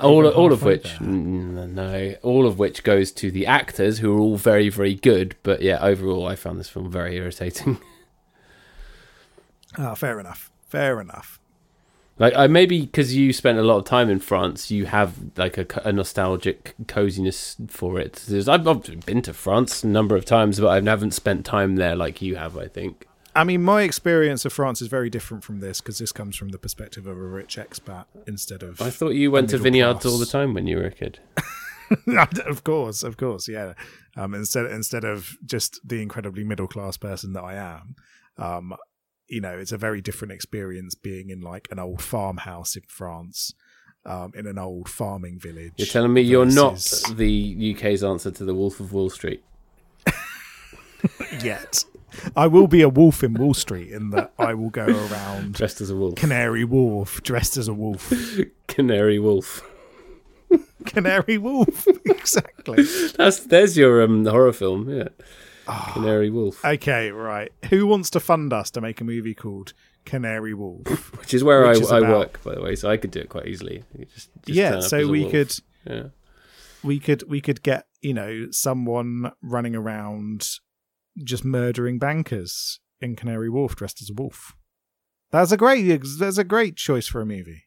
all 0.00 0.26
all 0.28 0.50
of 0.50 0.62
which 0.62 0.84
mm, 0.94 1.70
no, 1.72 2.14
all 2.22 2.46
of 2.46 2.58
which 2.58 2.82
goes 2.82 3.12
to 3.12 3.30
the 3.30 3.46
actors 3.46 3.98
who 3.98 4.16
are 4.16 4.18
all 4.18 4.36
very 4.36 4.70
very 4.70 4.94
good. 4.94 5.36
But 5.42 5.60
yeah, 5.60 5.78
overall, 5.82 6.26
I 6.26 6.36
found 6.36 6.58
this 6.58 6.70
film 6.70 6.90
very 6.90 7.16
irritating. 7.16 7.78
Ah, 9.78 9.94
fair 9.94 10.20
enough. 10.20 10.50
Fair 10.68 11.00
enough. 11.00 11.40
Like 12.18 12.34
I 12.36 12.46
maybe 12.46 12.82
because 12.82 13.16
you 13.16 13.32
spent 13.32 13.58
a 13.58 13.62
lot 13.62 13.78
of 13.78 13.84
time 13.84 14.10
in 14.10 14.20
France, 14.20 14.70
you 14.70 14.86
have 14.86 15.16
like 15.36 15.58
a, 15.58 15.66
a 15.84 15.92
nostalgic 15.92 16.74
coziness 16.86 17.56
for 17.68 17.98
it. 17.98 18.24
There's, 18.28 18.48
I've, 18.48 18.66
I've 18.68 19.06
been 19.06 19.22
to 19.22 19.32
France 19.32 19.82
a 19.82 19.88
number 19.88 20.14
of 20.14 20.24
times, 20.24 20.60
but 20.60 20.68
I 20.68 20.80
haven't 20.80 21.12
spent 21.12 21.44
time 21.44 21.76
there 21.76 21.96
like 21.96 22.20
you 22.22 22.36
have. 22.36 22.56
I 22.56 22.68
think. 22.68 23.06
I 23.34 23.44
mean, 23.44 23.62
my 23.62 23.82
experience 23.82 24.44
of 24.44 24.52
France 24.52 24.82
is 24.82 24.88
very 24.88 25.08
different 25.08 25.42
from 25.42 25.60
this 25.60 25.80
because 25.80 25.98
this 25.98 26.12
comes 26.12 26.36
from 26.36 26.50
the 26.50 26.58
perspective 26.58 27.06
of 27.06 27.16
a 27.16 27.20
rich 27.20 27.56
expat 27.56 28.04
instead 28.26 28.62
of. 28.62 28.80
I 28.82 28.90
thought 28.90 29.10
you 29.10 29.30
went 29.30 29.50
to 29.50 29.58
vineyards 29.58 30.02
class. 30.02 30.12
all 30.12 30.18
the 30.18 30.26
time 30.26 30.52
when 30.52 30.66
you 30.66 30.76
were 30.76 30.86
a 30.86 30.90
kid. 30.90 31.18
of 32.46 32.62
course, 32.62 33.02
of 33.02 33.16
course, 33.16 33.48
yeah. 33.48 33.72
Um, 34.16 34.34
instead, 34.34 34.66
instead 34.66 35.04
of 35.04 35.36
just 35.46 35.80
the 35.82 36.02
incredibly 36.02 36.44
middle 36.44 36.66
class 36.66 36.98
person 36.98 37.32
that 37.32 37.42
I 37.42 37.54
am, 37.54 37.96
um, 38.36 38.74
you 39.32 39.40
know, 39.40 39.58
it's 39.58 39.72
a 39.72 39.78
very 39.78 40.02
different 40.02 40.30
experience 40.30 40.94
being 40.94 41.30
in 41.30 41.40
like 41.40 41.66
an 41.70 41.78
old 41.78 42.02
farmhouse 42.02 42.76
in 42.76 42.82
France, 42.86 43.54
um, 44.04 44.30
in 44.36 44.46
an 44.46 44.58
old 44.58 44.90
farming 44.90 45.38
village. 45.38 45.72
You're 45.78 45.86
telling 45.86 46.12
me 46.12 46.20
you're 46.20 46.44
not 46.44 47.02
the 47.14 47.74
UK's 47.74 48.04
answer 48.04 48.30
to 48.30 48.44
the 48.44 48.54
Wolf 48.54 48.78
of 48.78 48.92
Wall 48.92 49.08
Street. 49.08 49.42
yet. 51.42 51.82
I 52.36 52.46
will 52.46 52.66
be 52.66 52.82
a 52.82 52.90
wolf 52.90 53.24
in 53.24 53.32
Wall 53.32 53.54
Street 53.54 53.90
in 53.90 54.10
that 54.10 54.34
I 54.38 54.52
will 54.52 54.68
go 54.68 54.84
around 54.84 55.54
Dressed 55.54 55.80
as 55.80 55.88
a 55.88 55.96
wolf. 55.96 56.16
Canary 56.16 56.64
Wolf, 56.64 57.22
dressed 57.22 57.56
as 57.56 57.68
a 57.68 57.74
wolf. 57.74 58.12
Canary 58.68 59.18
wolf. 59.18 59.66
Canary 60.84 61.38
Wolf, 61.38 61.86
exactly. 62.04 62.84
That's 63.16 63.40
there's 63.46 63.78
your 63.78 64.02
um 64.02 64.26
horror 64.26 64.52
film. 64.52 64.90
Yeah. 64.90 65.08
Ah. 65.68 65.90
Canary 65.94 66.30
wolf, 66.30 66.64
Okay, 66.64 67.10
right. 67.10 67.52
Who 67.70 67.86
wants 67.86 68.10
to 68.10 68.20
fund 68.20 68.52
us 68.52 68.70
to 68.72 68.80
make 68.80 69.00
a 69.00 69.04
movie 69.04 69.34
called 69.34 69.72
Canary 70.04 70.54
Wolf? 70.54 70.86
which 71.18 71.32
is 71.34 71.44
where 71.44 71.66
which 71.68 71.78
I, 71.78 71.80
is 71.80 71.92
I 71.92 71.98
about- 71.98 72.10
work, 72.18 72.42
by 72.42 72.54
the 72.54 72.62
way. 72.62 72.74
So 72.76 72.90
I 72.90 72.96
could 72.96 73.10
do 73.10 73.20
it 73.20 73.28
quite 73.28 73.46
easily. 73.46 73.84
Just, 74.12 74.30
just 74.46 74.56
yeah, 74.58 74.80
so 74.80 75.06
we 75.08 75.30
could 75.30 75.54
Yeah. 75.86 76.04
we 76.82 76.98
could 76.98 77.22
we 77.28 77.40
could 77.40 77.62
get 77.62 77.86
you 78.00 78.14
know 78.14 78.48
someone 78.50 79.32
running 79.42 79.76
around 79.76 80.48
just 81.22 81.44
murdering 81.44 81.98
bankers 81.98 82.80
in 83.00 83.14
Canary 83.16 83.48
Wharf 83.50 83.76
dressed 83.76 84.00
as 84.02 84.10
a 84.10 84.14
wolf. 84.14 84.56
That's 85.30 85.52
a 85.52 85.56
great 85.56 86.00
that's 86.18 86.38
a 86.38 86.44
great 86.44 86.76
choice 86.76 87.06
for 87.06 87.20
a 87.20 87.26
movie. 87.26 87.64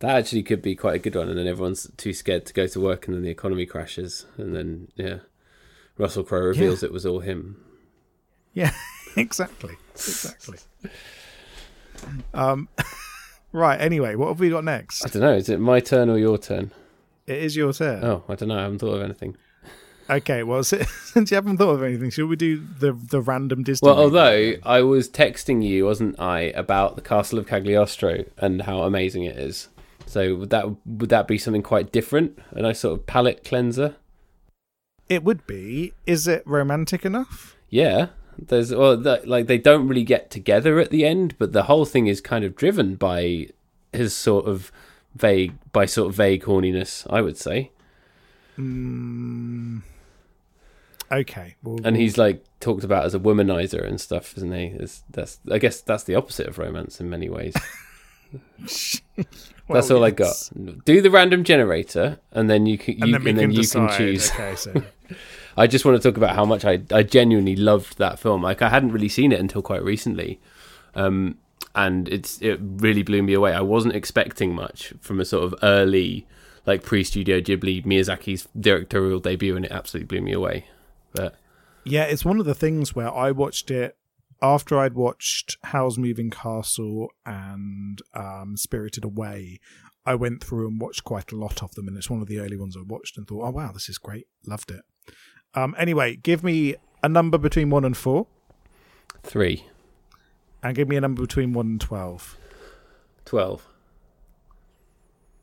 That 0.00 0.16
actually 0.16 0.44
could 0.44 0.62
be 0.62 0.76
quite 0.76 0.94
a 0.94 0.98
good 1.00 1.16
one, 1.16 1.28
and 1.28 1.36
then 1.38 1.46
everyone's 1.48 1.90
too 1.96 2.12
scared 2.12 2.46
to 2.46 2.52
go 2.54 2.66
to 2.68 2.80
work, 2.80 3.06
and 3.06 3.16
then 3.16 3.22
the 3.24 3.30
economy 3.30 3.66
crashes, 3.66 4.26
and 4.36 4.54
then 4.54 4.88
yeah, 4.94 5.18
Russell 5.98 6.24
Crowe 6.24 6.40
reveals 6.40 6.82
it 6.82 6.92
was 6.92 7.04
all 7.04 7.20
him. 7.20 7.62
Yeah, 8.54 8.72
exactly, 9.16 9.76
exactly. 9.94 10.58
Um, 12.32 12.68
right. 13.52 13.80
Anyway, 13.80 14.14
what 14.14 14.28
have 14.28 14.40
we 14.40 14.50
got 14.50 14.64
next? 14.64 15.04
I 15.04 15.08
don't 15.08 15.22
know. 15.22 15.34
Is 15.34 15.48
it 15.48 15.58
my 15.60 15.80
turn 15.80 16.08
or 16.08 16.18
your 16.18 16.38
turn? 16.38 16.70
It 17.26 17.38
is 17.38 17.56
your 17.56 17.72
turn. 17.72 18.04
Oh, 18.04 18.24
I 18.28 18.34
don't 18.34 18.48
know. 18.48 18.58
I 18.58 18.62
haven't 18.62 18.78
thought 18.78 18.94
of 18.94 19.02
anything. 19.02 19.36
Okay. 20.08 20.42
Well, 20.42 20.62
since 20.64 21.30
you 21.30 21.34
haven't 21.34 21.58
thought 21.58 21.74
of 21.74 21.82
anything, 21.82 22.10
should 22.10 22.28
we 22.28 22.36
do 22.36 22.64
the 22.78 22.92
the 22.92 23.20
random 23.20 23.62
Disney? 23.64 23.86
Well, 23.86 23.98
although? 23.98 24.54
I 24.62 24.82
was 24.82 25.08
texting 25.08 25.62
you, 25.62 25.84
wasn't 25.84 26.18
I, 26.20 26.40
about 26.54 26.96
the 26.96 27.02
Castle 27.02 27.38
of 27.38 27.46
Cagliostro 27.46 28.24
and 28.38 28.62
how 28.62 28.82
amazing 28.82 29.24
it 29.24 29.36
is. 29.36 29.68
So 30.06 30.36
would 30.36 30.50
that 30.50 30.66
would 30.86 31.10
that 31.10 31.28
be 31.28 31.36
something 31.36 31.62
quite 31.62 31.92
different? 31.92 32.38
A 32.52 32.62
nice 32.62 32.80
sort 32.80 32.98
of 32.98 33.06
palate 33.06 33.44
cleanser? 33.44 33.96
It 35.08 35.24
would 35.24 35.46
be. 35.46 35.92
Is 36.06 36.26
it 36.28 36.42
romantic 36.46 37.04
enough? 37.04 37.56
Yeah. 37.70 38.08
There's 38.38 38.72
well, 38.72 38.96
the, 38.96 39.20
like 39.24 39.46
they 39.46 39.58
don't 39.58 39.88
really 39.88 40.04
get 40.04 40.30
together 40.30 40.78
at 40.78 40.90
the 40.90 41.04
end, 41.04 41.34
but 41.38 41.52
the 41.52 41.64
whole 41.64 41.84
thing 41.84 42.06
is 42.06 42.20
kind 42.20 42.44
of 42.44 42.54
driven 42.54 42.94
by 42.94 43.48
his 43.92 44.14
sort 44.14 44.46
of 44.46 44.70
vague, 45.14 45.54
by 45.72 45.86
sort 45.86 46.10
of 46.10 46.14
vague 46.14 46.44
horniness, 46.44 47.04
I 47.10 47.20
would 47.20 47.36
say. 47.36 47.72
Mm, 48.56 49.82
okay. 51.10 51.56
Well, 51.62 51.80
And 51.82 51.96
he's 51.96 52.16
like 52.16 52.44
talked 52.60 52.84
about 52.84 53.04
as 53.04 53.14
a 53.14 53.18
womanizer 53.18 53.84
and 53.84 54.00
stuff, 54.00 54.36
isn't 54.36 54.52
he? 54.52 54.66
It's, 54.66 55.02
that's 55.10 55.40
I 55.50 55.58
guess 55.58 55.80
that's 55.80 56.04
the 56.04 56.14
opposite 56.14 56.46
of 56.46 56.58
romance 56.58 57.00
in 57.00 57.10
many 57.10 57.28
ways. 57.28 57.54
that's 58.58 59.02
well, 59.68 59.92
all 59.92 60.04
I 60.04 60.10
got. 60.10 60.50
Do 60.84 61.00
the 61.00 61.10
random 61.10 61.44
generator, 61.44 62.20
and 62.32 62.48
then 62.48 62.66
you 62.66 62.78
can 62.78 62.98
you, 62.98 63.04
And 63.04 63.14
then 63.14 63.26
and 63.26 63.38
then 63.38 63.44
can 63.46 63.50
you 63.52 63.62
decide. 63.62 63.88
can 63.90 63.98
choose. 63.98 64.30
Okay, 64.30 64.54
so 64.56 64.82
I 65.56 65.66
just 65.66 65.84
want 65.84 66.00
to 66.00 66.08
talk 66.08 66.16
about 66.16 66.34
how 66.34 66.44
much 66.44 66.64
I 66.64 66.80
I 66.92 67.02
genuinely 67.02 67.56
loved 67.56 67.98
that 67.98 68.18
film. 68.18 68.42
Like 68.42 68.62
I 68.62 68.68
hadn't 68.68 68.92
really 68.92 69.08
seen 69.08 69.32
it 69.32 69.40
until 69.40 69.62
quite 69.62 69.82
recently, 69.82 70.40
um, 70.94 71.38
and 71.74 72.08
it's 72.08 72.40
it 72.42 72.58
really 72.60 73.02
blew 73.02 73.22
me 73.22 73.34
away. 73.34 73.52
I 73.52 73.60
wasn't 73.60 73.94
expecting 73.94 74.54
much 74.54 74.92
from 75.00 75.20
a 75.20 75.24
sort 75.24 75.44
of 75.44 75.58
early 75.62 76.26
like 76.66 76.82
pre 76.82 77.02
Studio 77.02 77.40
Ghibli 77.40 77.84
Miyazaki's 77.84 78.46
directorial 78.58 79.20
debut, 79.20 79.56
and 79.56 79.64
it 79.64 79.72
absolutely 79.72 80.06
blew 80.06 80.24
me 80.24 80.32
away. 80.32 80.66
But 81.12 81.34
yeah, 81.84 82.04
it's 82.04 82.24
one 82.24 82.38
of 82.38 82.46
the 82.46 82.54
things 82.54 82.94
where 82.94 83.12
I 83.12 83.30
watched 83.30 83.70
it 83.70 83.96
after 84.40 84.78
I'd 84.78 84.94
watched 84.94 85.56
Howl's 85.64 85.98
Moving 85.98 86.30
Castle 86.30 87.08
and 87.26 88.00
um, 88.14 88.56
Spirited 88.56 89.04
Away. 89.04 89.58
I 90.06 90.14
went 90.14 90.42
through 90.42 90.68
and 90.68 90.80
watched 90.80 91.04
quite 91.04 91.32
a 91.32 91.36
lot 91.36 91.62
of 91.62 91.74
them, 91.74 91.88
and 91.88 91.96
it's 91.96 92.10
one 92.10 92.22
of 92.22 92.28
the 92.28 92.38
early 92.38 92.56
ones 92.56 92.76
I 92.76 92.82
watched 92.82 93.16
and 93.16 93.26
thought, 93.26 93.44
"Oh 93.44 93.50
wow, 93.50 93.72
this 93.72 93.88
is 93.88 93.98
great, 93.98 94.26
loved 94.46 94.70
it." 94.70 94.82
Um, 95.54 95.74
anyway, 95.78 96.16
give 96.16 96.44
me 96.44 96.76
a 97.02 97.08
number 97.08 97.38
between 97.38 97.70
one 97.70 97.84
and 97.84 97.96
four, 97.96 98.26
three, 99.22 99.64
and 100.62 100.74
give 100.74 100.88
me 100.88 100.96
a 100.96 101.00
number 101.00 101.22
between 101.22 101.52
one 101.52 101.66
and 101.66 101.80
twelve. 101.80 102.36
twelve, 103.24 103.66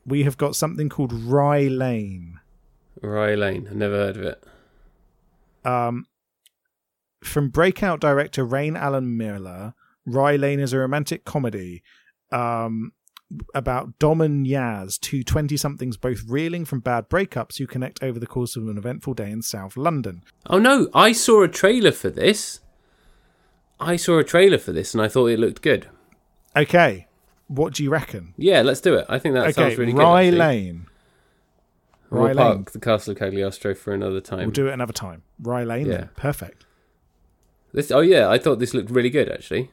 We 0.06 0.22
have 0.22 0.36
got 0.36 0.56
something 0.56 0.88
called 0.88 1.12
Rye 1.12 1.68
Lane. 1.68 2.40
Rye 3.02 3.34
Lane. 3.34 3.68
I 3.70 3.74
never 3.74 3.94
heard 3.96 4.16
of 4.16 4.22
it. 4.22 4.44
Um, 5.64 6.06
from 7.22 7.48
breakout 7.48 8.00
director 8.00 8.44
Raine 8.44 8.76
Allen-Miller, 8.76 9.74
Rye 10.06 10.36
Lane 10.36 10.60
is 10.60 10.72
a 10.72 10.78
romantic 10.78 11.24
comedy 11.24 11.82
um, 12.30 12.92
about 13.54 13.98
Dom 13.98 14.20
and 14.20 14.46
Yaz, 14.46 14.98
two 15.00 15.22
20 15.22 15.56
somethings 15.56 15.96
both 15.96 16.22
reeling 16.28 16.64
from 16.64 16.80
bad 16.80 17.08
breakups 17.08 17.58
who 17.58 17.66
connect 17.66 18.02
over 18.02 18.18
the 18.18 18.26
course 18.26 18.56
of 18.56 18.68
an 18.68 18.78
eventful 18.78 19.14
day 19.14 19.30
in 19.30 19.42
South 19.42 19.76
London. 19.76 20.22
Oh 20.46 20.58
no, 20.58 20.88
I 20.94 21.12
saw 21.12 21.42
a 21.42 21.48
trailer 21.48 21.92
for 21.92 22.10
this. 22.10 22.60
I 23.78 23.96
saw 23.96 24.18
a 24.18 24.24
trailer 24.24 24.58
for 24.58 24.72
this 24.72 24.94
and 24.94 25.02
I 25.02 25.08
thought 25.08 25.26
it 25.26 25.38
looked 25.38 25.62
good. 25.62 25.88
Okay, 26.56 27.06
what 27.48 27.74
do 27.74 27.82
you 27.82 27.90
reckon? 27.90 28.34
Yeah, 28.36 28.62
let's 28.62 28.80
do 28.80 28.94
it. 28.94 29.06
I 29.08 29.18
think 29.18 29.34
that 29.34 29.44
okay, 29.44 29.52
sounds 29.52 29.78
really 29.78 29.92
Rye 29.92 30.30
good. 30.30 30.40
actually. 30.40 30.62
Lane. 30.64 30.86
We'll 32.10 32.22
Rye 32.22 32.32
Lane. 32.32 32.36
park 32.36 32.70
the 32.70 32.80
Castle 32.80 33.12
of 33.12 33.18
Cagliostro 33.18 33.74
for 33.74 33.92
another 33.92 34.20
time. 34.20 34.40
We'll 34.40 34.50
do 34.50 34.68
it 34.68 34.72
another 34.72 34.92
time. 34.92 35.22
Rye 35.40 35.64
Lane. 35.64 35.86
Yeah. 35.86 35.96
then. 35.96 36.10
Perfect. 36.16 36.64
This, 37.72 37.90
oh 37.90 38.00
yeah, 38.00 38.28
I 38.30 38.38
thought 38.38 38.58
this 38.58 38.72
looked 38.72 38.90
really 38.90 39.10
good 39.10 39.30
actually. 39.30 39.70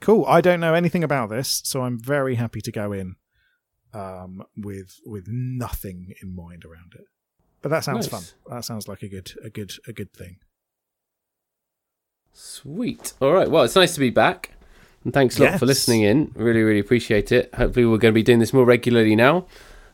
Cool. 0.00 0.24
I 0.26 0.40
don't 0.40 0.60
know 0.60 0.74
anything 0.74 1.04
about 1.04 1.28
this, 1.30 1.60
so 1.64 1.82
I'm 1.82 1.98
very 1.98 2.36
happy 2.36 2.60
to 2.62 2.72
go 2.72 2.92
in 2.92 3.16
um, 3.92 4.42
with 4.56 4.98
with 5.04 5.26
nothing 5.28 6.14
in 6.22 6.34
mind 6.34 6.64
around 6.64 6.94
it. 6.94 7.04
But 7.62 7.68
that 7.68 7.84
sounds 7.84 8.10
Nice. 8.10 8.30
fun. 8.30 8.54
That 8.54 8.64
sounds 8.64 8.88
like 8.88 9.02
a 9.02 9.08
good 9.08 9.32
a 9.44 9.50
good 9.50 9.72
a 9.86 9.92
good 9.92 10.12
thing. 10.12 10.36
Sweet. 12.32 13.12
All 13.20 13.32
right. 13.32 13.50
Well, 13.50 13.64
it's 13.64 13.76
nice 13.76 13.94
to 13.94 14.00
be 14.00 14.10
back. 14.10 14.52
And 15.04 15.12
thanks 15.14 15.38
a 15.38 15.44
lot 15.44 15.58
for 15.58 15.66
listening 15.66 16.02
in. 16.02 16.30
Really, 16.34 16.62
really 16.62 16.78
appreciate 16.78 17.32
it. 17.32 17.54
Hopefully, 17.54 17.86
we're 17.86 17.96
going 17.98 18.12
to 18.12 18.18
be 18.18 18.22
doing 18.22 18.38
this 18.38 18.52
more 18.52 18.64
regularly 18.66 19.16
now. 19.16 19.46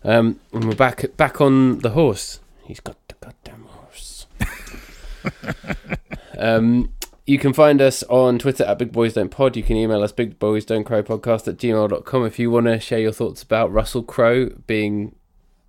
Um, 0.04 0.40
and 0.52 0.64
we're 0.64 0.74
back 0.74 1.04
back 1.16 1.40
on 1.40 1.78
the 1.80 1.90
horse. 1.90 2.40
He's 2.64 2.80
got 2.80 2.96
the 3.09 3.14
goddamn 3.20 3.64
horse. 3.64 4.26
um, 6.38 6.92
you 7.26 7.38
can 7.38 7.52
find 7.52 7.82
us 7.82 8.02
on 8.04 8.38
Twitter 8.38 8.64
at 8.64 8.78
Big 8.78 8.92
Boys 8.92 9.14
Don't 9.14 9.30
Pod. 9.30 9.56
You 9.56 9.62
can 9.64 9.76
email 9.76 10.02
us 10.02 10.12
Big 10.12 10.38
Boys 10.38 10.64
Don't 10.64 10.84
Crow 10.84 11.02
Podcast 11.02 11.48
at 11.48 11.56
gmail.com 11.56 12.24
if 12.24 12.38
you 12.38 12.50
want 12.50 12.66
to 12.66 12.78
share 12.78 13.00
your 13.00 13.12
thoughts 13.12 13.42
about 13.42 13.72
Russell 13.72 14.04
Crowe 14.04 14.50
being 14.66 15.16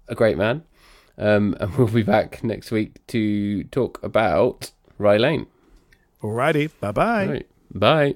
a 0.08 0.16
great 0.16 0.38
man. 0.38 0.64
Um, 1.18 1.56
and 1.60 1.76
we'll 1.76 1.88
be 1.88 2.04
back 2.04 2.44
next 2.44 2.70
week 2.70 3.06
to 3.08 3.64
talk 3.66 4.02
about 4.04 4.72
Rye 5.00 5.18
Lane. 5.18 5.48
Alrighty. 6.22 6.70
Bye 6.80 6.92
bye. 6.92 7.28
Right. 7.28 7.48
Bye. 7.74 8.16